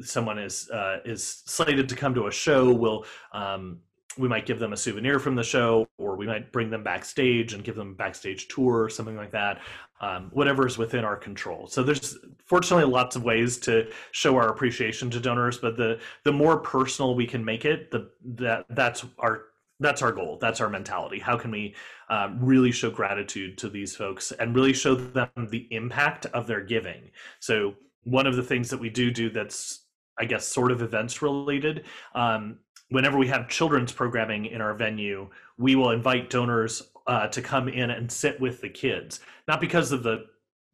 someone 0.00 0.38
is 0.38 0.70
uh, 0.70 0.98
is 1.04 1.42
slated 1.46 1.88
to 1.88 1.96
come 1.96 2.14
to 2.14 2.26
a 2.26 2.32
show, 2.32 2.72
we'll 2.72 3.04
um, 3.32 3.80
we 4.18 4.28
might 4.28 4.46
give 4.46 4.58
them 4.58 4.72
a 4.72 4.76
souvenir 4.76 5.18
from 5.18 5.34
the 5.34 5.42
show, 5.42 5.88
or 5.98 6.16
we 6.16 6.26
might 6.26 6.52
bring 6.52 6.70
them 6.70 6.82
backstage 6.82 7.54
and 7.54 7.64
give 7.64 7.76
them 7.76 7.90
a 7.90 7.94
backstage 7.94 8.48
tour 8.48 8.82
or 8.82 8.90
something 8.90 9.16
like 9.16 9.30
that. 9.32 9.60
Um, 10.00 10.30
whatever 10.32 10.66
is 10.66 10.78
within 10.78 11.04
our 11.04 11.16
control. 11.16 11.66
So 11.66 11.82
there's 11.82 12.18
fortunately 12.44 12.84
lots 12.84 13.16
of 13.16 13.24
ways 13.24 13.58
to 13.60 13.90
show 14.12 14.36
our 14.36 14.48
appreciation 14.48 15.10
to 15.10 15.20
donors, 15.20 15.58
but 15.58 15.76
the 15.76 16.00
the 16.24 16.32
more 16.32 16.58
personal 16.58 17.14
we 17.14 17.26
can 17.26 17.44
make 17.44 17.64
it, 17.64 17.90
the 17.90 18.10
that 18.24 18.66
that's 18.70 19.04
our 19.18 19.46
that's 19.80 20.02
our 20.02 20.12
goal. 20.12 20.38
That's 20.40 20.60
our 20.60 20.68
mentality. 20.68 21.18
How 21.18 21.36
can 21.36 21.50
we 21.50 21.74
uh, 22.10 22.30
really 22.38 22.72
show 22.72 22.90
gratitude 22.90 23.58
to 23.58 23.68
these 23.68 23.94
folks 23.94 24.32
and 24.32 24.54
really 24.54 24.72
show 24.72 24.94
them 24.94 25.30
the 25.50 25.68
impact 25.70 26.26
of 26.26 26.46
their 26.46 26.62
giving? 26.62 27.10
So 27.38 27.74
one 28.04 28.26
of 28.26 28.36
the 28.36 28.42
things 28.42 28.70
that 28.70 28.80
we 28.80 28.90
do 28.90 29.10
do 29.10 29.30
that's 29.30 29.84
I 30.18 30.24
guess 30.24 30.46
sort 30.46 30.72
of 30.72 30.82
events 30.82 31.22
related. 31.22 31.84
Um, 32.14 32.58
whenever 32.90 33.18
we 33.18 33.28
have 33.28 33.48
children's 33.48 33.92
programming 33.92 34.46
in 34.46 34.60
our 34.60 34.74
venue, 34.74 35.28
we 35.58 35.76
will 35.76 35.90
invite 35.90 36.30
donors 36.30 36.82
uh, 37.06 37.26
to 37.28 37.42
come 37.42 37.68
in 37.68 37.90
and 37.90 38.10
sit 38.10 38.40
with 38.40 38.60
the 38.60 38.68
kids, 38.68 39.20
not 39.46 39.60
because 39.60 39.92
of 39.92 40.02
the 40.02 40.26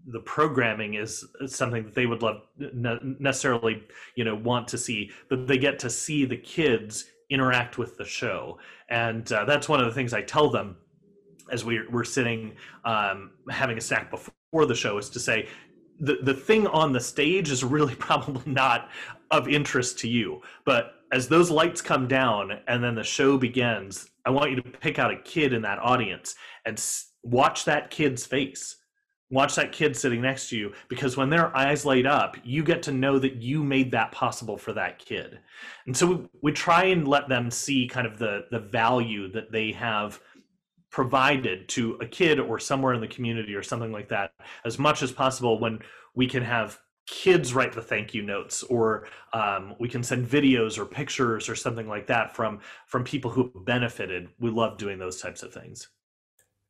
the 0.07 0.21
programming 0.21 0.95
is 0.95 1.25
something 1.47 1.83
that 1.83 1.95
they 1.95 2.05
would 2.05 2.21
love 2.21 2.43
necessarily 2.59 3.83
you 4.17 4.25
know 4.25 4.35
want 4.35 4.69
to 4.69 4.77
see 4.77 5.11
but 5.31 5.47
they 5.47 5.57
get 5.57 5.79
to 5.79 5.89
see 5.89 6.27
the 6.27 6.37
kids 6.37 7.07
interact 7.31 7.79
with 7.79 7.97
the 7.97 8.05
show. 8.05 8.59
And 8.89 9.31
uh, 9.33 9.45
that's 9.45 9.69
one 9.69 9.81
of 9.81 9.87
the 9.87 9.93
things 9.93 10.13
i 10.13 10.23
tell 10.23 10.51
them 10.51 10.77
as 11.51 11.65
we, 11.65 11.87
we're 11.91 12.05
sitting 12.05 12.55
um, 12.85 13.33
having 13.51 13.77
a 13.77 13.81
snack 13.81 14.11
before 14.11 14.67
the 14.67 14.75
show 14.75 14.99
is 14.99 15.11
to 15.11 15.21
say 15.21 15.49
the, 16.01 16.19
the 16.23 16.35
thing 16.35 16.67
on 16.67 16.93
the 16.93 17.01
stage 17.01 17.51
is 17.51 17.63
really 17.63 17.95
probably 18.09 18.51
not 18.51 18.89
of 19.31 19.49
interest 19.49 19.99
to 20.01 20.09
you 20.09 20.41
but 20.65 20.94
as 21.13 21.29
those 21.29 21.51
lights 21.51 21.81
come 21.81 22.09
down 22.09 22.61
and 22.67 22.83
then 22.83 22.95
the 22.95 23.05
show 23.05 23.39
begins, 23.39 24.09
I 24.25 24.31
want 24.31 24.51
you 24.51 24.57
to 24.57 24.63
pick 24.63 24.99
out 24.99 25.13
a 25.13 25.21
kid 25.23 25.53
in 25.53 25.63
that 25.63 25.79
audience 25.79 26.35
and 26.65 26.83
watch 27.23 27.65
that 27.65 27.91
kid's 27.91 28.27
face. 28.27 28.77
Watch 29.31 29.57
that 29.57 29.73
kid 29.73 29.97
sitting 29.97 30.21
next 30.21 30.49
to 30.51 30.57
you 30.57 30.73
because 30.89 31.17
when 31.17 31.31
their 31.31 31.57
eyes 31.57 31.85
light 31.85 32.07
up, 32.07 32.37
you 32.45 32.63
get 32.63 32.83
to 32.85 32.93
know 32.93 33.19
that 33.19 33.37
you 33.37 33.65
made 33.65 33.91
that 33.91 34.13
possible 34.13 34.57
for 34.57 34.73
that 34.75 34.99
kid. 34.99 35.41
And 35.87 35.97
so 35.97 36.07
we, 36.07 36.29
we 36.43 36.53
try 36.53 36.85
and 36.85 37.09
let 37.09 37.29
them 37.29 37.51
see 37.51 37.89
kind 37.89 38.07
of 38.07 38.19
the 38.19 38.45
the 38.51 38.61
value 38.61 39.33
that 39.33 39.51
they 39.51 39.73
have 39.73 40.21
provided 40.91 41.69
to 41.71 41.99
a 42.01 42.07
kid 42.07 42.39
or 42.39 42.61
somewhere 42.61 42.95
in 42.95 43.01
the 43.01 43.09
community 43.09 43.55
or 43.55 43.63
something 43.65 43.91
like 43.91 44.09
that 44.11 44.31
as 44.65 44.79
much 44.79 45.03
as 45.03 45.11
possible 45.11 45.59
when 45.59 45.81
we 46.15 46.29
can 46.29 46.45
have 46.45 46.79
kids 47.07 47.55
write 47.55 47.73
the 47.73 47.83
thank 47.83 48.15
you 48.15 48.23
notes 48.23 48.63
or 48.65 49.07
um, 49.33 49.75
we 49.79 49.89
can 49.89 50.03
send 50.03 50.27
videos 50.27 50.79
or 50.79 50.87
pictures 50.87 51.49
or 51.49 51.55
something 51.55 51.89
like 51.89 52.07
that 52.07 52.35
from 52.35 52.61
from 52.87 53.05
people 53.05 53.31
who 53.31 53.53
benefited. 53.55 54.29
We 54.39 54.51
love 54.51 54.79
doing 54.79 54.99
those 54.99 55.21
types 55.21 55.43
of 55.43 55.53
things. 55.53 55.89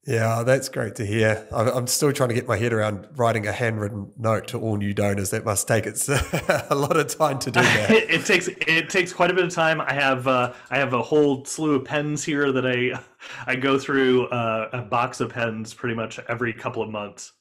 Yeah 0.07 0.43
that's 0.43 0.69
great 0.69 0.97
to 0.97 1.07
hear. 1.07 1.47
I'm 1.51 1.87
still 1.87 2.13
trying 2.13 2.29
to 2.29 2.35
get 2.35 2.47
my 2.47 2.59
head 2.59 2.75
around 2.75 3.09
writing 3.17 3.47
a 3.47 3.53
handwritten 3.53 4.13
note 4.19 4.49
to 4.49 4.61
all 4.61 4.77
new 4.77 4.93
donors. 4.93 5.31
That 5.31 5.45
must 5.45 5.67
take 5.67 5.87
it's 5.87 6.09
a 6.09 6.75
lot 6.75 6.97
of 6.97 7.07
time 7.07 7.39
to 7.39 7.51
do 7.51 7.61
that. 7.63 7.91
It 7.91 8.27
takes 8.27 8.49
it 8.49 8.91
takes 8.91 9.13
quite 9.13 9.31
a 9.31 9.35
bit 9.35 9.45
of 9.45 9.55
time. 9.55 9.81
I 9.81 9.93
have 9.95 10.27
uh, 10.27 10.53
i 10.71 10.79
have 10.79 10.93
a 10.93 11.03
whole 11.03 11.45
slew 11.45 11.77
of 11.77 11.85
pens 11.85 12.25
here 12.25 12.53
that 12.53 12.67
i 12.67 13.01
i 13.47 13.55
go 13.55 13.79
through 13.79 14.27
uh, 14.27 14.69
a 14.73 14.83
box 14.83 15.21
of 15.21 15.31
pens 15.31 15.73
pretty 15.73 15.95
much 15.95 16.19
every 16.29 16.53
couple 16.53 16.83
of 16.83 16.91
months 16.91 17.33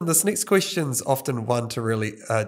this 0.00 0.24
next 0.24 0.44
question 0.44 0.90
is 0.90 1.02
often 1.02 1.46
one 1.46 1.68
to 1.70 1.80
really, 1.80 2.14
uh, 2.28 2.44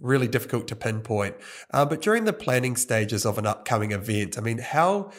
really 0.00 0.28
difficult 0.28 0.68
to 0.68 0.76
pinpoint. 0.76 1.34
Uh, 1.72 1.84
but 1.84 2.00
during 2.00 2.24
the 2.24 2.32
planning 2.32 2.76
stages 2.76 3.26
of 3.26 3.38
an 3.38 3.46
upcoming 3.46 3.90
event, 3.90 4.38
I 4.38 4.40
mean, 4.40 4.58
how 4.58 5.10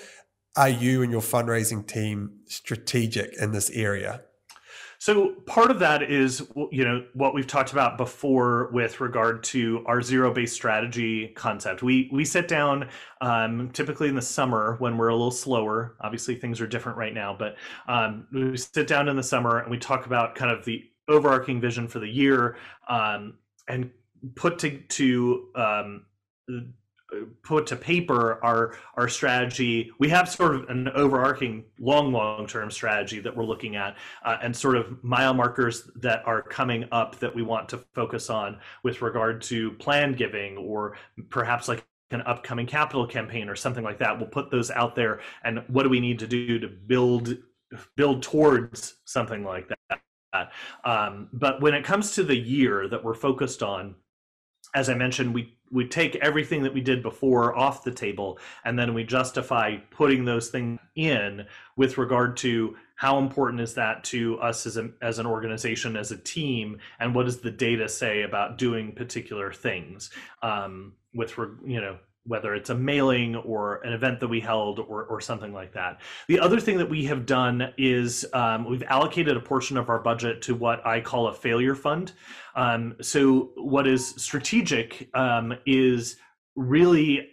are 0.56 0.70
you 0.70 1.04
and 1.04 1.12
your 1.12 1.22
fundraising 1.22 1.86
team 1.86 2.40
strategic 2.46 3.34
in 3.40 3.52
this 3.52 3.70
area? 3.72 4.22
So 5.00 5.34
part 5.46 5.70
of 5.70 5.78
that 5.80 6.02
is 6.02 6.48
you 6.72 6.84
know 6.84 7.06
what 7.14 7.36
we've 7.36 7.46
talked 7.46 7.72
about 7.72 7.98
before 7.98 8.72
with 8.74 9.00
regard 9.00 9.44
to 9.44 9.84
our 9.86 10.02
zero 10.02 10.34
based 10.34 10.56
strategy 10.56 11.28
concept. 11.36 11.84
We 11.84 12.10
we 12.12 12.26
sit 12.26 12.48
down 12.48 12.90
um, 13.22 13.70
typically 13.74 14.08
in 14.08 14.16
the 14.16 14.24
summer 14.24 14.76
when 14.80 14.98
we're 14.98 15.10
a 15.10 15.16
little 15.16 15.30
slower. 15.30 15.96
Obviously 16.02 16.36
things 16.36 16.60
are 16.62 16.68
different 16.68 16.98
right 16.98 17.14
now, 17.14 17.36
but 17.38 17.58
um, 17.88 18.26
we 18.34 18.58
sit 18.58 18.88
down 18.88 19.08
in 19.08 19.16
the 19.16 19.22
summer 19.22 19.60
and 19.60 19.70
we 19.70 19.78
talk 19.78 20.08
about 20.08 20.34
kind 20.34 20.52
of 20.52 20.66
the 20.66 20.84
overarching 21.08 21.62
vision 21.62 21.88
for 21.88 22.00
the 22.00 22.08
year 22.08 22.58
um, 22.90 23.36
and 23.68 23.90
put 24.36 24.60
to, 24.60 24.80
to 24.90 25.48
um, 25.56 26.06
put 27.44 27.66
to 27.68 27.76
paper 27.76 28.44
our 28.44 28.78
our 28.96 29.08
strategy. 29.08 29.92
We 30.00 30.10
have 30.10 30.30
sort 30.30 30.56
of 30.56 30.70
an 30.70 30.90
overarching 30.90 31.66
long 31.80 32.12
long 32.12 32.48
term 32.48 32.70
strategy 32.72 33.20
that 33.20 33.36
we're 33.36 33.46
looking 33.46 33.76
at 33.76 33.98
uh, 34.24 34.38
and 34.42 34.56
sort 34.56 34.76
of 34.76 35.04
mile 35.04 35.34
markers 35.34 35.90
that 35.96 36.24
are 36.26 36.42
coming 36.42 36.86
up 36.92 37.18
that 37.20 37.34
we 37.34 37.44
want 37.44 37.70
to 37.70 37.78
focus 37.94 38.30
on 38.30 38.60
with 38.84 39.02
regard 39.02 39.42
to 39.44 39.72
plan 39.74 40.14
giving 40.14 40.58
or 40.58 40.98
perhaps 41.30 41.68
like 41.68 41.86
an 42.12 42.22
upcoming 42.22 42.66
capital 42.66 43.06
campaign 43.06 43.50
or 43.50 43.56
something 43.56 43.84
like 43.84 43.98
that. 44.00 44.18
We'll 44.18 44.30
put 44.30 44.50
those 44.50 44.72
out 44.72 44.96
there 44.96 45.20
and 45.44 45.64
what 45.68 45.84
do 45.84 45.90
we 45.90 46.00
need 46.00 46.20
to 46.20 46.28
do 46.28 46.60
to 46.60 46.68
build 46.68 47.38
build 47.96 48.24
towards 48.24 48.96
something 49.06 49.44
like 49.44 49.68
that 49.68 50.02
um, 50.84 51.30
but 51.34 51.62
when 51.62 51.74
it 51.74 51.84
comes 51.84 52.16
to 52.16 52.24
the 52.24 52.36
year 52.36 52.88
that 52.88 53.04
we're 53.04 53.14
focused 53.14 53.64
on, 53.64 53.96
as 54.76 54.90
I 54.90 54.94
mentioned, 54.94 55.34
we 55.34 55.54
we 55.70 55.86
take 55.86 56.16
everything 56.18 56.64
that 56.64 56.74
we 56.74 56.80
did 56.80 57.04
before 57.04 57.58
off 57.58 57.84
the 57.84 57.92
table, 57.92 58.40
and 58.64 58.80
then 58.80 58.94
we 58.94 59.04
justify 59.04 59.78
putting 59.92 60.24
those 60.24 60.50
things 60.50 60.80
in 60.96 61.46
with 61.76 61.98
regard 61.98 62.38
to 62.38 62.76
how 62.96 63.20
important 63.20 63.62
is 63.62 63.74
that 63.76 64.04
to 64.04 64.40
us 64.40 64.66
as 64.66 64.78
a, 64.78 64.90
as 65.02 65.20
an 65.20 65.26
organization, 65.26 65.96
as 65.96 66.12
a 66.12 66.18
team, 66.18 66.80
and 67.00 67.14
what 67.14 67.26
does 67.26 67.40
the 67.40 67.52
data 67.52 67.88
say 67.88 68.24
about 68.24 68.58
doing 68.58 68.92
particular 68.94 69.52
things 69.52 70.10
um, 70.42 70.94
with 71.14 71.38
you 71.66 71.82
know 71.82 71.98
whether 72.28 72.54
it's 72.54 72.70
a 72.70 72.76
mailing 72.76 73.36
or 73.36 73.78
an 73.84 73.94
event 73.94 74.20
that 74.20 74.28
we 74.28 74.40
held 74.40 74.80
or, 74.80 75.06
or 75.06 75.22
something 75.22 75.54
like 75.54 75.74
that. 75.74 76.02
The 76.28 76.40
other 76.40 76.60
thing 76.60 76.78
that 76.78 76.90
we 76.90 77.06
have 77.06 77.26
done 77.26 77.74
is 77.78 78.26
um, 78.34 78.70
we've 78.70 78.84
allocated 78.84 79.38
a 79.38 79.40
portion 79.40 79.78
of 79.78 79.90
our 79.90 80.00
budget 80.00 80.42
to 80.44 80.56
what 80.56 80.86
I 80.86 81.02
call 81.02 81.28
a 81.28 81.34
failure 81.34 81.76
fund. 81.76 82.12
Um, 82.56 82.96
so, 83.02 83.52
what 83.56 83.88
is 83.88 84.10
strategic 84.18 85.10
um, 85.14 85.54
is 85.66 86.18
really, 86.56 87.30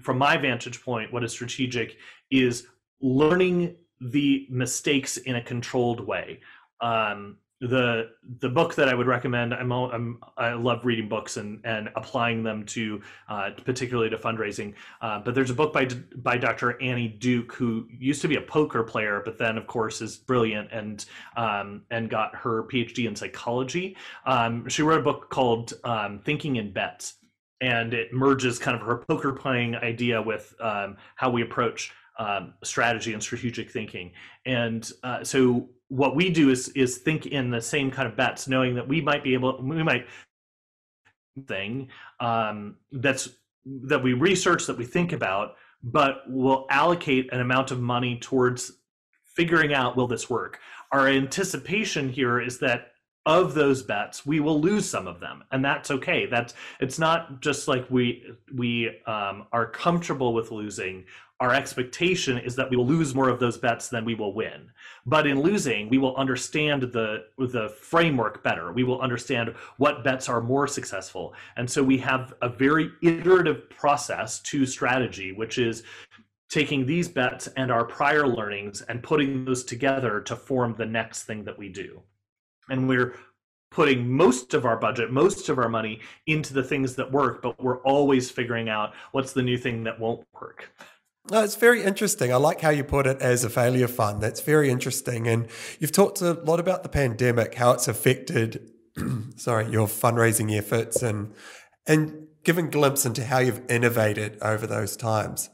from 0.00 0.18
my 0.18 0.36
vantage 0.36 0.82
point, 0.82 1.12
what 1.12 1.24
is 1.24 1.32
strategic 1.32 1.96
is 2.30 2.66
learning 3.00 3.76
the 4.00 4.46
mistakes 4.50 5.16
in 5.16 5.36
a 5.36 5.42
controlled 5.42 6.00
way. 6.00 6.40
Um, 6.80 7.38
the 7.60 8.10
the 8.40 8.48
book 8.48 8.74
that 8.74 8.88
I 8.88 8.94
would 8.94 9.06
recommend. 9.06 9.54
I'm, 9.54 9.72
I'm 9.72 10.18
I 10.36 10.52
love 10.52 10.84
reading 10.84 11.08
books 11.08 11.38
and 11.38 11.60
and 11.64 11.88
applying 11.96 12.42
them 12.42 12.64
to 12.66 13.00
uh, 13.28 13.50
particularly 13.64 14.10
to 14.10 14.18
fundraising. 14.18 14.74
Uh, 15.00 15.20
but 15.20 15.34
there's 15.34 15.50
a 15.50 15.54
book 15.54 15.72
by 15.72 15.86
by 16.16 16.36
Dr. 16.36 16.80
Annie 16.82 17.08
Duke 17.08 17.54
who 17.54 17.88
used 17.98 18.20
to 18.22 18.28
be 18.28 18.36
a 18.36 18.42
poker 18.42 18.82
player, 18.82 19.22
but 19.24 19.38
then 19.38 19.56
of 19.56 19.66
course 19.66 20.02
is 20.02 20.16
brilliant 20.16 20.70
and 20.70 21.06
um, 21.36 21.82
and 21.90 22.10
got 22.10 22.34
her 22.34 22.64
PhD 22.64 23.08
in 23.08 23.16
psychology. 23.16 23.96
Um, 24.26 24.68
she 24.68 24.82
wrote 24.82 25.00
a 25.00 25.04
book 25.04 25.30
called 25.30 25.72
um, 25.84 26.20
Thinking 26.24 26.56
in 26.56 26.72
Bets, 26.72 27.14
and 27.62 27.94
it 27.94 28.12
merges 28.12 28.58
kind 28.58 28.78
of 28.78 28.86
her 28.86 28.98
poker 28.98 29.32
playing 29.32 29.76
idea 29.76 30.20
with 30.20 30.54
um, 30.60 30.98
how 31.14 31.30
we 31.30 31.40
approach 31.40 31.92
um, 32.18 32.54
strategy 32.62 33.12
and 33.12 33.22
strategic 33.22 33.70
thinking. 33.70 34.12
And 34.44 34.90
uh, 35.02 35.24
so 35.24 35.68
what 35.88 36.16
we 36.16 36.30
do 36.30 36.50
is 36.50 36.68
is 36.70 36.98
think 36.98 37.26
in 37.26 37.50
the 37.50 37.60
same 37.60 37.90
kind 37.90 38.08
of 38.08 38.16
bets, 38.16 38.48
knowing 38.48 38.74
that 38.74 38.88
we 38.88 39.00
might 39.00 39.22
be 39.22 39.34
able, 39.34 39.60
we 39.62 39.82
might 39.82 40.06
thing 41.46 41.88
um, 42.20 42.76
that's 42.92 43.28
that 43.64 44.02
we 44.02 44.12
research, 44.12 44.66
that 44.66 44.78
we 44.78 44.84
think 44.84 45.12
about, 45.12 45.56
but 45.82 46.22
we'll 46.28 46.66
allocate 46.70 47.32
an 47.32 47.40
amount 47.40 47.70
of 47.70 47.80
money 47.80 48.18
towards 48.18 48.72
figuring 49.36 49.74
out 49.74 49.96
will 49.96 50.06
this 50.06 50.30
work. 50.30 50.60
Our 50.92 51.08
anticipation 51.08 52.08
here 52.08 52.40
is 52.40 52.58
that 52.60 52.92
of 53.26 53.54
those 53.54 53.82
bets 53.82 54.24
we 54.24 54.40
will 54.40 54.60
lose 54.60 54.88
some 54.88 55.06
of 55.06 55.20
them 55.20 55.44
and 55.52 55.64
that's 55.64 55.90
okay 55.90 56.26
that's 56.26 56.54
it's 56.80 56.98
not 56.98 57.40
just 57.40 57.68
like 57.68 57.88
we 57.90 58.24
we 58.54 58.88
um, 59.06 59.46
are 59.52 59.66
comfortable 59.66 60.32
with 60.32 60.50
losing 60.50 61.04
our 61.40 61.52
expectation 61.52 62.38
is 62.38 62.56
that 62.56 62.70
we 62.70 62.76
will 62.76 62.86
lose 62.86 63.14
more 63.14 63.28
of 63.28 63.38
those 63.38 63.58
bets 63.58 63.88
than 63.88 64.04
we 64.04 64.14
will 64.14 64.32
win. 64.32 64.70
But 65.04 65.26
in 65.26 65.42
losing, 65.42 65.88
we 65.90 65.98
will 65.98 66.16
understand 66.16 66.82
the 66.82 67.26
the 67.36 67.68
framework 67.78 68.42
better. 68.42 68.72
We 68.72 68.84
will 68.84 69.00
understand 69.00 69.54
what 69.76 70.02
bets 70.02 70.28
are 70.28 70.40
more 70.40 70.66
successful. 70.66 71.34
And 71.56 71.70
so 71.70 71.82
we 71.82 71.98
have 71.98 72.34
a 72.40 72.48
very 72.48 72.90
iterative 73.02 73.68
process 73.68 74.40
to 74.40 74.64
strategy, 74.64 75.32
which 75.32 75.58
is 75.58 75.82
taking 76.48 76.86
these 76.86 77.08
bets 77.08 77.48
and 77.48 77.70
our 77.70 77.84
prior 77.84 78.26
learnings 78.26 78.80
and 78.82 79.02
putting 79.02 79.44
those 79.44 79.64
together 79.64 80.20
to 80.22 80.36
form 80.36 80.74
the 80.78 80.86
next 80.86 81.24
thing 81.24 81.44
that 81.44 81.58
we 81.58 81.68
do. 81.68 82.00
And 82.68 82.88
we're 82.88 83.16
putting 83.70 84.10
most 84.10 84.54
of 84.54 84.64
our 84.64 84.76
budget, 84.76 85.12
most 85.12 85.48
of 85.48 85.58
our 85.58 85.68
money 85.68 86.00
into 86.26 86.54
the 86.54 86.62
things 86.62 86.94
that 86.96 87.10
work, 87.10 87.42
but 87.42 87.62
we're 87.62 87.82
always 87.82 88.30
figuring 88.30 88.68
out 88.68 88.94
what's 89.12 89.32
the 89.32 89.42
new 89.42 89.58
thing 89.58 89.84
that 89.84 89.98
won't 90.00 90.26
work. 90.40 90.70
No, 91.30 91.42
it's 91.42 91.56
very 91.56 91.82
interesting. 91.82 92.32
I 92.32 92.36
like 92.36 92.60
how 92.60 92.70
you 92.70 92.84
put 92.84 93.06
it 93.06 93.20
as 93.20 93.42
a 93.42 93.50
failure 93.50 93.88
fund. 93.88 94.22
That's 94.22 94.40
very 94.40 94.70
interesting. 94.70 95.26
And 95.26 95.48
you've 95.80 95.92
talked 95.92 96.22
a 96.22 96.34
lot 96.34 96.60
about 96.60 96.84
the 96.84 96.88
pandemic, 96.88 97.54
how 97.54 97.72
it's 97.72 97.88
affected, 97.88 98.70
sorry, 99.36 99.68
your 99.68 99.88
fundraising 99.88 100.56
efforts, 100.56 101.02
and 101.02 101.34
and 101.86 102.28
given 102.44 102.70
glimpse 102.70 103.04
into 103.04 103.24
how 103.24 103.38
you've 103.38 103.68
innovated 103.68 104.38
over 104.40 104.68
those 104.68 104.96
times. 104.96 105.50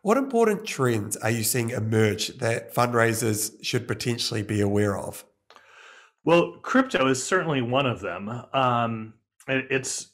What 0.00 0.16
important 0.16 0.64
trends 0.64 1.18
are 1.18 1.30
you 1.30 1.44
seeing 1.44 1.68
emerge 1.68 2.28
that 2.38 2.74
fundraisers 2.74 3.52
should 3.62 3.86
potentially 3.86 4.42
be 4.42 4.62
aware 4.62 4.96
of? 4.96 5.24
Well, 6.24 6.58
crypto 6.62 7.06
is 7.08 7.22
certainly 7.22 7.62
one 7.62 7.86
of 7.86 8.00
them. 8.00 8.28
Um, 8.52 9.14
it's 9.48 10.10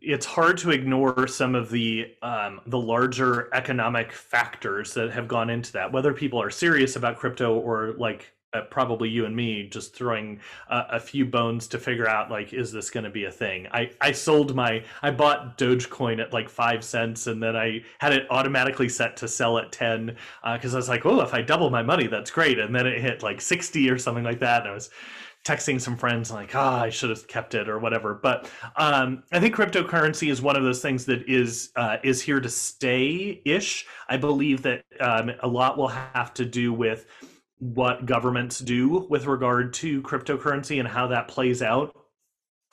it's 0.00 0.26
hard 0.26 0.56
to 0.58 0.70
ignore 0.70 1.26
some 1.26 1.54
of 1.54 1.70
the 1.70 2.06
um, 2.22 2.60
the 2.66 2.78
larger 2.78 3.52
economic 3.54 4.12
factors 4.12 4.94
that 4.94 5.10
have 5.10 5.28
gone 5.28 5.50
into 5.50 5.72
that. 5.72 5.92
Whether 5.92 6.12
people 6.12 6.40
are 6.40 6.50
serious 6.50 6.96
about 6.96 7.18
crypto 7.18 7.58
or 7.58 7.94
like 7.98 8.34
uh, 8.54 8.62
probably 8.70 9.08
you 9.08 9.26
and 9.26 9.34
me 9.34 9.68
just 9.68 9.94
throwing 9.96 10.38
a 10.68 11.00
few 11.00 11.24
bones 11.24 11.66
to 11.66 11.78
figure 11.78 12.08
out 12.08 12.30
like 12.30 12.52
is 12.52 12.70
this 12.70 12.88
going 12.88 13.02
to 13.02 13.10
be 13.10 13.24
a 13.24 13.30
thing 13.30 13.66
i 13.72 13.90
i 14.00 14.12
sold 14.12 14.54
my 14.54 14.80
i 15.02 15.10
bought 15.10 15.58
dogecoin 15.58 16.20
at 16.20 16.32
like 16.32 16.48
five 16.48 16.84
cents 16.84 17.26
and 17.26 17.42
then 17.42 17.56
i 17.56 17.82
had 17.98 18.12
it 18.12 18.26
automatically 18.30 18.88
set 18.88 19.16
to 19.16 19.26
sell 19.26 19.58
at 19.58 19.72
10 19.72 20.16
because 20.52 20.72
uh, 20.72 20.76
i 20.76 20.78
was 20.78 20.88
like 20.88 21.04
oh 21.04 21.20
if 21.20 21.34
i 21.34 21.42
double 21.42 21.68
my 21.68 21.82
money 21.82 22.06
that's 22.06 22.30
great 22.30 22.60
and 22.60 22.72
then 22.72 22.86
it 22.86 23.00
hit 23.00 23.24
like 23.24 23.40
60 23.40 23.90
or 23.90 23.98
something 23.98 24.24
like 24.24 24.38
that 24.38 24.62
and 24.62 24.70
i 24.70 24.74
was 24.74 24.88
texting 25.44 25.78
some 25.80 25.96
friends 25.96 26.30
like, 26.30 26.54
ah, 26.54 26.82
I 26.82 26.90
should 26.90 27.10
have 27.10 27.26
kept 27.28 27.54
it 27.54 27.68
or 27.68 27.78
whatever. 27.78 28.14
But 28.14 28.50
um, 28.76 29.22
I 29.30 29.40
think 29.40 29.54
cryptocurrency 29.54 30.30
is 30.30 30.40
one 30.40 30.56
of 30.56 30.62
those 30.62 30.80
things 30.80 31.04
that 31.06 31.28
is 31.28 31.70
uh, 31.76 31.98
is 32.02 32.22
here 32.22 32.40
to 32.40 32.48
stay 32.48 33.42
ish. 33.44 33.86
I 34.08 34.16
believe 34.16 34.62
that 34.62 34.84
um, 35.00 35.30
a 35.40 35.48
lot 35.48 35.76
will 35.76 35.88
have 35.88 36.32
to 36.34 36.44
do 36.44 36.72
with 36.72 37.06
what 37.58 38.06
governments 38.06 38.58
do 38.58 39.06
with 39.08 39.26
regard 39.26 39.72
to 39.74 40.02
cryptocurrency 40.02 40.80
and 40.80 40.88
how 40.88 41.06
that 41.08 41.28
plays 41.28 41.62
out. 41.62 41.94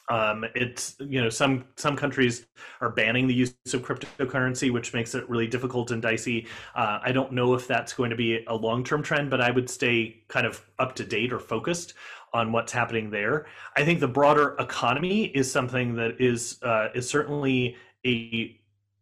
Um, 0.10 0.44
it's 0.56 0.96
you 1.00 1.22
know 1.22 1.30
some 1.30 1.66
some 1.78 1.96
countries 1.96 2.46
are 2.82 2.90
banning 2.90 3.28
the 3.28 3.34
use 3.34 3.54
of 3.74 3.82
cryptocurrency, 3.82 4.72
which 4.72 4.94
makes 4.94 5.16
it 5.16 5.30
really 5.30 5.48
difficult 5.48 5.92
and 5.92 6.02
dicey. 6.02 6.48
Uh, 6.76 7.00
I 7.02 7.12
don't 7.12 7.32
know 7.32 7.54
if 7.54 7.68
that's 7.68 7.94
going 7.94 8.10
to 8.10 8.16
be 8.16 8.44
a 8.48 8.56
long 8.56 8.84
term 8.84 9.04
trend, 9.04 9.30
but 9.30 9.40
I 9.40 9.52
would 9.52 9.70
stay 9.70 10.24
kind 10.28 10.46
of 10.46 10.66
up 10.80 10.96
to 10.96 11.06
date 11.06 11.32
or 11.32 11.40
focused 11.40 11.94
on 12.34 12.52
what's 12.52 12.72
happening 12.72 13.10
there. 13.10 13.46
I 13.76 13.84
think 13.84 14.00
the 14.00 14.08
broader 14.08 14.56
economy 14.60 15.26
is 15.26 15.52
something 15.52 15.96
that 15.96 16.20
is 16.20 16.62
uh, 16.64 16.90
is 16.94 17.10
certainly 17.10 17.76
a 18.06 18.58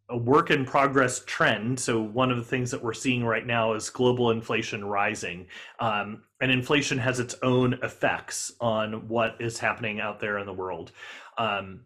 a 0.10 0.18
work 0.18 0.50
in 0.50 0.66
progress 0.66 1.24
trend. 1.26 1.80
So 1.80 2.02
one 2.02 2.32
of 2.32 2.38
the 2.38 2.44
things 2.44 2.72
that 2.72 2.84
we're 2.84 2.94
seeing 2.94 3.24
right 3.24 3.46
now 3.46 3.74
is 3.74 3.92
global 3.92 4.32
inflation 4.32 4.84
rising, 4.84 5.46
um, 5.80 6.24
and 6.42 6.52
inflation 6.52 6.98
has 6.98 7.20
its 7.20 7.36
own 7.44 7.74
effects 7.84 8.52
on 8.60 9.08
what 9.08 9.36
is 9.40 9.60
happening 9.60 10.00
out 10.00 10.20
there 10.20 10.40
in 10.40 10.48
the 10.48 10.54
world, 10.54 10.92
um, 11.38 11.82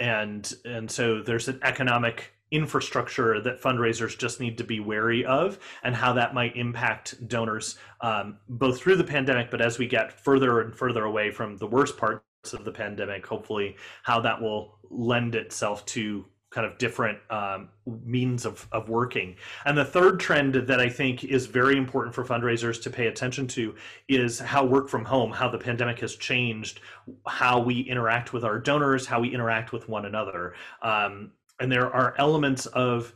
and 0.00 0.52
and 0.64 0.90
so 0.90 1.22
there's 1.22 1.48
an 1.48 1.60
economic 1.62 2.32
infrastructure 2.50 3.40
that 3.40 3.60
fundraisers 3.60 4.16
just 4.16 4.40
need 4.40 4.56
to 4.58 4.64
be 4.64 4.80
wary 4.80 5.24
of 5.24 5.58
and 5.82 5.94
how 5.94 6.12
that 6.12 6.34
might 6.34 6.56
impact 6.56 7.26
donors 7.28 7.76
um, 8.00 8.38
both 8.48 8.80
through 8.80 8.96
the 8.96 9.04
pandemic 9.04 9.50
but 9.50 9.60
as 9.60 9.78
we 9.78 9.86
get 9.86 10.12
further 10.12 10.60
and 10.60 10.74
further 10.74 11.04
away 11.04 11.30
from 11.30 11.56
the 11.58 11.66
worst 11.66 11.96
parts 11.96 12.22
of 12.52 12.64
the 12.64 12.72
pandemic 12.72 13.26
hopefully 13.26 13.76
how 14.02 14.20
that 14.20 14.40
will 14.40 14.78
lend 14.90 15.34
itself 15.34 15.84
to 15.84 16.24
kind 16.50 16.66
of 16.66 16.78
different 16.78 17.18
um, 17.30 17.68
means 18.04 18.46
of, 18.46 18.66
of 18.72 18.88
working. 18.88 19.36
And 19.66 19.76
the 19.76 19.84
third 19.84 20.18
trend 20.18 20.54
that 20.54 20.80
i 20.80 20.88
think 20.88 21.24
is 21.24 21.46
very 21.46 21.76
important 21.76 22.14
for 22.14 22.24
fundraisers 22.24 22.80
to 22.82 22.90
pay 22.90 23.08
attention 23.08 23.46
to 23.48 23.74
is 24.08 24.38
how 24.38 24.64
work 24.64 24.88
from 24.88 25.04
home 25.04 25.30
how 25.30 25.48
the 25.48 25.58
pandemic 25.58 26.00
has 26.00 26.16
changed 26.16 26.80
how 27.26 27.60
we 27.60 27.80
interact 27.80 28.32
with 28.32 28.44
our 28.44 28.58
donors 28.58 29.06
how 29.06 29.20
we 29.20 29.28
interact 29.34 29.72
with 29.72 29.88
one 29.88 30.06
another. 30.06 30.54
Um, 30.82 31.32
and 31.60 31.70
there 31.70 31.92
are 31.94 32.14
elements 32.18 32.66
of 32.66 33.14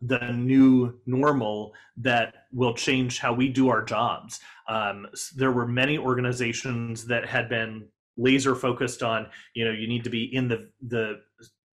the 0.00 0.32
new 0.32 0.98
normal 1.06 1.72
that 1.96 2.46
will 2.52 2.74
change 2.74 3.20
how 3.20 3.32
we 3.32 3.48
do 3.48 3.68
our 3.68 3.82
jobs. 3.82 4.40
Um, 4.68 5.06
there 5.36 5.52
were 5.52 5.66
many 5.66 5.96
organizations 5.96 7.06
that 7.06 7.26
had 7.26 7.48
been 7.48 7.86
laser 8.16 8.54
focused 8.54 9.02
on, 9.02 9.28
you 9.54 9.64
know, 9.64 9.70
you 9.70 9.86
need 9.86 10.04
to 10.04 10.10
be 10.10 10.34
in 10.34 10.48
the 10.48 10.70
the 10.88 11.20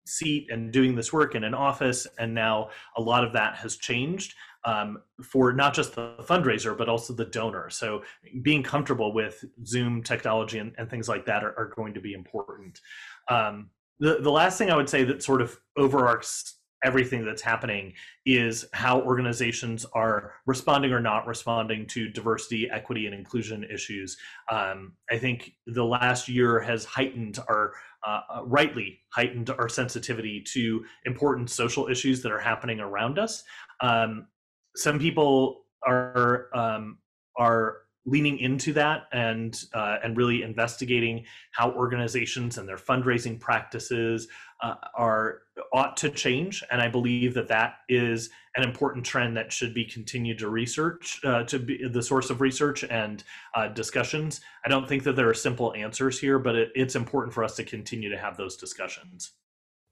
seat 0.07 0.49
and 0.51 0.73
doing 0.73 0.95
this 0.95 1.13
work 1.13 1.35
in 1.35 1.45
an 1.45 1.55
office, 1.55 2.07
and 2.19 2.35
now 2.35 2.71
a 2.97 3.01
lot 3.01 3.25
of 3.25 3.33
that 3.33 3.57
has 3.57 3.77
changed 3.77 4.35
um, 4.65 4.99
for 5.23 5.53
not 5.53 5.75
just 5.75 5.95
the 5.95 6.15
fundraiser 6.21 6.77
but 6.77 6.89
also 6.89 7.13
the 7.13 7.25
donor. 7.25 7.71
So 7.71 8.03
being 8.43 8.63
comfortable 8.63 9.13
with 9.13 9.45
Zoom 9.65 10.03
technology 10.03 10.59
and, 10.59 10.75
and 10.79 10.91
things 10.91 11.09
like 11.09 11.25
that 11.27 11.45
are, 11.45 11.59
are, 11.59 11.73
going 11.77 11.95
to 11.95 12.01
be 12.01 12.13
important. 12.13 12.81
Um, 13.29 13.71
the, 14.01 14.19
the 14.21 14.31
last 14.31 14.59
thing 14.59 14.71
I 14.71 14.77
would 14.77 14.89
say 14.89 15.05
that 15.05 15.23
sort 15.23 15.43
of 15.43 15.59
overarches 15.77 16.55
everything 16.85 17.25
that's 17.25 17.43
happening 17.43 17.93
is 18.25 18.65
how 18.73 19.01
organizations 19.01 19.85
are 19.95 20.35
responding 20.47 20.93
or 20.93 21.01
not 21.01 21.27
responding 21.27 21.87
to 21.87 22.09
diversity, 22.09 22.71
equity, 22.71 23.07
and 23.07 23.15
inclusion 23.15 23.65
issues. 23.65 24.17
Um, 24.51 24.93
I 25.11 25.19
think 25.19 25.53
the 25.67 25.85
last 25.85 26.29
year 26.29 26.61
has 26.61 26.85
heightened 26.85 27.41
our, 27.49 27.73
uh, 28.07 28.21
uh, 28.33 28.45
rightly 28.45 29.01
heightened 29.11 29.51
our 29.51 29.69
sensitivity 29.69 30.41
to 30.53 30.85
important 31.05 31.51
social 31.51 31.89
issues 31.89 32.23
that 32.23 32.31
are 32.31 32.39
happening 32.39 32.79
around 32.79 33.19
us. 33.19 33.43
Um, 33.81 34.29
some 34.77 34.99
people 34.99 35.65
are 35.87 36.49
um, 36.55 36.99
are 37.37 37.79
leaning 38.09 38.39
into 38.39 38.73
that 38.73 39.07
and 39.13 39.65
uh, 39.75 39.99
and 40.03 40.17
really 40.17 40.43
investigating 40.43 41.25
how 41.53 41.71
organizations 41.73 42.59
and 42.59 42.69
their 42.69 42.77
fundraising 42.77 43.39
practices 43.39 44.29
uh, 44.63 44.75
are 44.95 45.43
ought 45.73 45.97
to 45.97 46.11
change. 46.11 46.65
And 46.71 46.81
i 46.81 46.89
believe 46.89 47.35
that 47.35 47.49
that 47.49 47.79
is 47.89 48.31
an 48.57 48.65
important 48.65 49.05
trend 49.05 49.37
that 49.37 49.53
should 49.53 49.75
be 49.75 49.85
continued 49.85 50.39
to 50.39 50.49
research 50.49 51.21
uh, 51.25 51.45
to 51.45 51.59
be 51.59 51.87
the 51.87 52.03
source 52.03 52.31
of 52.31 52.41
research 52.41 52.85
and 52.85 53.23
uh, 53.55 53.69
discussions. 53.69 54.41
I 54.65 54.69
don't 54.69 54.89
think 54.89 55.05
that 55.05 55.15
there 55.15 55.29
are 55.29 55.35
simple 55.35 55.75
answers 55.75 56.19
here 56.19 56.39
but 56.39 56.57
it, 56.57 56.71
it's 56.75 56.97
important 56.97 57.35
for 57.35 57.45
us 57.45 57.55
to 57.57 57.65
continue 57.65 58.11
to 58.11 58.19
have 58.19 58.37
those 58.37 58.57
discussions 58.57 59.33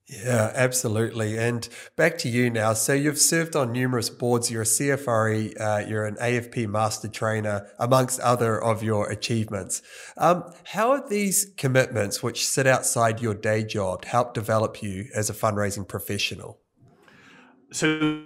yeah, 0.08 0.52
absolutely. 0.54 1.36
And 1.36 1.68
back 1.96 2.16
to 2.18 2.28
you 2.28 2.48
now. 2.48 2.74
So 2.74 2.92
you've 2.92 3.18
served 3.18 3.56
on 3.56 3.72
numerous 3.72 4.08
boards. 4.08 4.50
You're 4.50 4.62
a 4.62 4.64
CFRE, 4.64 5.60
uh, 5.60 5.86
you're 5.88 6.06
an 6.06 6.14
AFP 6.16 6.68
master 6.68 7.08
trainer, 7.08 7.66
amongst 7.78 8.20
other 8.20 8.62
of 8.62 8.84
your 8.84 9.10
achievements. 9.10 9.82
Um, 10.16 10.44
how 10.64 10.94
have 10.94 11.08
these 11.08 11.52
commitments, 11.56 12.22
which 12.22 12.46
sit 12.46 12.68
outside 12.68 13.20
your 13.20 13.34
day 13.34 13.64
job, 13.64 14.04
helped 14.04 14.34
develop 14.34 14.80
you 14.80 15.06
as 15.12 15.28
a 15.28 15.34
fundraising 15.34 15.88
professional? 15.88 16.60
So 17.72 18.22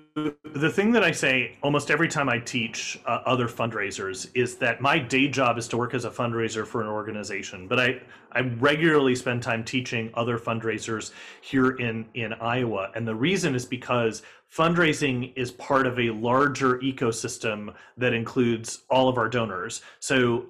the 0.55 0.69
thing 0.71 0.93
that 0.93 1.03
I 1.03 1.13
say 1.13 1.57
almost 1.63 1.91
every 1.91 2.09
time 2.09 2.29
I 2.29 2.39
teach 2.39 3.01
uh, 3.07 3.21
other 3.25 3.49
fundraisers 3.49 4.31
is 4.35 4.57
that 4.57 4.83
my 4.83 4.99
day 4.99 5.29
job 5.29 5.57
is 5.57 5.67
to 5.69 5.79
work 5.79 5.95
as 5.95 6.05
a 6.05 6.11
fundraiser 6.11 6.67
for 6.67 6.83
an 6.83 6.89
organization, 6.89 7.67
but 7.67 7.81
I 7.81 8.03
I 8.33 8.41
regularly 8.41 9.17
spend 9.17 9.43
time 9.43 9.65
teaching 9.65 10.11
other 10.15 10.39
fundraisers 10.39 11.13
here 11.41 11.71
in 11.71 12.07
in 12.15 12.35
Iowa, 12.35 12.91
and 12.95 13.09
the 13.09 13.15
reason 13.15 13.55
is 13.55 13.65
because 13.65 14.23
fundraising 14.53 15.33
is 15.37 15.53
part 15.53 15.87
of 15.87 15.99
a 15.99 16.11
larger 16.11 16.79
ecosystem 16.81 17.73
that 17.97 18.13
includes 18.13 18.83
all 18.91 19.09
of 19.09 19.17
our 19.17 19.29
donors. 19.29 19.81
So 20.01 20.47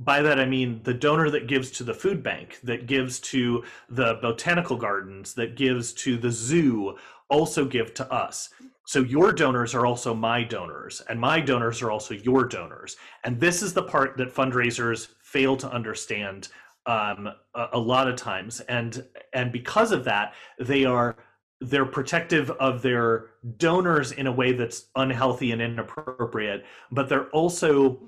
by 0.00 0.22
that 0.22 0.40
I 0.40 0.44
mean 0.44 0.80
the 0.82 0.94
donor 0.94 1.30
that 1.30 1.46
gives 1.46 1.70
to 1.72 1.84
the 1.84 1.94
food 1.94 2.22
bank, 2.22 2.58
that 2.64 2.86
gives 2.86 3.20
to 3.20 3.64
the 3.88 4.18
botanical 4.20 4.76
gardens, 4.76 5.34
that 5.34 5.54
gives 5.54 5.92
to 5.94 6.16
the 6.16 6.32
zoo 6.32 6.98
also 7.28 7.64
give 7.64 7.94
to 7.94 8.12
us. 8.12 8.50
So 8.86 9.00
your 9.00 9.32
donors 9.32 9.74
are 9.74 9.84
also 9.84 10.14
my 10.14 10.42
donors, 10.42 11.02
and 11.08 11.20
my 11.20 11.40
donors 11.40 11.82
are 11.82 11.90
also 11.90 12.14
your 12.14 12.46
donors. 12.46 12.96
And 13.24 13.38
this 13.38 13.62
is 13.62 13.74
the 13.74 13.82
part 13.82 14.16
that 14.16 14.34
fundraisers 14.34 15.08
fail 15.22 15.56
to 15.58 15.70
understand 15.70 16.48
um, 16.86 17.28
a, 17.54 17.66
a 17.74 17.78
lot 17.78 18.08
of 18.08 18.16
times, 18.16 18.60
and 18.60 19.04
and 19.34 19.52
because 19.52 19.92
of 19.92 20.04
that, 20.04 20.32
they 20.58 20.86
are 20.86 21.16
they're 21.60 21.84
protective 21.84 22.50
of 22.52 22.80
their 22.80 23.26
donors 23.58 24.12
in 24.12 24.26
a 24.26 24.32
way 24.32 24.52
that's 24.52 24.86
unhealthy 24.96 25.52
and 25.52 25.60
inappropriate. 25.60 26.64
But 26.90 27.10
they're 27.10 27.28
also 27.28 28.00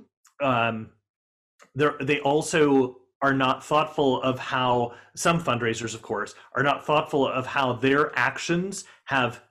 um, 0.43 0.89
they're 1.75 1.97
they 2.01 2.21
also 2.21 3.00
are 3.23 3.35
not 3.35 3.65
thoughtful 3.65 4.23
of 4.23 4.39
how 4.39 4.93
some 5.15 5.43
fundraisers 5.43 5.95
of 5.95 6.03
course 6.03 6.35
are 6.55 6.63
not 6.63 6.85
thoughtful 6.85 7.27
of 7.27 7.47
how 7.47 7.73
their 7.73 8.17
actions 8.19 8.85
have 9.05 9.43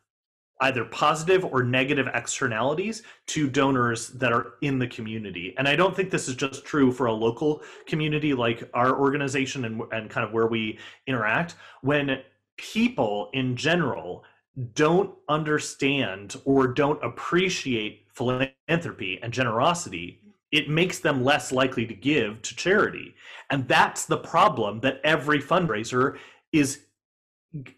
either 0.62 0.84
positive 0.86 1.46
or 1.46 1.64
negative 1.64 2.10
externalities 2.14 3.04
to 3.28 3.50
donors 3.50 4.10
that 4.10 4.34
are 4.34 4.56
in 4.62 4.78
the 4.78 4.88
community. 4.88 5.56
And 5.58 5.68
I 5.68 5.76
don't 5.76 5.96
think 5.96 6.10
this 6.10 6.28
is 6.28 6.36
just 6.36 6.66
true 6.66 6.92
for 6.92 7.06
a 7.06 7.14
local 7.14 7.62
community 7.86 8.34
like 8.34 8.70
our 8.74 9.00
organization 9.00 9.66
and, 9.66 9.82
and 9.92 10.10
kind 10.10 10.28
of 10.28 10.34
where 10.34 10.48
we 10.48 10.78
interact. 11.08 11.56
When 11.82 12.22
people 12.58 13.30
in 13.34 13.56
general 13.56 14.26
don't 14.74 15.16
understand 15.30 16.36
or 16.44 16.68
don't 16.68 17.02
appreciate 17.04 18.08
philanthropy 18.14 19.20
and 19.24 19.32
generosity, 19.32 20.22
it 20.52 20.70
makes 20.70 21.00
them 21.00 21.24
less 21.24 21.52
likely 21.52 21.86
to 21.86 21.94
give 21.94 22.42
to 22.42 22.56
charity. 22.56 23.16
And 23.50 23.68
that's 23.68 24.06
the 24.06 24.18
problem 24.18 24.80
that 24.82 25.02
every 25.04 25.42
fundraiser 25.42 26.18
is 26.52 26.82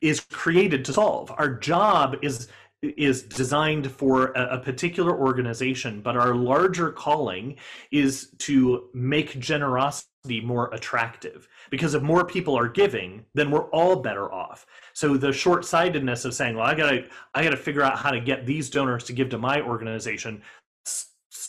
is 0.02 0.20
created 0.20 0.84
to 0.84 0.94
solve. 0.94 1.32
Our 1.38 1.54
job 1.54 2.18
is 2.22 2.50
is 2.82 3.22
designed 3.22 3.92
for 3.92 4.32
a, 4.32 4.56
a, 4.56 4.60
particular 4.60 5.16
organization, 5.16 6.02
but 6.02 6.18
our 6.18 6.34
larger 6.34 6.92
calling 6.92 7.56
is 7.92 8.34
to 8.40 8.90
make 8.94 9.38
generosity 9.40 10.42
more 10.44 10.74
attractive. 10.74 11.48
Because 11.70 11.94
if 11.94 12.02
more 12.02 12.26
people 12.26 12.58
are 12.58 12.68
giving, 12.68 13.24
then 13.36 13.52
we're 13.52 13.70
all 13.70 13.98
better 13.98 14.32
off. 14.34 14.66
So 14.94 15.16
the 15.16 15.32
short-sightedness 15.32 16.26
of 16.26 16.34
saying, 16.34 16.56
"Well, 16.56 16.66
I 16.66 16.74
gotta, 16.74 17.06
I 17.36 17.44
gotta 17.44 17.58
figure 17.58 17.84
out 17.84 18.00
how 18.00 18.10
to 18.12 18.20
get 18.20 18.48
these 18.48 18.70
donors 18.70 19.04
to 19.06 19.14
give 19.14 19.30
to 19.30 19.38
my 19.38 19.62
organization," 19.62 20.42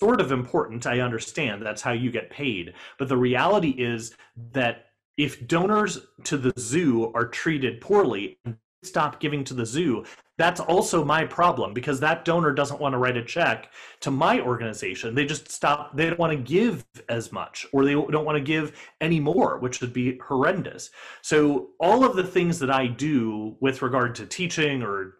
sort 0.02 0.20
of 0.20 0.32
important. 0.32 0.84
I 0.84 0.98
understand 0.98 1.62
that's 1.62 1.80
how 1.80 1.92
you 1.92 2.10
get 2.10 2.28
paid, 2.28 2.74
but 2.98 3.08
the 3.08 3.16
reality 3.16 3.70
is 3.70 4.16
that 4.52 4.86
if 5.16 5.46
donors 5.46 6.00
to 6.24 6.36
the 6.36 6.52
zoo 6.58 7.12
are 7.14 7.26
treated 7.26 7.80
poorly 7.80 8.36
and 8.44 8.56
stop 8.82 9.20
giving 9.20 9.44
to 9.44 9.54
the 9.54 9.64
zoo 9.64 10.04
that's 10.38 10.58
also 10.58 11.04
my 11.04 11.24
problem 11.24 11.72
because 11.72 12.00
that 12.00 12.24
donor 12.24 12.50
doesn't 12.50 12.80
want 12.80 12.94
to 12.94 12.98
write 12.98 13.16
a 13.16 13.24
check 13.24 13.70
to 14.00 14.10
my 14.10 14.40
organization 14.40 15.14
they 15.14 15.24
just 15.24 15.48
stop 15.48 15.96
they 15.96 16.06
don't 16.06 16.18
want 16.18 16.32
to 16.32 16.42
give 16.42 16.84
as 17.08 17.30
much 17.30 17.64
or 17.72 17.84
they 17.84 17.92
don't 17.92 18.24
want 18.24 18.36
to 18.36 18.42
give 18.42 18.76
any 19.00 19.20
more 19.20 19.58
which 19.58 19.80
would 19.80 19.92
be 19.92 20.18
horrendous 20.18 20.90
so 21.20 21.68
all 21.78 22.04
of 22.04 22.16
the 22.16 22.24
things 22.24 22.58
that 22.58 22.72
i 22.72 22.84
do 22.88 23.54
with 23.60 23.82
regard 23.82 24.16
to 24.16 24.26
teaching 24.26 24.82
or 24.82 25.14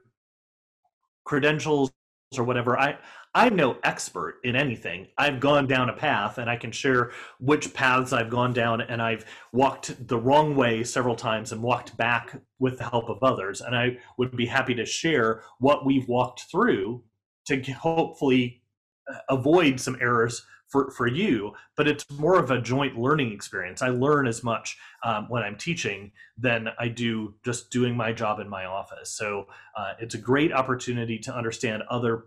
credentials 1.25 1.93
or 2.37 2.43
whatever 2.43 2.77
i 2.77 2.99
I'm 3.35 3.57
no 3.57 3.79
expert 3.83 4.41
in 4.45 4.57
anything. 4.57 5.09
I've 5.17 5.41
gone 5.41 5.67
down 5.67 5.89
a 5.89 5.95
path 5.95 6.37
and 6.37 6.51
I 6.51 6.57
can 6.57 6.71
share 6.71 7.13
which 7.41 7.73
paths 7.73 8.13
I've 8.13 8.29
gone 8.29 8.53
down 8.53 8.83
and 8.83 9.01
I've 9.01 9.25
walked 9.53 10.07
the 10.07 10.19
wrong 10.19 10.55
way 10.55 10.85
several 10.85 11.17
times 11.17 11.51
and 11.51 11.63
walked 11.63 11.97
back 11.97 12.37
with 12.59 12.77
the 12.77 12.85
help 12.85 13.09
of 13.09 13.23
others. 13.23 13.63
And 13.63 13.75
I 13.75 13.97
would 14.19 14.37
be 14.37 14.45
happy 14.45 14.75
to 14.75 14.85
share 14.85 15.45
what 15.61 15.87
we've 15.87 16.09
walked 16.09 16.43
through 16.51 17.05
to 17.47 17.61
hopefully 17.73 18.63
uh, 19.11 19.19
avoid 19.31 19.81
some 19.81 19.97
errors 20.01 20.45
for, 20.69 20.91
for 20.91 21.07
you, 21.07 21.53
but 21.77 21.87
it's 21.87 22.11
more 22.11 22.39
of 22.39 22.51
a 22.51 22.61
joint 22.61 22.99
learning 22.99 23.31
experience. 23.33 23.83
I 23.83 23.89
learn 23.89 24.27
as 24.27 24.43
much 24.43 24.79
um, 25.05 25.27
when 25.29 25.43
I'm 25.43 25.57
teaching 25.57 26.13
than 26.39 26.69
I 26.79 26.89
do 26.89 27.35
just 27.45 27.71
doing 27.71 27.95
my 27.95 28.13
job 28.13 28.41
in 28.41 28.49
my 28.49 28.65
office. 28.65 29.11
So 29.11 29.47
uh, 29.77 29.93
it's 30.01 30.15
a 30.15 30.19
great 30.19 30.53
opportunity 30.53 31.19
to 31.21 31.35
understand 31.35 31.83
other 31.91 32.25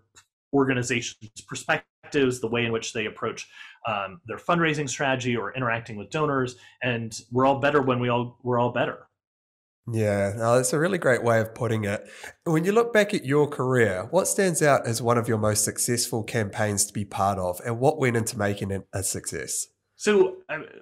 organizations' 0.56 1.42
perspectives, 1.48 2.40
the 2.40 2.48
way 2.48 2.66
in 2.66 2.72
which 2.72 2.94
they 2.94 3.06
approach 3.06 3.48
um, 3.88 4.22
their 4.26 4.38
fundraising 4.38 4.90
strategy 4.90 5.36
or 5.36 5.54
interacting 5.54 5.98
with 5.98 6.10
donors, 6.10 6.56
and 6.82 7.22
we're 7.32 7.46
all 7.46 7.60
better 7.60 7.82
when 7.82 8.00
we 8.00 8.10
all 8.10 8.40
we're 8.44 8.60
all 8.60 8.72
better. 8.72 9.08
Yeah, 9.92 10.34
no, 10.36 10.56
that's 10.56 10.74
a 10.74 10.80
really 10.80 10.98
great 10.98 11.24
way 11.24 11.40
of 11.40 11.54
putting 11.54 11.84
it. 11.84 12.10
When 12.46 12.66
you 12.66 12.72
look 12.72 12.92
back 12.92 13.14
at 13.14 13.24
your 13.24 13.48
career, 13.48 14.08
what 14.10 14.28
stands 14.28 14.64
out 14.64 14.88
as 14.88 15.00
one 15.00 15.20
of 15.20 15.28
your 15.28 15.38
most 15.38 15.64
successful 15.64 16.24
campaigns 16.24 16.86
to 16.88 16.94
be 16.94 17.06
part 17.06 17.38
of, 17.38 17.62
and 17.64 17.80
what 17.80 18.00
went 18.00 18.18
into 18.18 18.38
making 18.38 18.72
it 18.72 18.88
a 18.94 19.04
success? 19.04 19.68
So, 19.98 20.38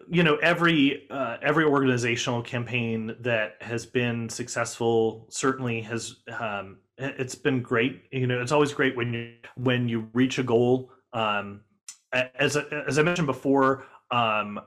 you 0.10 0.24
know, 0.24 0.38
every 0.38 1.08
uh, 1.12 1.38
every 1.42 1.66
organizational 1.66 2.42
campaign 2.42 3.16
that 3.20 3.58
has 3.62 3.86
been 3.86 4.30
successful 4.30 5.28
certainly 5.30 5.82
has 5.82 6.16
um, 6.40 6.78
it's 6.98 7.36
been 7.36 7.62
great. 7.62 8.04
You 8.12 8.28
know, 8.28 8.42
it's 8.42 8.52
always 8.52 8.74
great 8.74 8.96
when 8.96 9.14
you 9.14 9.34
when 9.56 9.88
you 9.88 10.10
reach 10.14 10.40
a 10.40 10.44
goal. 10.44 10.92
Um, 11.14 11.62
as 12.12 12.56
as 12.58 13.00
I 13.00 13.02
mentioned 13.04 13.28
before, 13.28 13.86
um, 14.12 14.60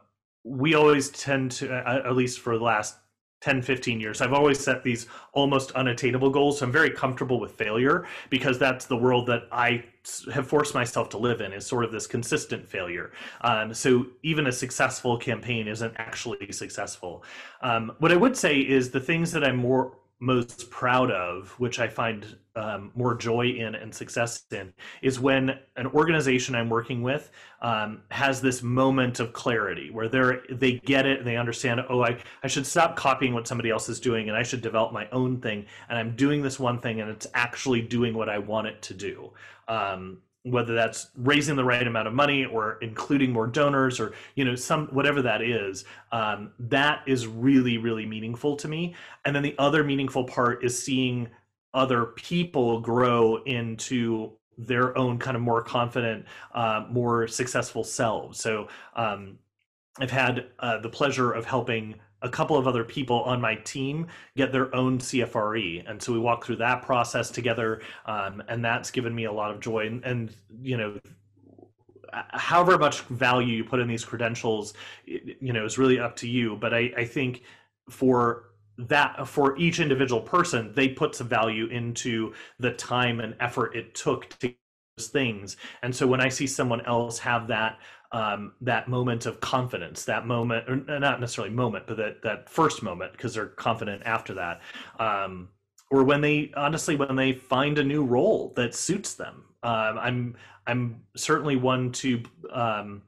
we 0.44 0.74
always 0.74 1.10
tend 1.10 1.50
to, 1.50 1.72
at 1.72 2.14
least 2.14 2.38
for 2.38 2.56
the 2.56 2.64
last 2.64 2.96
10 3.42 3.60
15 3.60 4.00
years 4.00 4.22
i've 4.22 4.32
always 4.32 4.58
set 4.58 4.82
these 4.82 5.06
almost 5.34 5.70
unattainable 5.72 6.30
goals 6.30 6.58
so 6.58 6.64
i'm 6.64 6.72
very 6.72 6.88
comfortable 6.88 7.38
with 7.38 7.52
failure 7.52 8.06
because 8.30 8.58
that's 8.58 8.86
the 8.86 8.96
world 8.96 9.26
that 9.26 9.42
i 9.52 9.84
have 10.32 10.46
forced 10.48 10.74
myself 10.74 11.10
to 11.10 11.18
live 11.18 11.42
in 11.42 11.52
is 11.52 11.66
sort 11.66 11.84
of 11.84 11.92
this 11.92 12.06
consistent 12.06 12.66
failure 12.66 13.12
um, 13.42 13.74
so 13.74 14.06
even 14.22 14.46
a 14.46 14.52
successful 14.52 15.18
campaign 15.18 15.68
isn't 15.68 15.92
actually 15.98 16.50
successful 16.50 17.22
um, 17.60 17.92
what 17.98 18.10
i 18.10 18.16
would 18.16 18.36
say 18.36 18.58
is 18.58 18.90
the 18.90 19.00
things 19.00 19.30
that 19.32 19.44
i'm 19.44 19.56
more 19.56 19.98
most 20.18 20.70
proud 20.70 21.10
of, 21.10 21.50
which 21.58 21.78
I 21.78 21.88
find 21.88 22.36
um, 22.54 22.90
more 22.94 23.14
joy 23.14 23.48
in 23.48 23.74
and 23.74 23.94
success 23.94 24.44
in, 24.50 24.72
is 25.02 25.20
when 25.20 25.58
an 25.76 25.86
organization 25.88 26.54
I'm 26.54 26.70
working 26.70 27.02
with 27.02 27.30
um, 27.60 28.02
has 28.10 28.40
this 28.40 28.62
moment 28.62 29.20
of 29.20 29.34
clarity 29.34 29.90
where 29.90 30.08
they're 30.08 30.42
they 30.50 30.78
get 30.78 31.04
it 31.04 31.18
and 31.18 31.26
they 31.26 31.36
understand. 31.36 31.80
Oh, 31.90 32.02
I 32.02 32.18
I 32.42 32.46
should 32.46 32.66
stop 32.66 32.96
copying 32.96 33.34
what 33.34 33.46
somebody 33.46 33.68
else 33.70 33.88
is 33.88 34.00
doing 34.00 34.28
and 34.28 34.36
I 34.36 34.42
should 34.42 34.62
develop 34.62 34.92
my 34.92 35.06
own 35.10 35.40
thing. 35.40 35.66
And 35.88 35.98
I'm 35.98 36.16
doing 36.16 36.42
this 36.42 36.58
one 36.58 36.80
thing 36.80 37.00
and 37.00 37.10
it's 37.10 37.26
actually 37.34 37.82
doing 37.82 38.14
what 38.14 38.30
I 38.30 38.38
want 38.38 38.68
it 38.68 38.80
to 38.82 38.94
do. 38.94 39.32
Um, 39.68 40.18
whether 40.46 40.74
that's 40.74 41.10
raising 41.16 41.56
the 41.56 41.64
right 41.64 41.86
amount 41.86 42.06
of 42.06 42.14
money 42.14 42.44
or 42.44 42.78
including 42.80 43.32
more 43.32 43.46
donors 43.46 43.98
or 43.98 44.12
you 44.36 44.44
know 44.44 44.54
some 44.54 44.86
whatever 44.88 45.20
that 45.20 45.42
is 45.42 45.84
um, 46.12 46.52
that 46.58 47.02
is 47.06 47.26
really 47.26 47.78
really 47.78 48.06
meaningful 48.06 48.56
to 48.56 48.68
me. 48.68 48.94
And 49.24 49.34
then 49.34 49.42
the 49.42 49.54
other 49.58 49.82
meaningful 49.82 50.24
part 50.24 50.64
is 50.64 50.80
seeing 50.80 51.28
other 51.74 52.06
people 52.06 52.80
grow 52.80 53.42
into 53.44 54.32
their 54.56 54.96
own 54.96 55.18
kind 55.18 55.36
of 55.36 55.42
more 55.42 55.62
confident 55.62 56.24
uh, 56.54 56.86
more 56.88 57.26
successful 57.26 57.84
selves. 57.84 58.40
So 58.40 58.68
um, 58.94 59.38
i've 59.98 60.10
had 60.10 60.46
uh, 60.60 60.78
the 60.78 60.88
pleasure 60.88 61.32
of 61.32 61.44
helping 61.44 61.94
a 62.26 62.30
couple 62.30 62.56
of 62.56 62.66
other 62.66 62.84
people 62.84 63.22
on 63.22 63.40
my 63.40 63.54
team 63.54 64.06
get 64.36 64.52
their 64.52 64.74
own 64.74 64.98
CFRE, 64.98 65.88
and 65.88 66.02
so 66.02 66.12
we 66.12 66.18
walk 66.18 66.44
through 66.44 66.56
that 66.56 66.82
process 66.82 67.30
together, 67.30 67.80
um, 68.04 68.42
and 68.48 68.62
that's 68.62 68.90
given 68.90 69.14
me 69.14 69.24
a 69.24 69.32
lot 69.32 69.50
of 69.50 69.60
joy. 69.60 69.86
And, 69.86 70.04
and, 70.04 70.36
you 70.60 70.76
know, 70.76 70.98
however 72.12 72.78
much 72.78 73.00
value 73.02 73.56
you 73.56 73.64
put 73.64 73.80
in 73.80 73.88
these 73.88 74.04
credentials, 74.04 74.74
you 75.06 75.52
know, 75.52 75.64
is 75.64 75.78
really 75.78 75.98
up 75.98 76.16
to 76.16 76.28
you. 76.28 76.56
But 76.56 76.74
I, 76.74 76.92
I 76.96 77.04
think 77.04 77.42
for 77.88 78.50
that 78.78 79.26
for 79.26 79.56
each 79.56 79.80
individual 79.80 80.20
person, 80.20 80.72
they 80.74 80.88
put 80.88 81.14
some 81.14 81.28
value 81.28 81.66
into 81.66 82.34
the 82.58 82.72
time 82.72 83.20
and 83.20 83.34
effort 83.40 83.74
it 83.74 83.94
took 83.94 84.28
to 84.40 84.52
things. 85.04 85.56
And 85.82 85.94
so 85.94 86.06
when 86.06 86.20
I 86.20 86.28
see 86.28 86.46
someone 86.46 86.84
else 86.86 87.18
have 87.18 87.48
that 87.48 87.78
um, 88.12 88.52
that 88.62 88.88
moment 88.88 89.26
of 89.26 89.40
confidence, 89.40 90.04
that 90.04 90.26
moment, 90.26 90.68
or 90.68 90.76
not 90.76 91.20
necessarily 91.20 91.52
moment, 91.52 91.86
but 91.86 91.96
that 91.98 92.22
that 92.22 92.48
first 92.48 92.82
moment 92.82 93.12
because 93.12 93.34
they're 93.34 93.46
confident 93.46 94.02
after 94.06 94.32
that, 94.34 94.62
um, 94.98 95.48
or 95.90 96.02
when 96.02 96.20
they 96.20 96.52
honestly 96.56 96.96
when 96.96 97.14
they 97.16 97.32
find 97.32 97.78
a 97.78 97.84
new 97.84 98.04
role 98.04 98.52
that 98.56 98.74
suits 98.74 99.14
them. 99.14 99.44
Um, 99.62 99.98
I'm 99.98 100.36
I'm 100.66 101.02
certainly 101.16 101.56
one 101.56 101.92
to 101.92 102.22
um, 102.52 103.02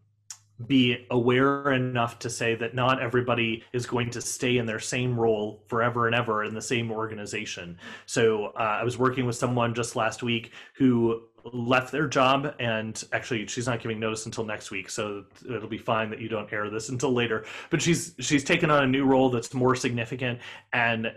be 0.66 1.06
aware 1.10 1.72
enough 1.72 2.18
to 2.18 2.28
say 2.28 2.56
that 2.56 2.74
not 2.74 3.00
everybody 3.00 3.62
is 3.72 3.86
going 3.86 4.10
to 4.10 4.20
stay 4.20 4.58
in 4.58 4.66
their 4.66 4.80
same 4.80 5.18
role 5.18 5.62
forever 5.68 6.06
and 6.06 6.16
ever 6.16 6.42
in 6.42 6.52
the 6.52 6.60
same 6.60 6.90
organization. 6.90 7.78
So 8.06 8.46
uh, 8.58 8.78
I 8.80 8.84
was 8.84 8.98
working 8.98 9.24
with 9.24 9.36
someone 9.36 9.72
just 9.72 9.94
last 9.94 10.22
week 10.22 10.52
who 10.74 11.22
left 11.44 11.92
their 11.92 12.06
job 12.06 12.54
and 12.58 13.04
actually 13.12 13.46
she's 13.46 13.66
not 13.66 13.80
giving 13.80 13.98
notice 13.98 14.26
until 14.26 14.44
next 14.44 14.70
week. 14.70 14.90
So 14.90 15.24
it'll 15.48 15.68
be 15.68 15.78
fine 15.78 16.10
that 16.10 16.20
you 16.20 16.28
don't 16.28 16.52
air 16.52 16.70
this 16.70 16.88
until 16.88 17.12
later. 17.12 17.44
But 17.70 17.82
she's 17.82 18.14
she's 18.18 18.44
taken 18.44 18.70
on 18.70 18.84
a 18.84 18.86
new 18.86 19.04
role 19.04 19.30
that's 19.30 19.54
more 19.54 19.74
significant 19.74 20.40
and 20.72 21.12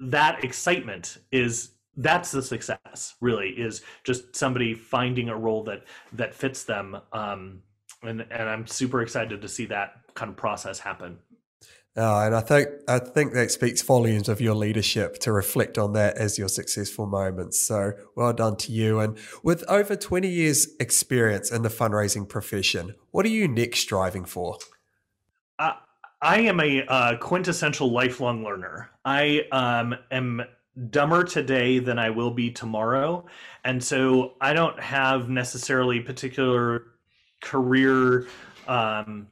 that 0.00 0.44
excitement 0.44 1.18
is 1.32 1.70
that's 1.96 2.32
the 2.32 2.42
success 2.42 3.14
really 3.20 3.50
is 3.50 3.82
just 4.02 4.34
somebody 4.34 4.74
finding 4.74 5.28
a 5.28 5.36
role 5.36 5.62
that 5.64 5.84
that 6.12 6.34
fits 6.34 6.64
them. 6.64 6.98
Um 7.12 7.62
and 8.04 8.26
and 8.30 8.48
i'm 8.48 8.66
super 8.66 9.02
excited 9.02 9.40
to 9.40 9.48
see 9.48 9.66
that 9.66 9.96
kind 10.14 10.30
of 10.30 10.36
process 10.36 10.78
happen 10.78 11.18
Oh, 11.96 12.26
and 12.26 12.34
I 12.34 12.40
think 12.40 12.68
I 12.88 12.98
think 12.98 13.34
that 13.34 13.52
speaks 13.52 13.80
volumes 13.80 14.28
of 14.28 14.40
your 14.40 14.56
leadership 14.56 15.18
to 15.20 15.32
reflect 15.32 15.78
on 15.78 15.92
that 15.92 16.16
as 16.16 16.38
your 16.38 16.48
successful 16.48 17.06
moments. 17.06 17.60
So 17.60 17.92
well 18.16 18.32
done 18.32 18.56
to 18.56 18.72
you. 18.72 18.98
And 18.98 19.16
with 19.44 19.62
over 19.68 19.94
20 19.94 20.28
years 20.28 20.66
experience 20.80 21.52
in 21.52 21.62
the 21.62 21.68
fundraising 21.68 22.28
profession, 22.28 22.96
what 23.12 23.24
are 23.24 23.30
you 23.30 23.46
next 23.46 23.78
striving 23.78 24.24
for? 24.24 24.58
Uh, 25.60 25.74
I 26.20 26.40
am 26.40 26.58
a 26.58 26.82
uh, 26.82 27.16
quintessential 27.18 27.92
lifelong 27.92 28.42
learner. 28.42 28.90
I 29.04 29.42
um, 29.52 29.94
am 30.10 30.42
dumber 30.90 31.22
today 31.22 31.78
than 31.78 32.00
I 32.00 32.10
will 32.10 32.32
be 32.32 32.50
tomorrow. 32.50 33.24
And 33.64 33.82
so 33.82 34.34
I 34.40 34.52
don't 34.52 34.80
have 34.80 35.28
necessarily 35.28 36.00
particular 36.00 36.86
career 37.40 38.26
um, 38.66 39.28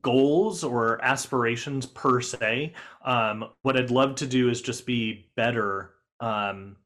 goals 0.00 0.64
or 0.64 1.02
aspirations 1.04 1.86
per 1.86 2.20
se. 2.20 2.74
Um, 3.04 3.44
what 3.62 3.76
I'd 3.76 3.90
love 3.90 4.14
to 4.16 4.26
do 4.26 4.48
is 4.48 4.62
just 4.62 4.86
be 4.86 5.26
better, 5.36 5.90
um, 6.20 6.76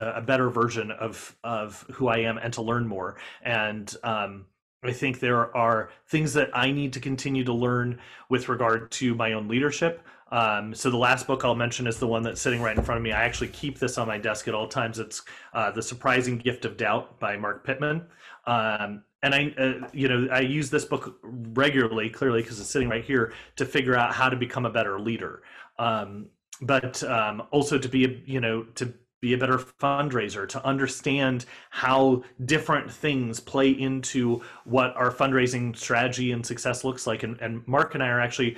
a 0.00 0.20
better 0.20 0.50
version 0.50 0.90
of 0.90 1.36
of 1.42 1.84
who 1.92 2.08
I 2.08 2.18
am, 2.18 2.38
and 2.38 2.52
to 2.54 2.62
learn 2.62 2.86
more. 2.86 3.16
And 3.42 3.94
um, 4.02 4.46
I 4.84 4.92
think 4.92 5.20
there 5.20 5.56
are 5.56 5.90
things 6.08 6.32
that 6.34 6.50
I 6.54 6.70
need 6.70 6.92
to 6.92 7.00
continue 7.00 7.44
to 7.44 7.52
learn 7.52 7.98
with 8.28 8.48
regard 8.48 8.90
to 8.92 9.14
my 9.14 9.32
own 9.32 9.48
leadership. 9.48 10.02
Um, 10.30 10.74
so 10.74 10.90
the 10.90 10.96
last 10.96 11.26
book 11.26 11.44
I'll 11.44 11.54
mention 11.54 11.86
is 11.86 11.98
the 11.98 12.06
one 12.06 12.22
that's 12.22 12.40
sitting 12.40 12.60
right 12.60 12.76
in 12.76 12.82
front 12.82 12.98
of 12.98 13.02
me. 13.02 13.12
I 13.12 13.24
actually 13.24 13.48
keep 13.48 13.78
this 13.78 13.96
on 13.96 14.08
my 14.08 14.18
desk 14.18 14.48
at 14.48 14.54
all 14.54 14.68
times. 14.68 14.98
It's 14.98 15.22
uh, 15.52 15.70
"The 15.70 15.82
Surprising 15.82 16.38
Gift 16.38 16.64
of 16.64 16.76
Doubt" 16.76 17.18
by 17.20 17.36
Mark 17.36 17.64
Pittman. 17.64 18.06
Um, 18.46 19.04
and 19.22 19.34
I, 19.34 19.54
uh, 19.58 19.88
you 19.92 20.08
know, 20.08 20.28
I 20.30 20.40
use 20.40 20.70
this 20.70 20.84
book 20.84 21.18
regularly, 21.22 22.10
clearly 22.10 22.42
because 22.42 22.60
it's 22.60 22.70
sitting 22.70 22.88
right 22.88 23.04
here, 23.04 23.32
to 23.56 23.64
figure 23.64 23.96
out 23.96 24.14
how 24.14 24.28
to 24.28 24.36
become 24.36 24.66
a 24.66 24.70
better 24.70 25.00
leader. 25.00 25.42
Um, 25.78 26.26
but 26.60 27.02
um, 27.04 27.42
also 27.50 27.78
to 27.78 27.88
be, 27.88 28.04
a, 28.04 28.20
you 28.24 28.40
know, 28.40 28.64
to 28.74 28.92
be 29.20 29.32
a 29.32 29.38
better 29.38 29.58
fundraiser, 29.58 30.46
to 30.46 30.64
understand 30.64 31.46
how 31.70 32.22
different 32.44 32.90
things 32.90 33.40
play 33.40 33.70
into 33.70 34.42
what 34.64 34.94
our 34.94 35.10
fundraising 35.10 35.76
strategy 35.76 36.32
and 36.32 36.44
success 36.44 36.84
looks 36.84 37.06
like. 37.06 37.22
And, 37.22 37.40
and 37.40 37.66
Mark 37.66 37.94
and 37.94 38.02
I 38.02 38.08
are 38.08 38.20
actually, 38.20 38.56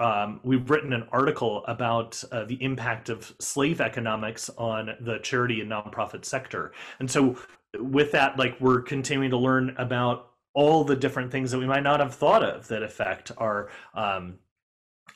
um, 0.00 0.40
we've 0.42 0.68
written 0.70 0.92
an 0.92 1.06
article 1.12 1.64
about 1.66 2.22
uh, 2.32 2.44
the 2.44 2.62
impact 2.62 3.10
of 3.10 3.32
slave 3.38 3.80
economics 3.80 4.50
on 4.56 4.96
the 5.00 5.18
charity 5.18 5.60
and 5.60 5.70
nonprofit 5.70 6.24
sector. 6.24 6.72
And 6.98 7.10
so, 7.10 7.36
with 7.78 8.12
that, 8.12 8.38
like 8.38 8.60
we're 8.60 8.82
continuing 8.82 9.30
to 9.30 9.38
learn 9.38 9.74
about 9.78 10.30
all 10.54 10.84
the 10.84 10.96
different 10.96 11.30
things 11.30 11.50
that 11.50 11.58
we 11.58 11.66
might 11.66 11.82
not 11.82 12.00
have 12.00 12.14
thought 12.14 12.42
of 12.42 12.66
that 12.68 12.82
affect 12.82 13.32
our 13.38 13.70
um, 13.94 14.38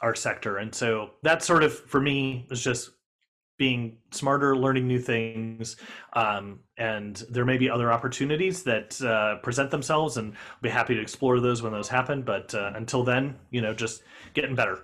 our 0.01 0.15
sector. 0.15 0.59
And 0.59 0.75
so 0.75 1.11
that 1.23 1.43
sort 1.43 1.63
of 1.63 1.77
for 1.77 2.01
me 2.01 2.47
is 2.51 2.63
just 2.63 2.91
being 3.57 3.99
smarter, 4.11 4.57
learning 4.57 4.89
new 4.89 4.99
things, 4.99 5.77
um, 6.15 6.59
and 6.77 7.23
there 7.31 7.45
may 7.45 7.57
be 7.57 7.71
other 7.71 7.93
opportunities 7.93 8.65
that 8.65 9.01
uh, 9.01 9.37
present 9.43 9.71
themselves, 9.71 10.17
and 10.17 10.33
I'll 10.33 10.61
be 10.61 10.69
happy 10.69 10.95
to 10.97 11.01
explore 11.01 11.39
those 11.39 11.63
when 11.63 11.73
those 11.73 11.89
happen. 11.89 12.23
But 12.23 12.53
uh, 12.55 12.73
until 12.75 13.05
then, 13.05 13.37
you 13.51 13.61
know, 13.61 13.73
just 13.73 14.03
getting 14.35 14.57
better. 14.57 14.81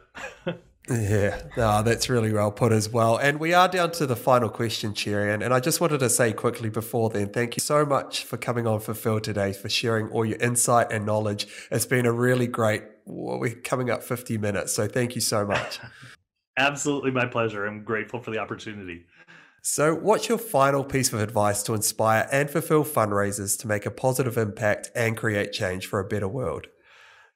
yeah, 0.91 1.41
no, 1.57 1.83
that's 1.83 2.09
really 2.09 2.33
well 2.33 2.51
put 2.51 2.73
as 2.73 2.89
well. 2.89 3.17
And 3.17 3.39
we 3.39 3.55
are 3.55 3.69
down 3.69 3.93
to 3.93 4.07
the 4.07 4.17
final 4.17 4.49
question, 4.49 4.93
Cherian. 4.93 5.45
And 5.45 5.55
I 5.55 5.61
just 5.61 5.81
wanted 5.81 6.01
to 6.01 6.11
say 6.11 6.33
quickly 6.33 6.69
before 6.69 7.11
then, 7.11 7.29
thank 7.29 7.57
you 7.57 7.61
so 7.61 7.87
much 7.87 8.25
for 8.25 8.37
coming 8.37 8.67
on 8.67 8.81
for 8.81 8.93
Phil 8.93 9.21
today, 9.21 9.53
for 9.53 9.69
sharing 9.69 10.09
all 10.09 10.25
your 10.25 10.39
insight 10.39 10.91
and 10.91 11.07
knowledge. 11.07 11.47
It's 11.71 11.87
been 11.87 12.07
a 12.07 12.13
really 12.13 12.49
great. 12.49 12.83
Well, 13.05 13.39
we're 13.39 13.55
coming 13.55 13.89
up 13.89 14.03
50 14.03 14.39
minutes, 14.39 14.73
so 14.73 14.89
thank 14.89 15.15
you 15.15 15.21
so 15.21 15.47
much. 15.47 15.79
Absolutely 16.57 17.13
my 17.13 17.27
pleasure. 17.27 17.67
I'm 17.67 17.85
grateful 17.85 18.21
for 18.21 18.33
the 18.33 18.39
opportunity. 18.39 19.07
So, 19.63 19.95
what's 19.95 20.29
your 20.29 20.39
final 20.39 20.83
piece 20.83 21.13
of 21.13 21.21
advice 21.21 21.63
to 21.65 21.75
inspire 21.75 22.29
and 22.33 22.51
fulfill 22.51 22.85
fundraisers 22.85 23.59
to 23.61 23.69
make 23.69 23.87
a 23.87 23.91
positive 23.91 24.37
impact 24.39 24.91
and 24.97 25.17
create 25.17 25.53
change 25.53 25.87
for 25.87 26.01
a 26.01 26.05
better 26.05 26.29
world? 26.29 26.67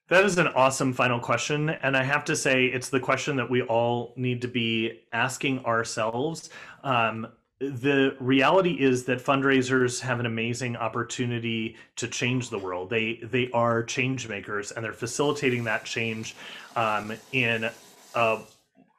That 0.08 0.24
is 0.24 0.36
an 0.36 0.48
awesome 0.48 0.92
final 0.92 1.18
question. 1.18 1.70
And 1.70 1.96
I 1.96 2.02
have 2.02 2.24
to 2.26 2.36
say, 2.36 2.66
it's 2.66 2.90
the 2.90 3.00
question 3.00 3.36
that 3.36 3.48
we 3.48 3.62
all 3.62 4.12
need 4.16 4.42
to 4.42 4.48
be 4.48 5.00
asking 5.12 5.64
ourselves. 5.64 6.50
Um, 6.82 7.26
the 7.58 8.14
reality 8.20 8.72
is 8.72 9.04
that 9.04 9.24
fundraisers 9.24 10.00
have 10.00 10.20
an 10.20 10.26
amazing 10.26 10.76
opportunity 10.76 11.76
to 11.96 12.06
change 12.06 12.50
the 12.50 12.58
world. 12.58 12.90
They 12.90 13.20
they 13.22 13.50
are 13.52 13.82
change 13.82 14.28
makers, 14.28 14.72
and 14.72 14.84
they're 14.84 14.92
facilitating 14.92 15.64
that 15.64 15.84
change 15.84 16.36
um, 16.76 17.12
in 17.32 17.70
a 18.14 18.38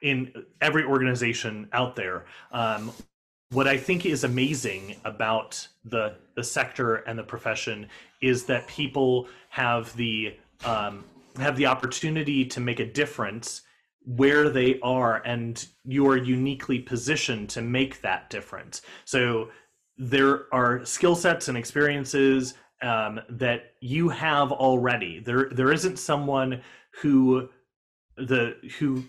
in 0.02 0.32
every 0.60 0.84
organization 0.84 1.68
out 1.72 1.94
there. 1.94 2.24
Um, 2.50 2.90
what 3.50 3.68
I 3.68 3.76
think 3.76 4.06
is 4.06 4.24
amazing 4.24 4.96
about 5.04 5.68
the 5.84 6.16
the 6.34 6.42
sector 6.42 6.96
and 6.96 7.16
the 7.16 7.22
profession 7.22 7.86
is 8.20 8.44
that 8.46 8.66
people 8.66 9.28
have 9.50 9.94
the 9.96 10.34
um, 10.64 11.04
have 11.38 11.56
the 11.56 11.66
opportunity 11.66 12.44
to 12.44 12.60
make 12.60 12.80
a 12.80 12.86
difference 12.86 13.62
where 14.04 14.48
they 14.48 14.78
are, 14.80 15.22
and 15.24 15.66
you 15.84 16.08
are 16.08 16.16
uniquely 16.16 16.78
positioned 16.78 17.48
to 17.50 17.62
make 17.62 18.00
that 18.02 18.30
difference. 18.30 18.82
So 19.04 19.50
there 19.98 20.52
are 20.54 20.84
skill 20.84 21.16
sets 21.16 21.48
and 21.48 21.58
experiences 21.58 22.54
um, 22.82 23.20
that 23.28 23.72
you 23.80 24.08
have 24.10 24.52
already. 24.52 25.20
There 25.20 25.48
there 25.50 25.72
isn't 25.72 25.98
someone 25.98 26.62
who 27.00 27.48
the 28.16 28.56
who 28.78 29.04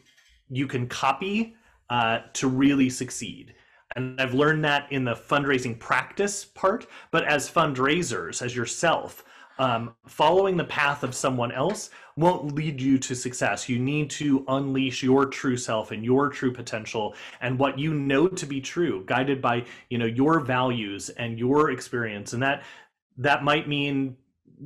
you 0.49 0.67
can 0.67 0.87
copy 0.87 1.55
uh, 1.89 2.19
to 2.33 2.47
really 2.47 2.89
succeed. 2.89 3.53
And 3.95 4.19
I've 4.19 4.33
learned 4.33 4.63
that 4.65 4.91
in 4.91 5.03
the 5.03 5.15
fundraising 5.15 5.79
practice 5.79 6.45
part, 6.45 6.87
but 7.11 7.23
as 7.23 7.49
fundraisers, 7.49 8.41
as 8.41 8.55
yourself, 8.55 9.23
um, 9.59 9.95
following 10.05 10.57
the 10.57 10.63
path 10.63 11.03
of 11.03 11.15
someone 11.15 11.51
else 11.51 11.89
won't 12.15 12.55
lead 12.55 12.81
you 12.81 12.97
to 12.97 13.15
success. 13.15 13.69
You 13.69 13.79
need 13.79 14.09
to 14.11 14.43
unleash 14.47 15.03
your 15.03 15.25
true 15.25 15.57
self 15.57 15.91
and 15.91 16.03
your 16.03 16.29
true 16.29 16.51
potential 16.51 17.15
and 17.41 17.57
what 17.57 17.77
you 17.77 17.93
know 17.93 18.27
to 18.27 18.45
be 18.45 18.61
true, 18.61 19.03
guided 19.05 19.41
by 19.41 19.65
you 19.89 19.97
know 19.97 20.05
your 20.05 20.39
values 20.39 21.09
and 21.09 21.37
your 21.39 21.71
experience. 21.71 22.33
And 22.33 22.41
that 22.43 22.63
that 23.17 23.43
might 23.43 23.67
mean 23.67 24.17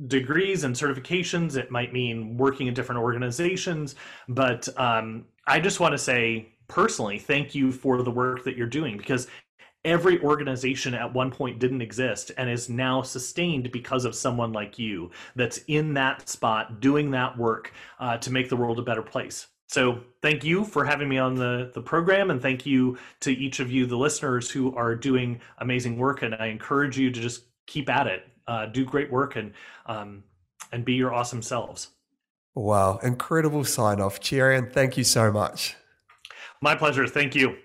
degrees 0.06 0.64
and 0.64 0.74
certifications. 0.74 1.56
It 1.56 1.70
might 1.70 1.92
mean 1.92 2.36
working 2.36 2.66
in 2.66 2.74
different 2.74 3.00
organizations, 3.00 3.94
but 4.28 4.68
um, 4.78 5.26
I 5.46 5.60
just 5.60 5.80
want 5.80 5.92
to 5.92 5.98
say 5.98 6.48
personally, 6.68 7.18
thank 7.18 7.54
you 7.54 7.70
for 7.70 8.02
the 8.02 8.10
work 8.10 8.44
that 8.44 8.56
you're 8.56 8.66
doing 8.66 8.96
because 8.96 9.26
every 9.84 10.20
organization 10.22 10.94
at 10.94 11.12
one 11.12 11.30
point 11.30 11.58
didn't 11.58 11.82
exist 11.82 12.30
and 12.36 12.48
is 12.48 12.68
now 12.68 13.02
sustained 13.02 13.72
because 13.72 14.04
of 14.04 14.14
someone 14.14 14.52
like 14.52 14.78
you 14.78 15.10
that's 15.34 15.58
in 15.68 15.94
that 15.94 16.28
spot 16.28 16.80
doing 16.80 17.10
that 17.10 17.36
work 17.36 17.72
uh, 17.98 18.16
to 18.18 18.30
make 18.30 18.48
the 18.48 18.56
world 18.56 18.78
a 18.78 18.82
better 18.82 19.02
place. 19.02 19.48
So 19.68 20.00
thank 20.20 20.44
you 20.44 20.64
for 20.64 20.84
having 20.84 21.08
me 21.08 21.18
on 21.18 21.34
the, 21.34 21.70
the 21.74 21.80
program 21.80 22.30
and 22.30 22.40
thank 22.40 22.66
you 22.66 22.98
to 23.20 23.32
each 23.32 23.58
of 23.58 23.72
you, 23.72 23.86
the 23.86 23.96
listeners 23.96 24.50
who 24.50 24.74
are 24.76 24.94
doing 24.94 25.40
amazing 25.58 25.96
work. 25.96 26.22
And 26.22 26.34
I 26.34 26.46
encourage 26.46 26.98
you 26.98 27.10
to 27.10 27.20
just 27.20 27.44
keep 27.66 27.88
at 27.88 28.06
it, 28.06 28.28
uh, 28.46 28.66
do 28.66 28.84
great 28.84 29.10
work 29.10 29.36
and, 29.36 29.52
um, 29.86 30.24
and 30.72 30.84
be 30.84 30.92
your 30.92 31.12
awesome 31.12 31.40
selves. 31.40 31.88
Wow, 32.54 32.98
incredible 32.98 33.64
sign 33.64 33.98
off. 33.98 34.20
Cherian, 34.20 34.70
thank 34.70 34.98
you 34.98 35.04
so 35.04 35.32
much. 35.32 35.74
My 36.60 36.74
pleasure. 36.74 37.06
Thank 37.06 37.34
you. 37.34 37.56